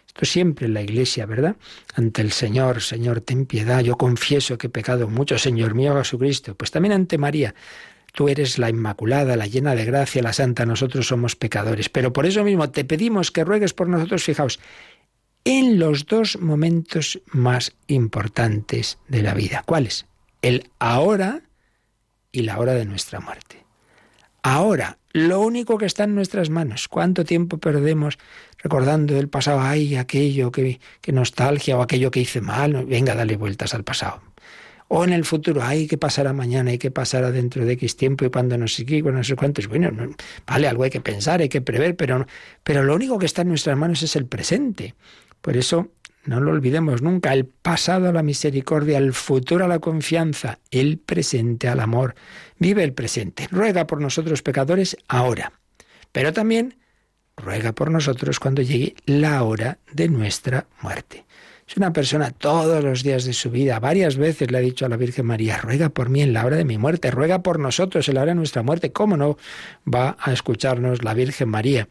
esto 0.08 0.26
siempre 0.26 0.68
en 0.68 0.76
la 0.76 0.82
iglesia, 0.82 1.26
¿verdad? 1.26 1.56
Ante 1.96 2.22
el 2.22 2.32
Señor, 2.32 2.82
Señor, 2.82 3.22
ten 3.22 3.46
piedad, 3.46 3.82
yo 3.82 3.98
confieso 3.98 4.58
que 4.58 4.68
he 4.68 4.70
pecado 4.70 5.10
mucho, 5.10 5.38
Señor 5.38 5.74
mío 5.74 5.98
Jesucristo. 5.98 6.56
Pues 6.56 6.72
también 6.72 6.94
ante 6.94 7.18
María, 7.18 7.56
tú 8.16 8.30
eres 8.30 8.58
la 8.58 8.70
Inmaculada, 8.70 9.36
la 9.36 9.46
llena 9.46 9.76
de 9.76 9.86
gracia, 9.86 10.24
la 10.24 10.34
Santa, 10.34 10.66
nosotros 10.66 11.08
somos 11.08 11.36
pecadores. 11.36 11.90
Pero 11.90 12.14
por 12.14 12.26
eso 12.26 12.44
mismo 12.44 12.72
te 12.72 12.86
pedimos 12.86 13.30
que 13.30 13.44
ruegues 13.44 13.74
por 13.74 13.88
nosotros, 13.88 14.24
fijaos, 14.24 14.60
en 15.44 15.78
los 15.78 16.08
dos 16.08 16.40
momentos 16.40 17.22
más 17.28 17.74
importantes 17.86 18.98
de 19.08 19.22
la 19.22 19.36
vida. 19.36 19.64
¿Cuáles? 19.66 20.08
El 20.42 20.72
ahora 20.80 21.42
y 22.32 22.42
la 22.42 22.58
hora 22.58 22.74
de 22.74 22.86
nuestra 22.86 23.20
muerte. 23.20 23.64
Ahora, 24.42 24.98
lo 25.12 25.42
único 25.42 25.78
que 25.78 25.86
está 25.86 26.06
en 26.06 26.16
nuestras 26.16 26.50
manos. 26.50 26.88
¿Cuánto 26.88 27.26
tiempo 27.26 27.58
perdemos 27.58 28.18
recordando 28.58 29.18
el 29.18 29.28
pasado? 29.28 29.60
Ay, 29.62 29.96
aquello, 29.96 30.52
que, 30.52 30.80
que 31.02 31.12
nostalgia, 31.12 31.78
o 31.78 31.82
aquello 31.82 32.12
que 32.12 32.22
hice 32.22 32.42
mal. 32.42 32.86
Venga, 32.86 33.16
dale 33.16 33.38
vueltas 33.38 33.74
al 33.74 33.84
pasado. 33.84 34.22
O 34.88 35.04
en 35.04 35.14
el 35.14 35.26
futuro, 35.26 35.62
ay, 35.64 35.88
¿qué 35.88 35.98
pasará 35.98 36.32
mañana? 36.32 36.72
¿Y 36.72 36.78
qué 36.78 36.92
pasará 36.92 37.32
dentro 37.32 37.66
de 37.66 37.74
X 37.74 37.98
tiempo? 37.98 38.26
Y 38.26 38.30
cuando 38.30 38.58
no 38.58 38.68
sé 38.68 38.86
qué, 38.86 39.02
cuando 39.02 39.20
no 39.20 39.24
sé 39.24 39.36
cuántos. 39.36 39.68
Bueno, 39.68 39.90
no, 39.92 40.10
vale, 40.46 40.68
algo 40.68 40.84
hay 40.84 40.92
que 40.92 41.02
pensar, 41.02 41.42
hay 41.42 41.50
que 41.50 41.62
prever, 41.62 41.96
pero, 41.96 42.28
pero 42.64 42.84
lo 42.84 42.96
único 42.96 43.18
que 43.18 43.26
está 43.26 43.42
en 43.42 43.50
nuestras 43.50 43.78
manos 43.78 44.04
es 44.04 44.16
el 44.16 44.28
presente. 44.28 44.94
Por 45.42 45.58
eso, 45.58 45.92
no 46.26 46.40
lo 46.40 46.52
olvidemos 46.52 47.02
nunca, 47.02 47.34
el 47.34 47.46
pasado 47.46 48.10
a 48.10 48.12
la 48.12 48.24
misericordia, 48.24 48.98
el 48.98 49.14
futuro 49.14 49.66
a 49.66 49.68
la 49.68 49.80
confianza, 49.80 50.60
el 50.72 50.98
presente 50.98 51.68
al 51.68 51.80
amor. 51.80 52.16
Vive 52.58 52.84
el 52.84 52.94
presente. 52.94 53.48
Ruega 53.52 53.86
por 53.86 54.02
nosotros 54.02 54.42
pecadores 54.42 54.98
ahora. 55.08 55.52
Pero 56.12 56.34
también 56.34 56.78
ruega 57.38 57.74
por 57.74 57.92
nosotros 57.92 58.40
cuando 58.40 58.62
llegue 58.62 58.96
la 59.06 59.44
hora 59.44 59.80
de 59.92 60.10
nuestra 60.10 60.68
muerte. 60.82 61.26
Es 61.68 61.78
una 61.78 61.92
persona 61.92 62.30
todos 62.30 62.84
los 62.84 63.02
días 63.02 63.26
de 63.26 63.34
su 63.34 63.50
vida, 63.50 63.80
varias 63.80 64.18
veces 64.18 64.52
le 64.52 64.60
ha 64.60 64.62
dicho 64.62 64.86
a 64.86 64.90
la 64.90 64.98
Virgen 64.98 65.26
María, 65.26 65.58
ruega 65.58 65.90
por 65.90 66.10
mí 66.10 66.22
en 66.22 66.32
la 66.32 66.46
hora 66.46 66.58
de 66.58 66.64
mi 66.64 66.78
muerte, 66.78 67.10
ruega 67.10 67.42
por 67.42 67.60
nosotros 67.60 68.08
en 68.08 68.16
la 68.16 68.22
hora 68.22 68.32
de 68.32 68.36
nuestra 68.36 68.62
muerte. 68.62 68.92
¿Cómo 68.92 69.18
no 69.18 69.38
va 69.92 70.16
a 70.20 70.32
escucharnos 70.32 71.04
la 71.04 71.16
Virgen 71.16 71.50
María? 71.50 71.88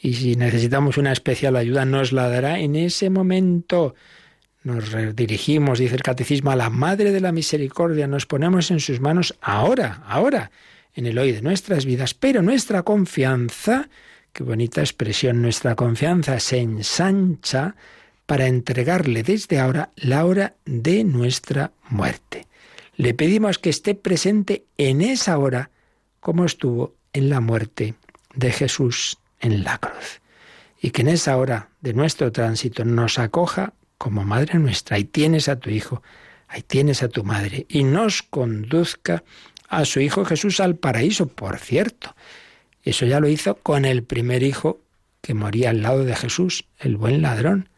Y 0.00 0.14
si 0.14 0.36
necesitamos 0.36 0.96
una 0.96 1.12
especial 1.12 1.56
ayuda, 1.56 1.84
nos 1.84 2.12
la 2.12 2.30
dará 2.30 2.60
en 2.60 2.76
ese 2.76 3.10
momento. 3.10 3.94
Nos 4.62 4.94
dirigimos, 5.14 5.78
dice 5.78 5.96
el 5.96 6.02
catecismo, 6.02 6.50
a 6.50 6.56
la 6.56 6.70
Madre 6.70 7.12
de 7.12 7.20
la 7.20 7.32
Misericordia, 7.32 8.06
nos 8.06 8.24
ponemos 8.24 8.70
en 8.70 8.80
sus 8.80 9.00
manos 9.00 9.36
ahora, 9.42 10.02
ahora, 10.06 10.50
en 10.94 11.04
el 11.04 11.18
hoy 11.18 11.32
de 11.32 11.42
nuestras 11.42 11.84
vidas, 11.84 12.14
pero 12.14 12.40
nuestra 12.40 12.82
confianza, 12.84 13.90
qué 14.32 14.42
bonita 14.44 14.80
expresión, 14.80 15.42
nuestra 15.42 15.74
confianza 15.74 16.40
se 16.40 16.58
ensancha 16.58 17.74
para 18.30 18.46
entregarle 18.46 19.24
desde 19.24 19.58
ahora 19.58 19.90
la 19.96 20.24
hora 20.24 20.54
de 20.64 21.02
nuestra 21.02 21.72
muerte. 21.88 22.46
Le 22.94 23.12
pedimos 23.12 23.58
que 23.58 23.70
esté 23.70 23.96
presente 23.96 24.66
en 24.78 25.00
esa 25.00 25.36
hora 25.36 25.70
como 26.20 26.44
estuvo 26.44 26.94
en 27.12 27.28
la 27.28 27.40
muerte 27.40 27.94
de 28.36 28.52
Jesús 28.52 29.18
en 29.40 29.64
la 29.64 29.78
cruz. 29.78 30.20
Y 30.80 30.92
que 30.92 31.02
en 31.02 31.08
esa 31.08 31.36
hora 31.36 31.70
de 31.80 31.92
nuestro 31.92 32.30
tránsito 32.30 32.84
nos 32.84 33.18
acoja 33.18 33.72
como 33.98 34.22
Madre 34.22 34.60
nuestra. 34.60 34.94
Ahí 34.94 35.04
tienes 35.06 35.48
a 35.48 35.56
tu 35.56 35.70
Hijo, 35.70 36.00
ahí 36.46 36.62
tienes 36.62 37.02
a 37.02 37.08
tu 37.08 37.24
Madre. 37.24 37.66
Y 37.68 37.82
nos 37.82 38.22
conduzca 38.22 39.24
a 39.68 39.84
su 39.84 39.98
Hijo 39.98 40.24
Jesús 40.24 40.60
al 40.60 40.76
paraíso, 40.76 41.26
por 41.26 41.58
cierto. 41.58 42.14
Eso 42.84 43.06
ya 43.06 43.18
lo 43.18 43.26
hizo 43.26 43.56
con 43.56 43.84
el 43.84 44.04
primer 44.04 44.44
Hijo 44.44 44.78
que 45.20 45.34
moría 45.34 45.70
al 45.70 45.82
lado 45.82 46.04
de 46.04 46.14
Jesús, 46.14 46.66
el 46.78 46.96
buen 46.96 47.22
ladrón, 47.22 47.68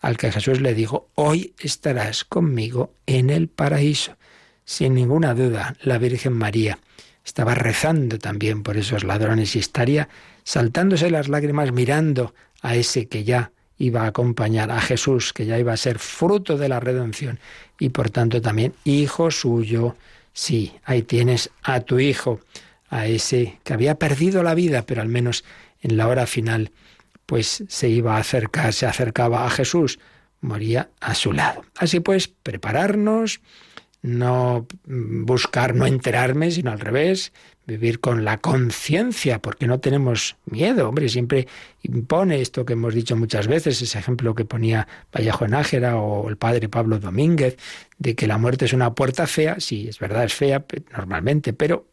al 0.00 0.16
que 0.16 0.32
Jesús 0.32 0.60
le 0.60 0.74
dijo, 0.74 1.08
hoy 1.14 1.54
estarás 1.58 2.24
conmigo 2.24 2.92
en 3.06 3.30
el 3.30 3.48
paraíso. 3.48 4.16
Sin 4.64 4.94
ninguna 4.94 5.34
duda, 5.34 5.76
la 5.82 5.98
Virgen 5.98 6.32
María 6.32 6.78
estaba 7.24 7.54
rezando 7.54 8.18
también 8.18 8.62
por 8.62 8.76
esos 8.76 9.04
ladrones 9.04 9.56
y 9.56 9.58
estaría 9.58 10.08
saltándose 10.44 11.10
las 11.10 11.28
lágrimas 11.28 11.72
mirando 11.72 12.34
a 12.62 12.76
ese 12.76 13.08
que 13.08 13.24
ya 13.24 13.50
iba 13.78 14.02
a 14.02 14.06
acompañar 14.06 14.70
a 14.70 14.80
Jesús, 14.80 15.32
que 15.32 15.44
ya 15.44 15.58
iba 15.58 15.72
a 15.72 15.76
ser 15.76 15.98
fruto 15.98 16.56
de 16.56 16.68
la 16.68 16.80
redención 16.80 17.38
y 17.78 17.90
por 17.90 18.10
tanto 18.10 18.40
también 18.40 18.74
hijo 18.84 19.30
suyo. 19.30 19.96
Sí, 20.32 20.72
ahí 20.84 21.02
tienes 21.02 21.50
a 21.62 21.80
tu 21.80 21.98
hijo, 21.98 22.40
a 22.88 23.06
ese 23.06 23.58
que 23.64 23.74
había 23.74 23.96
perdido 23.96 24.42
la 24.42 24.54
vida, 24.54 24.82
pero 24.82 25.02
al 25.02 25.08
menos 25.08 25.44
en 25.82 25.96
la 25.96 26.08
hora 26.08 26.26
final 26.26 26.70
pues 27.26 27.64
se 27.68 27.88
iba 27.88 28.16
a 28.16 28.20
acercar, 28.20 28.72
se 28.72 28.86
acercaba 28.86 29.44
a 29.44 29.50
Jesús, 29.50 29.98
moría 30.40 30.90
a 31.00 31.14
su 31.14 31.32
lado. 31.32 31.64
Así 31.76 32.00
pues, 32.00 32.28
prepararnos, 32.28 33.40
no 34.02 34.66
buscar 34.86 35.74
no 35.74 35.86
enterarme, 35.86 36.50
sino 36.52 36.70
al 36.70 36.80
revés, 36.80 37.32
vivir 37.66 37.98
con 37.98 38.24
la 38.24 38.38
conciencia, 38.38 39.40
porque 39.42 39.66
no 39.66 39.80
tenemos 39.80 40.36
miedo, 40.46 40.88
hombre, 40.88 41.08
siempre 41.08 41.48
impone 41.82 42.40
esto 42.40 42.64
que 42.64 42.74
hemos 42.74 42.94
dicho 42.94 43.16
muchas 43.16 43.48
veces, 43.48 43.82
ese 43.82 43.98
ejemplo 43.98 44.34
que 44.34 44.44
ponía 44.44 44.86
Vallejo 45.12 45.48
Nájera 45.48 45.96
o 45.96 46.28
el 46.28 46.36
padre 46.36 46.68
Pablo 46.68 47.00
Domínguez, 47.00 47.56
de 47.98 48.14
que 48.14 48.28
la 48.28 48.38
muerte 48.38 48.66
es 48.66 48.72
una 48.72 48.94
puerta 48.94 49.26
fea, 49.26 49.56
sí, 49.58 49.88
es 49.88 49.98
verdad, 49.98 50.24
es 50.24 50.34
fea 50.34 50.64
normalmente, 50.92 51.52
pero 51.52 51.88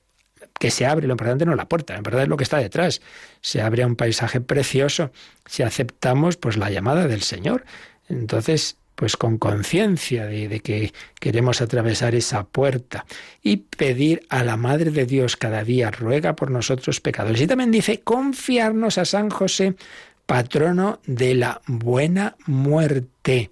que 0.63 0.71
se 0.71 0.85
abre, 0.85 1.07
lo 1.07 1.15
importante 1.15 1.45
no 1.45 1.51
es 1.51 1.57
la 1.57 1.67
puerta, 1.67 1.93
en 1.93 2.03
verdad 2.03 2.23
es 2.23 2.29
lo 2.29 2.37
que 2.37 2.45
está 2.45 2.57
detrás. 2.57 3.01
Se 3.41 3.61
abre 3.61 3.85
un 3.85 3.97
paisaje 3.97 4.39
precioso 4.39 5.11
si 5.45 5.61
aceptamos 5.61 6.37
pues 6.37 6.55
la 6.55 6.69
llamada 6.69 7.05
del 7.05 7.21
Señor. 7.21 7.65
Entonces, 8.07 8.77
pues 8.95 9.17
con 9.17 9.37
conciencia 9.37 10.25
de, 10.25 10.47
de, 10.47 10.61
que 10.61 10.93
queremos 11.19 11.59
atravesar 11.59 12.15
esa 12.15 12.45
puerta 12.45 13.05
y 13.41 13.57
pedir 13.57 14.25
a 14.29 14.45
la 14.45 14.55
Madre 14.55 14.91
de 14.91 15.05
Dios 15.05 15.35
cada 15.35 15.65
día, 15.65 15.91
ruega 15.91 16.33
por 16.33 16.49
nosotros 16.49 17.01
pecadores. 17.01 17.41
Y 17.41 17.47
también 17.47 17.69
dice, 17.69 17.99
confiarnos 17.99 18.97
a 18.97 19.03
San 19.03 19.31
José, 19.31 19.75
patrono 20.25 21.01
de 21.05 21.35
la 21.35 21.61
buena 21.67 22.37
muerte. 22.45 23.51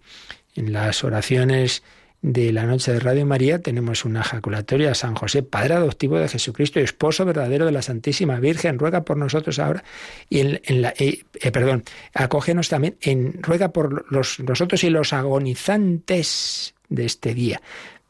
En 0.55 0.71
las 0.71 1.03
oraciones 1.03 1.83
de 2.21 2.51
la 2.51 2.65
noche 2.65 2.93
de 2.93 2.99
Radio 2.99 3.25
María 3.25 3.59
tenemos 3.59 4.05
una 4.05 4.21
ejaculatoria 4.21 4.91
a 4.91 4.95
San 4.95 5.15
José, 5.15 5.41
Padre 5.41 5.73
adoptivo 5.73 6.19
de 6.19 6.27
Jesucristo 6.27 6.79
y 6.79 6.83
esposo 6.83 7.25
verdadero 7.25 7.65
de 7.65 7.71
la 7.71 7.81
Santísima 7.81 8.39
Virgen, 8.39 8.77
ruega 8.77 9.03
por 9.03 9.17
nosotros 9.17 9.57
ahora 9.57 9.83
y 10.29 10.41
en, 10.41 10.61
en 10.65 10.81
la, 10.83 10.93
eh, 10.97 11.23
eh, 11.33 11.51
perdón, 11.51 11.83
acógenos 12.13 12.69
también 12.69 12.97
en 13.01 13.41
ruega 13.41 13.71
por 13.71 14.11
los, 14.11 14.39
nosotros 14.39 14.83
y 14.83 14.89
los 14.89 15.13
agonizantes 15.13 16.75
de 16.89 17.05
este 17.05 17.33
día. 17.33 17.61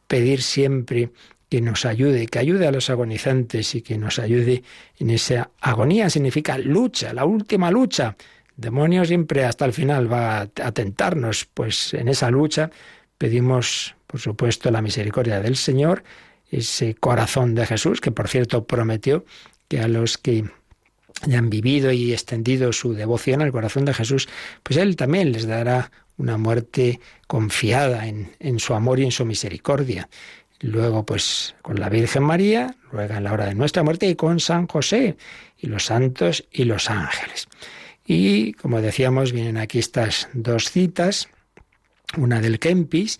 Pedir 0.06 0.42
siempre 0.42 1.10
que 1.48 1.62
nos 1.62 1.86
ayude, 1.86 2.26
que 2.26 2.38
ayude 2.38 2.66
a 2.66 2.72
los 2.72 2.90
agonizantes 2.90 3.74
y 3.74 3.82
que 3.82 3.96
nos 3.96 4.18
ayude 4.18 4.62
en 4.98 5.10
esa 5.10 5.50
agonía 5.60 6.10
significa 6.10 6.58
lucha, 6.58 7.14
la 7.14 7.24
última 7.24 7.70
lucha. 7.70 8.16
demonio 8.56 9.06
siempre 9.06 9.44
hasta 9.44 9.64
el 9.64 9.72
final 9.72 10.12
va 10.12 10.40
a 10.40 10.72
tentarnos, 10.72 11.46
pues 11.46 11.94
en 11.94 12.08
esa 12.08 12.30
lucha 12.30 12.70
pedimos 13.16 13.94
por 14.12 14.20
supuesto, 14.20 14.70
la 14.70 14.82
misericordia 14.82 15.40
del 15.40 15.56
Señor, 15.56 16.04
ese 16.50 16.94
corazón 16.94 17.54
de 17.54 17.64
Jesús, 17.64 18.02
que 18.02 18.10
por 18.10 18.28
cierto 18.28 18.66
prometió 18.66 19.24
que 19.68 19.80
a 19.80 19.88
los 19.88 20.18
que 20.18 20.44
hayan 21.22 21.48
vivido 21.48 21.92
y 21.92 22.12
extendido 22.12 22.74
su 22.74 22.92
devoción 22.92 23.40
al 23.40 23.52
corazón 23.52 23.86
de 23.86 23.94
Jesús, 23.94 24.28
pues 24.62 24.76
Él 24.76 24.96
también 24.96 25.32
les 25.32 25.46
dará 25.46 25.90
una 26.18 26.36
muerte 26.36 27.00
confiada 27.26 28.06
en, 28.06 28.36
en 28.38 28.58
su 28.58 28.74
amor 28.74 29.00
y 29.00 29.04
en 29.04 29.12
su 29.12 29.24
misericordia. 29.24 30.10
Luego, 30.60 31.06
pues 31.06 31.54
con 31.62 31.80
la 31.80 31.88
Virgen 31.88 32.22
María, 32.22 32.76
ruega 32.90 33.16
en 33.16 33.24
la 33.24 33.32
hora 33.32 33.46
de 33.46 33.54
nuestra 33.54 33.82
muerte, 33.82 34.06
y 34.08 34.14
con 34.14 34.40
San 34.40 34.66
José, 34.66 35.16
y 35.56 35.68
los 35.68 35.86
santos 35.86 36.44
y 36.52 36.64
los 36.64 36.90
ángeles. 36.90 37.48
Y 38.06 38.52
como 38.52 38.82
decíamos, 38.82 39.32
vienen 39.32 39.56
aquí 39.56 39.78
estas 39.78 40.28
dos 40.34 40.70
citas, 40.70 41.30
una 42.18 42.42
del 42.42 42.58
Kempis, 42.58 43.18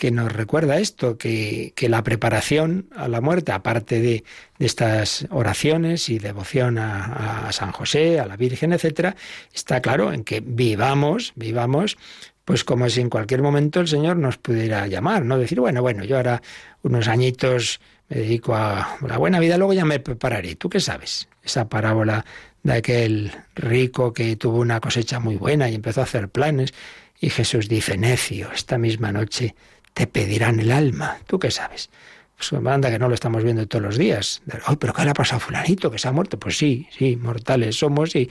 que 0.00 0.10
nos 0.10 0.32
recuerda 0.32 0.78
esto, 0.78 1.18
que, 1.18 1.74
que, 1.76 1.90
la 1.90 2.02
preparación 2.02 2.88
a 2.96 3.06
la 3.06 3.20
muerte, 3.20 3.52
aparte 3.52 4.00
de, 4.00 4.24
de 4.58 4.66
estas 4.66 5.26
oraciones 5.28 6.08
y 6.08 6.18
devoción 6.18 6.78
a, 6.78 7.48
a, 7.48 7.52
San 7.52 7.70
José, 7.70 8.18
a 8.18 8.24
la 8.24 8.38
Virgen, 8.38 8.72
etcétera, 8.72 9.14
está 9.52 9.82
claro 9.82 10.14
en 10.14 10.24
que 10.24 10.40
vivamos, 10.40 11.34
vivamos, 11.36 11.98
pues 12.46 12.64
como 12.64 12.88
si 12.88 13.02
en 13.02 13.10
cualquier 13.10 13.42
momento 13.42 13.78
el 13.78 13.88
Señor 13.88 14.16
nos 14.16 14.38
pudiera 14.38 14.86
llamar, 14.86 15.26
no 15.26 15.36
decir, 15.36 15.60
bueno, 15.60 15.82
bueno, 15.82 16.02
yo 16.02 16.16
ahora 16.16 16.40
unos 16.82 17.06
añitos 17.06 17.78
me 18.08 18.16
dedico 18.16 18.54
a 18.54 18.96
la 19.06 19.18
buena 19.18 19.38
vida, 19.38 19.58
luego 19.58 19.74
ya 19.74 19.84
me 19.84 20.00
prepararé. 20.00 20.56
¿Tú 20.56 20.70
qué 20.70 20.80
sabes? 20.80 21.28
Esa 21.44 21.68
parábola 21.68 22.24
de 22.62 22.72
aquel 22.72 23.32
rico 23.54 24.14
que 24.14 24.34
tuvo 24.36 24.60
una 24.60 24.80
cosecha 24.80 25.20
muy 25.20 25.36
buena 25.36 25.68
y 25.68 25.74
empezó 25.74 26.00
a 26.00 26.04
hacer 26.04 26.30
planes. 26.30 26.72
Y 27.20 27.28
Jesús 27.28 27.68
dice, 27.68 27.98
necio, 27.98 28.50
esta 28.50 28.78
misma 28.78 29.12
noche 29.12 29.54
te 29.94 30.06
pedirán 30.06 30.60
el 30.60 30.70
alma. 30.70 31.18
¿Tú 31.26 31.38
qué 31.38 31.50
sabes? 31.50 31.90
Pues 32.36 32.60
manda 32.62 32.90
que 32.90 32.98
no 32.98 33.08
lo 33.08 33.14
estamos 33.14 33.44
viendo 33.44 33.66
todos 33.66 33.84
los 33.84 33.98
días. 33.98 34.42
Ay, 34.64 34.76
pero 34.76 34.94
¿qué 34.94 35.04
le 35.04 35.10
ha 35.10 35.14
pasado 35.14 35.36
a 35.36 35.40
fulanito 35.40 35.90
que 35.90 35.98
se 35.98 36.08
ha 36.08 36.12
muerto? 36.12 36.38
Pues 36.38 36.56
sí, 36.56 36.88
sí, 36.96 37.16
mortales 37.16 37.76
somos 37.76 38.16
y, 38.16 38.30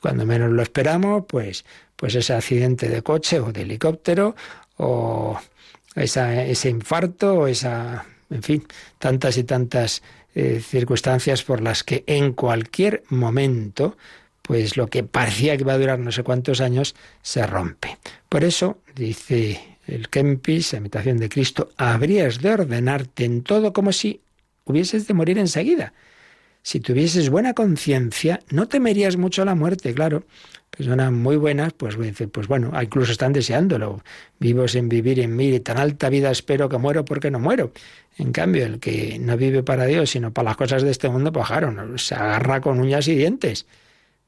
cuando 0.00 0.26
menos 0.26 0.52
lo 0.52 0.62
esperamos, 0.62 1.24
pues, 1.26 1.64
pues 1.96 2.14
ese 2.14 2.34
accidente 2.34 2.88
de 2.88 3.02
coche 3.02 3.40
o 3.40 3.52
de 3.52 3.62
helicóptero 3.62 4.36
o 4.76 5.40
ese 5.94 6.68
infarto 6.68 7.34
o 7.34 7.46
esa, 7.46 8.04
en 8.30 8.42
fin, 8.42 8.66
tantas 8.98 9.38
y 9.38 9.44
tantas 9.44 10.02
eh, 10.34 10.60
circunstancias 10.64 11.42
por 11.42 11.62
las 11.62 11.82
que 11.82 12.04
en 12.06 12.34
cualquier 12.34 13.02
momento 13.08 13.96
pues 14.42 14.76
lo 14.76 14.86
que 14.86 15.02
parecía 15.02 15.56
que 15.56 15.62
iba 15.62 15.72
a 15.72 15.78
durar 15.78 15.98
no 15.98 16.12
sé 16.12 16.22
cuántos 16.22 16.60
años 16.60 16.94
se 17.22 17.44
rompe. 17.46 17.98
Por 18.28 18.44
eso, 18.44 18.78
dice 18.94 19.75
el 19.86 20.08
Kempis, 20.08 20.72
imitación 20.72 21.18
de 21.18 21.28
Cristo, 21.28 21.70
habrías 21.76 22.40
de 22.40 22.50
ordenarte 22.50 23.24
en 23.24 23.42
todo 23.42 23.72
como 23.72 23.92
si 23.92 24.20
hubieses 24.64 25.06
de 25.06 25.14
morir 25.14 25.38
enseguida. 25.38 25.92
Si 26.62 26.80
tuvieses 26.80 27.30
buena 27.30 27.54
conciencia, 27.54 28.40
no 28.50 28.66
temerías 28.66 29.16
mucho 29.16 29.44
la 29.44 29.54
muerte, 29.54 29.94
claro. 29.94 30.24
Personas 30.68 31.12
muy 31.12 31.36
buenas, 31.36 31.72
pues, 31.72 31.96
pues 32.32 32.48
bueno, 32.48 32.72
incluso 32.82 33.12
están 33.12 33.32
deseándolo. 33.32 34.02
Vivo 34.40 34.66
sin 34.66 34.88
vivir 34.88 35.20
en 35.20 35.36
mí, 35.36 35.50
y 35.50 35.60
tan 35.60 35.78
alta 35.78 36.08
vida 36.08 36.32
espero 36.32 36.68
que 36.68 36.76
muero 36.76 37.04
porque 37.04 37.30
no 37.30 37.38
muero. 37.38 37.72
En 38.18 38.32
cambio, 38.32 38.66
el 38.66 38.80
que 38.80 39.16
no 39.20 39.36
vive 39.36 39.62
para 39.62 39.84
Dios, 39.84 40.10
sino 40.10 40.32
para 40.32 40.46
las 40.50 40.56
cosas 40.56 40.82
de 40.82 40.90
este 40.90 41.08
mundo, 41.08 41.32
pues 41.32 41.46
se 42.02 42.14
agarra 42.16 42.60
con 42.60 42.80
uñas 42.80 43.06
y 43.06 43.14
dientes. 43.14 43.66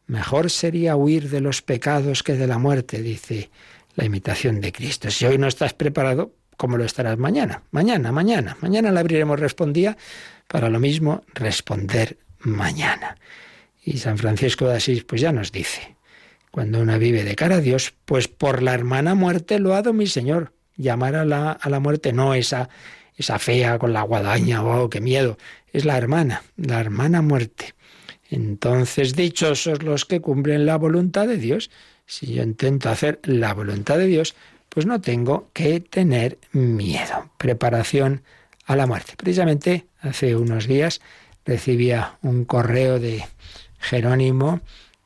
Mejor 0.07 0.49
sería 0.49 0.95
huir 0.95 1.31
de 1.31 1.41
los 1.41 1.61
pecados 1.61 2.23
que 2.23 2.35
de 2.35 2.47
la 2.47 2.59
muerte, 2.59 3.03
dice 3.03 3.51
la 3.99 4.05
imitación 4.05 4.61
de 4.61 4.71
Cristo. 4.71 5.11
Si 5.11 5.27
hoy 5.27 5.39
no 5.39 5.49
estás 5.49 5.75
preparado, 5.75 6.33
¿cómo 6.57 6.77
lo 6.77 6.85
estarás 6.85 7.19
mañana? 7.19 7.65
Mañana, 7.73 8.13
mañana. 8.13 8.57
Mañana 8.61 8.93
le 8.93 9.01
abriremos 9.01 9.41
respondía 9.41 9.99
para 10.47 10.71
lo 10.71 10.79
mismo 10.79 11.25
responder 11.35 12.17
mañana. 12.39 13.17
Y 13.83 13.99
San 13.99 14.17
Francisco 14.17 14.69
de 14.69 14.77
Asís 14.77 15.03
pues 15.03 15.21
ya 15.21 15.33
nos 15.33 15.51
dice, 15.51 15.97
cuando 16.53 16.81
una 16.81 16.97
vive 16.97 17.25
de 17.25 17.35
cara 17.35 17.57
a 17.57 17.61
Dios, 17.61 17.93
pues 18.05 18.29
por 18.29 18.63
la 18.63 18.73
hermana 18.73 19.17
muerte 19.17 19.59
lo 19.59 19.73
ha 19.73 19.83
dado 19.83 19.93
mi 19.93 20.07
Señor. 20.07 20.53
Llamar 20.77 21.17
a 21.17 21.25
la, 21.25 21.51
a 21.51 21.69
la 21.69 21.81
muerte 21.81 22.13
no 22.13 22.35
esa, 22.35 22.69
esa 23.17 23.41
fea 23.41 23.81
con 23.81 23.93
la 23.93 24.03
guadaña, 24.03 24.63
oh, 24.63 24.89
qué 24.89 25.01
miedo, 25.01 25.39
es 25.73 25.85
la 25.85 25.99
hermana, 25.99 26.45
la 26.57 26.79
hermana 26.79 27.21
muerte. 27.21 27.75
Entonces, 28.31 29.17
dichosos 29.17 29.83
los 29.83 30.05
que 30.05 30.21
cumplen 30.21 30.67
la 30.67 30.77
voluntad 30.77 31.27
de 31.27 31.39
Dios. 31.39 31.69
Si 32.09 32.33
yo 32.33 32.43
intento 32.43 32.89
hacer 32.89 33.21
la 33.25 33.53
voluntad 33.53 33.99
de 33.99 34.07
Dios, 34.07 34.35
pues 34.71 34.87
no 34.87 35.03
tengo 35.03 35.51
que 35.53 35.81
tener 35.81 36.39
miedo. 36.53 37.31
Preparación 37.37 38.23
a 38.65 38.77
la 38.77 38.87
muerte. 38.87 39.13
Precisamente 39.15 39.87
hace 40.01 40.35
unos 40.35 40.67
días 40.67 41.03
recibía 41.45 42.17
un 42.23 42.47
correo 42.47 42.99
de 42.99 43.27
Jerónimo 43.79 44.63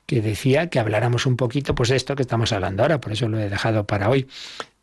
que 0.06 0.20
decía 0.20 0.70
que 0.70 0.78
habláramos 0.78 1.26
un 1.26 1.36
poquito, 1.36 1.74
pues 1.74 1.90
esto 1.90 2.14
que 2.14 2.22
estamos 2.22 2.52
hablando 2.52 2.84
ahora, 2.84 3.00
por 3.00 3.12
eso 3.12 3.28
lo 3.28 3.40
he 3.40 3.50
dejado 3.50 3.84
para 3.84 4.08
hoy, 4.08 4.28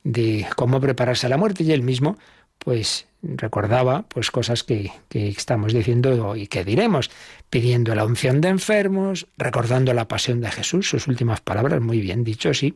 de 0.04 0.46
cómo 0.58 0.82
prepararse 0.82 1.26
a 1.28 1.30
la 1.30 1.38
muerte 1.38 1.64
y 1.64 1.72
él 1.72 1.84
mismo, 1.84 2.18
pues 2.58 3.08
recordaba 3.22 4.04
pues 4.04 4.32
cosas 4.32 4.64
que, 4.64 4.92
que, 5.10 5.28
estamos 5.28 5.74
diciendo 5.74 6.36
y 6.36 6.48
que 6.48 6.64
diremos, 6.64 7.12
pidiendo 7.50 7.94
la 7.96 8.06
unción 8.06 8.42
de 8.42 8.50
enfermos, 8.50 9.28
recordando 9.38 9.94
la 9.94 10.08
pasión 10.08 10.40
de 10.42 10.52
Jesús, 10.52 10.90
sus 10.90 11.08
últimas 11.08 11.42
palabras, 11.42 11.82
muy 11.82 12.00
bien 12.00 12.24
dicho, 12.24 12.54
sí. 12.54 12.76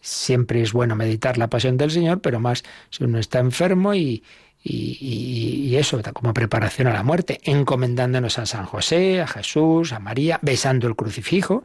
Siempre 0.00 0.62
es 0.62 0.72
bueno 0.72 0.94
meditar 0.94 1.38
la 1.38 1.48
pasión 1.48 1.76
del 1.76 1.90
Señor, 1.90 2.20
pero 2.20 2.40
más 2.40 2.64
si 2.90 3.04
uno 3.04 3.18
está 3.18 3.38
enfermo 3.38 3.94
y, 3.94 4.22
y, 4.62 5.68
y, 5.70 5.76
eso, 5.76 6.00
como 6.12 6.34
preparación 6.34 6.88
a 6.88 6.92
la 6.92 7.02
muerte, 7.02 7.40
encomendándonos 7.44 8.38
a 8.38 8.46
San 8.46 8.66
José, 8.66 9.20
a 9.20 9.26
Jesús, 9.26 9.92
a 9.92 9.98
María, 9.98 10.38
besando 10.42 10.86
el 10.86 10.96
crucifijo. 10.96 11.64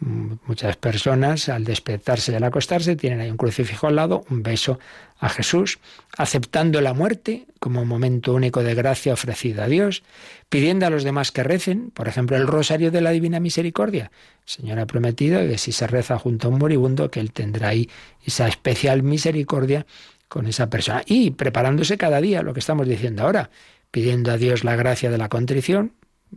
Muchas 0.00 0.76
personas 0.76 1.48
al 1.48 1.64
despertarse 1.64 2.32
y 2.32 2.34
al 2.34 2.44
acostarse 2.44 2.96
tienen 2.96 3.20
ahí 3.20 3.30
un 3.30 3.36
crucifijo 3.36 3.86
al 3.86 3.96
lado, 3.96 4.24
un 4.28 4.42
beso 4.42 4.78
a 5.18 5.28
Jesús, 5.28 5.78
aceptando 6.18 6.80
la 6.80 6.92
muerte 6.92 7.46
como 7.60 7.84
momento 7.84 8.34
único 8.34 8.62
de 8.62 8.74
gracia 8.74 9.12
ofrecida 9.14 9.64
a 9.64 9.68
Dios, 9.68 10.02
pidiendo 10.48 10.86
a 10.86 10.90
los 10.90 11.04
demás 11.04 11.32
que 11.32 11.42
recen, 11.42 11.90
por 11.90 12.08
ejemplo, 12.08 12.36
el 12.36 12.46
rosario 12.46 12.90
de 12.90 13.00
la 13.00 13.10
Divina 13.10 13.40
Misericordia. 13.40 14.10
El 14.46 14.52
Señor 14.52 14.78
ha 14.80 14.86
prometido 14.86 15.40
que 15.40 15.56
si 15.58 15.72
se 15.72 15.86
reza 15.86 16.18
junto 16.18 16.48
a 16.48 16.50
un 16.50 16.58
moribundo, 16.58 17.10
que 17.10 17.20
Él 17.20 17.32
tendrá 17.32 17.68
ahí 17.68 17.88
esa 18.26 18.46
especial 18.48 19.02
misericordia 19.02 19.86
con 20.28 20.46
esa 20.46 20.68
persona. 20.68 21.02
Y 21.06 21.30
preparándose 21.30 21.96
cada 21.96 22.20
día, 22.20 22.42
lo 22.42 22.52
que 22.52 22.60
estamos 22.60 22.88
diciendo 22.88 23.22
ahora, 23.22 23.50
pidiendo 23.90 24.32
a 24.32 24.36
Dios 24.36 24.64
la 24.64 24.76
gracia 24.76 25.10
de 25.10 25.18
la 25.18 25.28
contrición, 25.28 25.92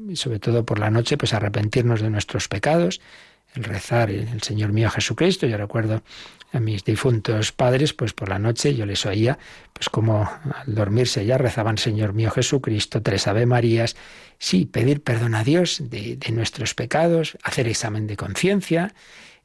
y 0.08 0.16
sobre 0.16 0.40
todo 0.40 0.66
por 0.66 0.80
la 0.80 0.92
noche, 0.92 1.18
pues 1.18 1.34
arrepentirnos 1.34 2.02
de 2.02 2.10
nuestros 2.10 2.48
pecados, 2.48 3.02
el 3.58 3.64
rezar 3.64 4.10
el 4.10 4.42
Señor 4.42 4.72
mío 4.72 4.90
Jesucristo. 4.90 5.48
Yo 5.48 5.58
recuerdo 5.58 6.04
a 6.54 6.60
mis 6.60 6.84
difuntos 6.86 7.52
padres, 7.52 7.94
pues 7.94 8.14
por 8.14 8.30
la 8.30 8.40
noche 8.40 8.76
yo 8.76 8.86
les 8.86 9.06
oía, 9.06 9.38
pues 9.74 9.90
como 9.90 10.24
al 10.24 10.76
dormirse 10.76 11.26
ya 11.26 11.38
rezaban 11.38 11.78
Señor 11.78 12.14
mío 12.14 12.32
Jesucristo, 12.32 13.02
tres 13.02 13.28
Ave 13.28 13.46
Marías. 13.46 13.96
Sí, 14.38 14.66
pedir 14.66 15.02
perdón 15.02 15.36
a 15.36 15.44
Dios 15.44 15.82
de, 15.90 16.16
de 16.16 16.32
nuestros 16.32 16.74
pecados, 16.74 17.38
hacer 17.44 17.68
examen 17.68 18.08
de 18.08 18.16
conciencia, 18.16 18.94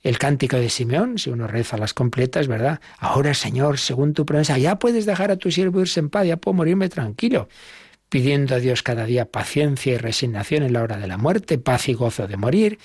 el 0.03 0.19
cántico 0.19 0.57
de 0.57 0.69
Simeón, 0.69 1.19
si 1.19 1.31
uno 1.31 1.47
reza 1.47 1.77
las 1.79 1.95
completas, 1.95 2.49
¿verdad? 2.49 2.81
Ahora, 2.99 3.35
Señor, 3.35 3.79
según 3.79 4.15
tu 4.15 4.27
promesa, 4.27 4.59
ya 4.59 4.79
puedes 4.79 5.07
dejar 5.07 5.31
a 5.31 5.37
tu 5.37 5.51
siervo 5.51 5.81
irse 5.81 6.01
en 6.01 6.11
paz, 6.11 6.27
ya 6.27 6.37
puedo 6.37 6.55
morirme 6.55 6.89
tranquilo, 6.89 7.49
pidiendo 8.09 8.57
a 8.57 8.59
Dios 8.59 8.83
cada 8.83 9.07
día 9.07 9.27
paciencia 9.27 9.95
y 9.95 9.99
resignación 9.99 10.65
en 10.65 10.73
la 10.73 10.83
hora 10.83 10.99
de 10.99 11.07
la 11.07 11.19
muerte, 11.19 11.57
paz 11.59 11.89
y 11.89 11.95
gozo 11.95 12.27
de 12.27 12.37
morir, 12.37 12.79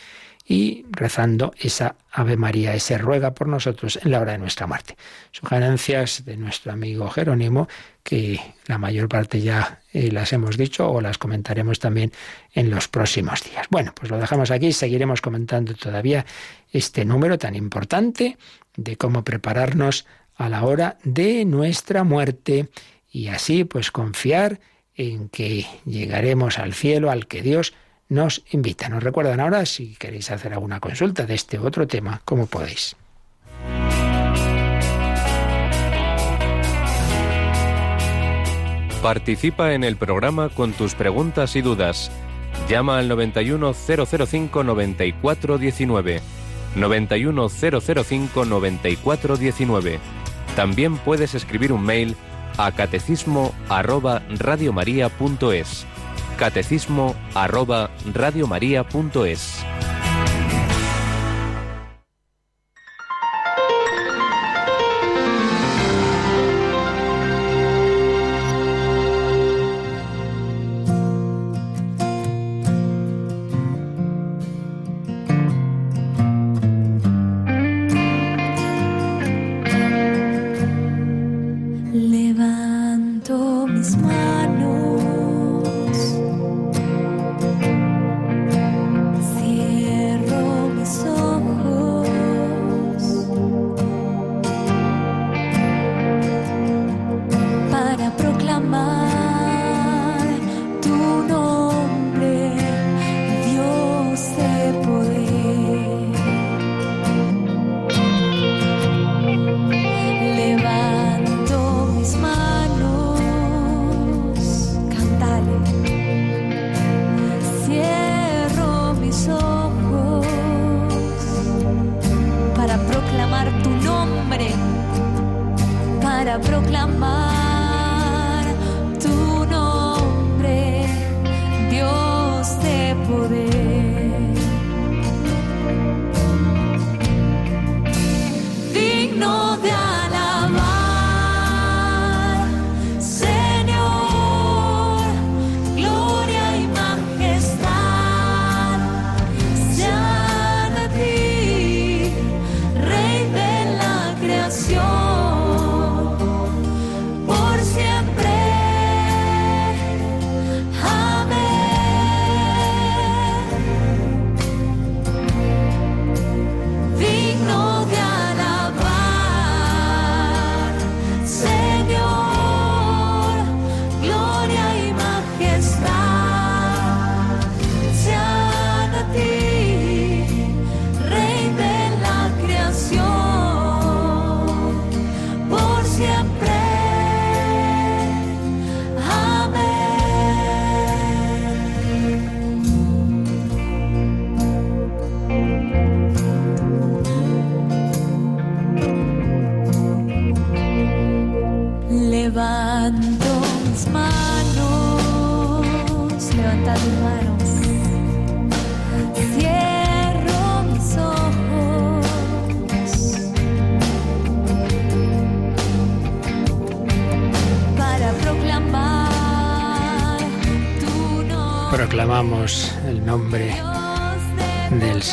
y 0.49 0.85
rezando 0.91 1.53
esa 1.59 1.97
Ave 2.09 2.37
María, 2.37 2.73
ese 2.73 2.97
ruega 2.97 3.33
por 3.33 3.49
nosotros 3.49 3.99
en 4.01 4.11
la 4.11 4.21
hora 4.21 4.31
de 4.31 4.37
nuestra 4.37 4.65
muerte. 4.65 4.95
Sugerencias 5.31 6.23
de 6.23 6.37
nuestro 6.37 6.71
amigo 6.71 7.09
Jerónimo, 7.09 7.67
que 8.01 8.39
la 8.65 8.77
mayor 8.77 9.09
parte 9.09 9.41
ya 9.41 9.81
eh, 9.91 10.09
las 10.09 10.31
hemos 10.31 10.55
dicho 10.55 10.89
o 10.89 11.01
las 11.01 11.17
comentaremos 11.17 11.79
también 11.79 12.13
en 12.53 12.69
los 12.69 12.87
próximos 12.87 13.43
días. 13.43 13.67
Bueno, 13.69 13.91
pues 13.93 14.09
lo 14.09 14.17
dejamos 14.17 14.49
aquí, 14.49 14.71
seguiremos 14.71 15.21
comentando 15.21 15.73
todavía 15.73 16.25
este 16.71 17.03
número 17.03 17.37
tan 17.37 17.53
importante 17.55 18.37
de 18.77 18.95
cómo 18.95 19.25
prepararnos 19.25 20.05
a 20.37 20.47
la 20.47 20.63
hora 20.63 20.97
de 21.03 21.43
nuestra 21.43 22.05
muerte 22.05 22.69
y 23.11 23.27
así 23.27 23.65
pues 23.65 23.91
confiar 23.91 24.61
en 24.95 25.27
que 25.27 25.65
llegaremos 25.85 26.57
al 26.57 26.73
cielo 26.73 27.11
al 27.11 27.27
que 27.27 27.41
Dios 27.41 27.73
nos 28.09 28.43
invita. 28.51 28.89
Nos 28.89 29.03
recuerdan 29.03 29.39
ahora 29.39 29.65
si 29.65 29.95
queréis 29.95 30.31
hacer 30.31 30.53
alguna 30.53 30.79
consulta 30.79 31.25
de 31.25 31.35
este 31.35 31.59
otro 31.59 31.87
tema, 31.87 32.21
como 32.25 32.45
podéis. 32.45 32.95
Participa 39.01 39.73
en 39.73 39.83
el 39.83 39.95
programa 39.95 40.49
con 40.49 40.73
tus 40.73 40.95
preguntas 40.95 41.55
y 41.55 41.61
dudas. 41.61 42.11
Llama 42.67 42.97
al 42.97 43.07
91005 43.07 44.63
9419. 44.63 46.21
91005 46.75 48.45
9419. 48.45 49.99
También 50.55 50.97
puedes 50.97 51.35
escribir 51.35 51.71
un 51.71 51.83
mail 51.83 52.15
a 52.57 52.71
catecismo 52.71 53.53
arroba. 53.69 54.23
Catecismo 56.37 57.15
arroba 57.33 57.89
radiomaria.es. 58.13 59.65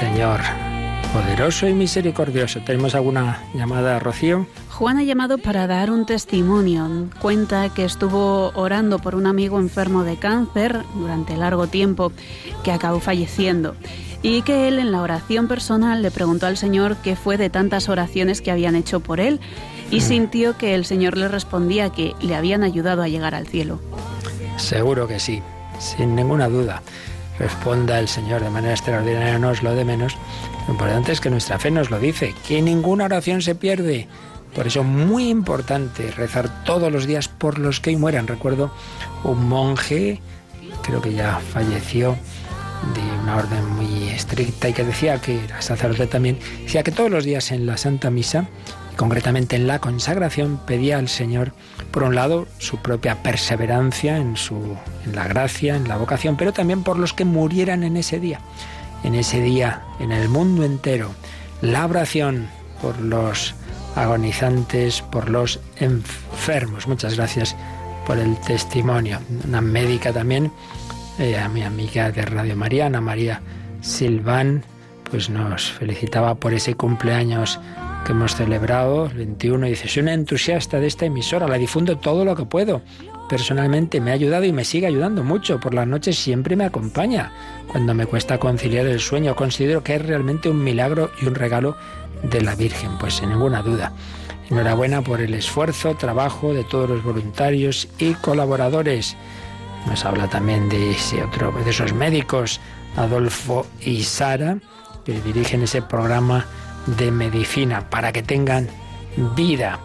Señor, 0.04 0.40
poderoso 1.14 1.66
y 1.66 1.72
misericordioso. 1.72 2.60
¿Tenemos 2.60 2.94
alguna 2.94 3.42
llamada, 3.54 3.98
Rocío? 3.98 4.46
Juan 4.68 4.98
ha 4.98 5.02
llamado 5.02 5.38
para 5.38 5.66
dar 5.66 5.90
un 5.90 6.04
testimonio. 6.04 7.08
Cuenta 7.22 7.70
que 7.72 7.86
estuvo 7.86 8.50
orando 8.50 8.98
por 8.98 9.14
un 9.14 9.26
amigo 9.26 9.58
enfermo 9.58 10.04
de 10.04 10.18
cáncer 10.18 10.82
durante 10.94 11.38
largo 11.38 11.68
tiempo, 11.68 12.12
que 12.62 12.70
acabó 12.70 13.00
falleciendo. 13.00 13.76
Y 14.20 14.42
que 14.42 14.68
él 14.68 14.78
en 14.78 14.92
la 14.92 15.00
oración 15.00 15.48
personal 15.48 16.02
le 16.02 16.10
preguntó 16.10 16.46
al 16.46 16.58
Señor 16.58 16.98
qué 17.02 17.16
fue 17.16 17.38
de 17.38 17.48
tantas 17.48 17.88
oraciones 17.88 18.42
que 18.42 18.50
habían 18.50 18.76
hecho 18.76 19.00
por 19.00 19.20
él 19.20 19.40
y 19.90 20.02
sintió 20.02 20.58
que 20.58 20.74
el 20.74 20.84
Señor 20.84 21.16
le 21.16 21.28
respondía 21.28 21.88
que 21.88 22.12
le 22.20 22.34
habían 22.34 22.62
ayudado 22.62 23.00
a 23.00 23.08
llegar 23.08 23.34
al 23.34 23.46
cielo. 23.46 23.80
Seguro 24.58 25.08
que 25.08 25.18
sí, 25.18 25.42
sin 25.78 26.14
ninguna 26.14 26.50
duda. 26.50 26.82
Responda 27.38 27.98
el 27.98 28.08
Señor 28.08 28.42
de 28.42 28.50
manera 28.50 28.74
extraordinaria, 28.74 29.38
no 29.38 29.50
es 29.50 29.62
lo 29.62 29.74
de 29.74 29.84
menos. 29.84 30.16
Lo 30.66 30.74
importante 30.74 31.12
es 31.12 31.20
que 31.20 31.30
nuestra 31.30 31.58
fe 31.58 31.70
nos 31.70 31.90
lo 31.90 31.98
dice, 31.98 32.34
que 32.46 32.62
ninguna 32.62 33.04
oración 33.04 33.42
se 33.42 33.54
pierde. 33.54 34.08
Por 34.54 34.66
eso 34.68 34.84
muy 34.84 35.28
importante 35.28 36.12
rezar 36.12 36.64
todos 36.64 36.92
los 36.92 37.06
días 37.06 37.28
por 37.28 37.58
los 37.58 37.80
que 37.80 37.96
mueran. 37.96 38.28
Recuerdo 38.28 38.72
un 39.24 39.48
monje, 39.48 40.20
creo 40.82 41.02
que 41.02 41.12
ya 41.12 41.40
falleció, 41.52 42.16
de 42.92 43.00
una 43.22 43.36
orden 43.36 43.66
muy 43.76 44.08
estricta 44.10 44.68
y 44.68 44.72
que 44.72 44.84
decía 44.84 45.18
que 45.20 45.42
era 45.44 45.62
sacerdote 45.62 46.06
también, 46.06 46.38
decía 46.62 46.82
que 46.82 46.92
todos 46.92 47.10
los 47.10 47.24
días 47.24 47.50
en 47.50 47.66
la 47.66 47.76
Santa 47.76 48.10
Misa, 48.10 48.46
concretamente 48.96 49.56
en 49.56 49.66
la 49.66 49.78
consagración, 49.78 50.60
pedía 50.66 50.98
al 50.98 51.08
Señor, 51.08 51.52
por 51.94 52.02
un 52.02 52.16
lado, 52.16 52.48
su 52.58 52.78
propia 52.78 53.22
perseverancia 53.22 54.18
en, 54.18 54.36
su, 54.36 54.76
en 55.06 55.14
la 55.14 55.28
gracia, 55.28 55.76
en 55.76 55.86
la 55.86 55.96
vocación, 55.96 56.36
pero 56.36 56.52
también 56.52 56.82
por 56.82 56.98
los 56.98 57.12
que 57.12 57.24
murieran 57.24 57.84
en 57.84 57.96
ese 57.96 58.18
día. 58.18 58.40
En 59.04 59.14
ese 59.14 59.40
día, 59.40 59.80
en 60.00 60.10
el 60.10 60.28
mundo 60.28 60.64
entero, 60.64 61.12
la 61.62 61.86
oración 61.86 62.48
por 62.82 62.98
los 62.98 63.54
agonizantes, 63.94 65.02
por 65.02 65.28
los 65.30 65.60
enfermos. 65.76 66.88
Muchas 66.88 67.14
gracias 67.14 67.54
por 68.08 68.18
el 68.18 68.36
testimonio. 68.40 69.20
Una 69.46 69.60
médica 69.60 70.12
también, 70.12 70.50
eh, 71.20 71.38
a 71.38 71.48
mi 71.48 71.62
amiga 71.62 72.10
de 72.10 72.22
Radio 72.22 72.56
María, 72.56 72.86
Ana 72.86 73.00
María 73.00 73.40
Silván, 73.82 74.64
pues 75.08 75.30
nos 75.30 75.70
felicitaba 75.70 76.34
por 76.34 76.54
ese 76.54 76.74
cumpleaños 76.74 77.60
que 78.04 78.12
hemos 78.12 78.36
celebrado, 78.36 79.06
el 79.06 79.14
21, 79.14 79.66
y 79.66 79.70
dice, 79.70 79.88
soy 79.88 80.02
una 80.02 80.12
entusiasta 80.12 80.78
de 80.78 80.86
esta 80.86 81.06
emisora, 81.06 81.48
la 81.48 81.56
difundo 81.56 81.96
todo 81.98 82.24
lo 82.24 82.36
que 82.36 82.44
puedo. 82.44 82.82
Personalmente 83.28 84.00
me 84.00 84.10
ha 84.10 84.14
ayudado 84.14 84.44
y 84.44 84.52
me 84.52 84.64
sigue 84.64 84.86
ayudando 84.86 85.24
mucho. 85.24 85.58
Por 85.58 85.74
las 85.74 85.86
noches 85.86 86.18
siempre 86.18 86.54
me 86.54 86.64
acompaña. 86.64 87.32
Cuando 87.72 87.94
me 87.94 88.06
cuesta 88.06 88.38
conciliar 88.38 88.86
el 88.86 89.00
sueño, 89.00 89.34
considero 89.34 89.82
que 89.82 89.96
es 89.96 90.06
realmente 90.06 90.50
un 90.50 90.62
milagro 90.62 91.10
y 91.20 91.26
un 91.26 91.34
regalo 91.34 91.76
de 92.22 92.42
la 92.42 92.54
Virgen, 92.54 92.98
pues 92.98 93.14
sin 93.14 93.30
ninguna 93.30 93.62
duda. 93.62 93.92
Enhorabuena 94.50 95.00
por 95.02 95.20
el 95.20 95.32
esfuerzo, 95.32 95.94
trabajo 95.94 96.52
de 96.52 96.64
todos 96.64 96.88
los 96.90 97.02
voluntarios 97.02 97.88
y 97.98 98.12
colaboradores. 98.14 99.16
Nos 99.86 100.04
habla 100.04 100.28
también 100.28 100.68
de 100.68 100.90
ese 100.92 101.22
otro 101.22 101.52
de 101.52 101.70
esos 101.70 101.94
médicos, 101.94 102.60
Adolfo 102.96 103.66
y 103.80 104.02
Sara, 104.02 104.58
que 105.04 105.20
dirigen 105.22 105.62
ese 105.62 105.80
programa 105.82 106.46
de 106.86 107.10
medicina 107.10 107.88
para 107.90 108.12
que 108.12 108.22
tengan 108.22 108.68
vida. 109.36 109.78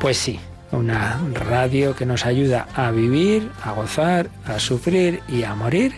Pues 0.00 0.18
sí, 0.18 0.38
una 0.72 1.20
radio 1.32 1.94
que 1.94 2.06
nos 2.06 2.26
ayuda 2.26 2.66
a 2.74 2.90
vivir, 2.90 3.50
a 3.62 3.72
gozar, 3.72 4.28
a 4.46 4.58
sufrir 4.58 5.22
y 5.28 5.44
a 5.44 5.54
morir 5.54 5.94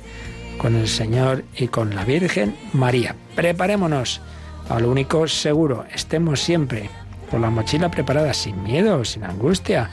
con 0.58 0.74
el 0.74 0.88
Señor 0.88 1.44
y 1.56 1.68
con 1.68 1.94
la 1.94 2.04
Virgen 2.04 2.56
María. 2.72 3.14
Preparémonos 3.34 4.20
a 4.68 4.80
lo 4.80 4.90
único 4.90 5.28
seguro, 5.28 5.84
estemos 5.92 6.40
siempre 6.40 6.90
con 7.30 7.42
la 7.42 7.50
mochila 7.50 7.90
preparada, 7.90 8.32
sin 8.34 8.62
miedo, 8.62 9.04
sin 9.04 9.24
angustia, 9.24 9.90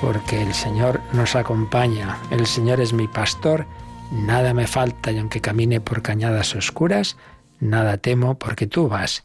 porque 0.00 0.42
el 0.42 0.54
Señor 0.54 1.00
nos 1.12 1.34
acompaña, 1.34 2.18
el 2.30 2.46
Señor 2.46 2.80
es 2.80 2.92
mi 2.92 3.08
pastor, 3.08 3.66
nada 4.12 4.54
me 4.54 4.66
falta 4.66 5.10
y 5.10 5.18
aunque 5.18 5.40
camine 5.40 5.80
por 5.80 6.02
cañadas 6.02 6.54
oscuras, 6.54 7.16
nada 7.60 7.98
temo 7.98 8.38
porque 8.38 8.66
tú 8.66 8.88
vas 8.88 9.24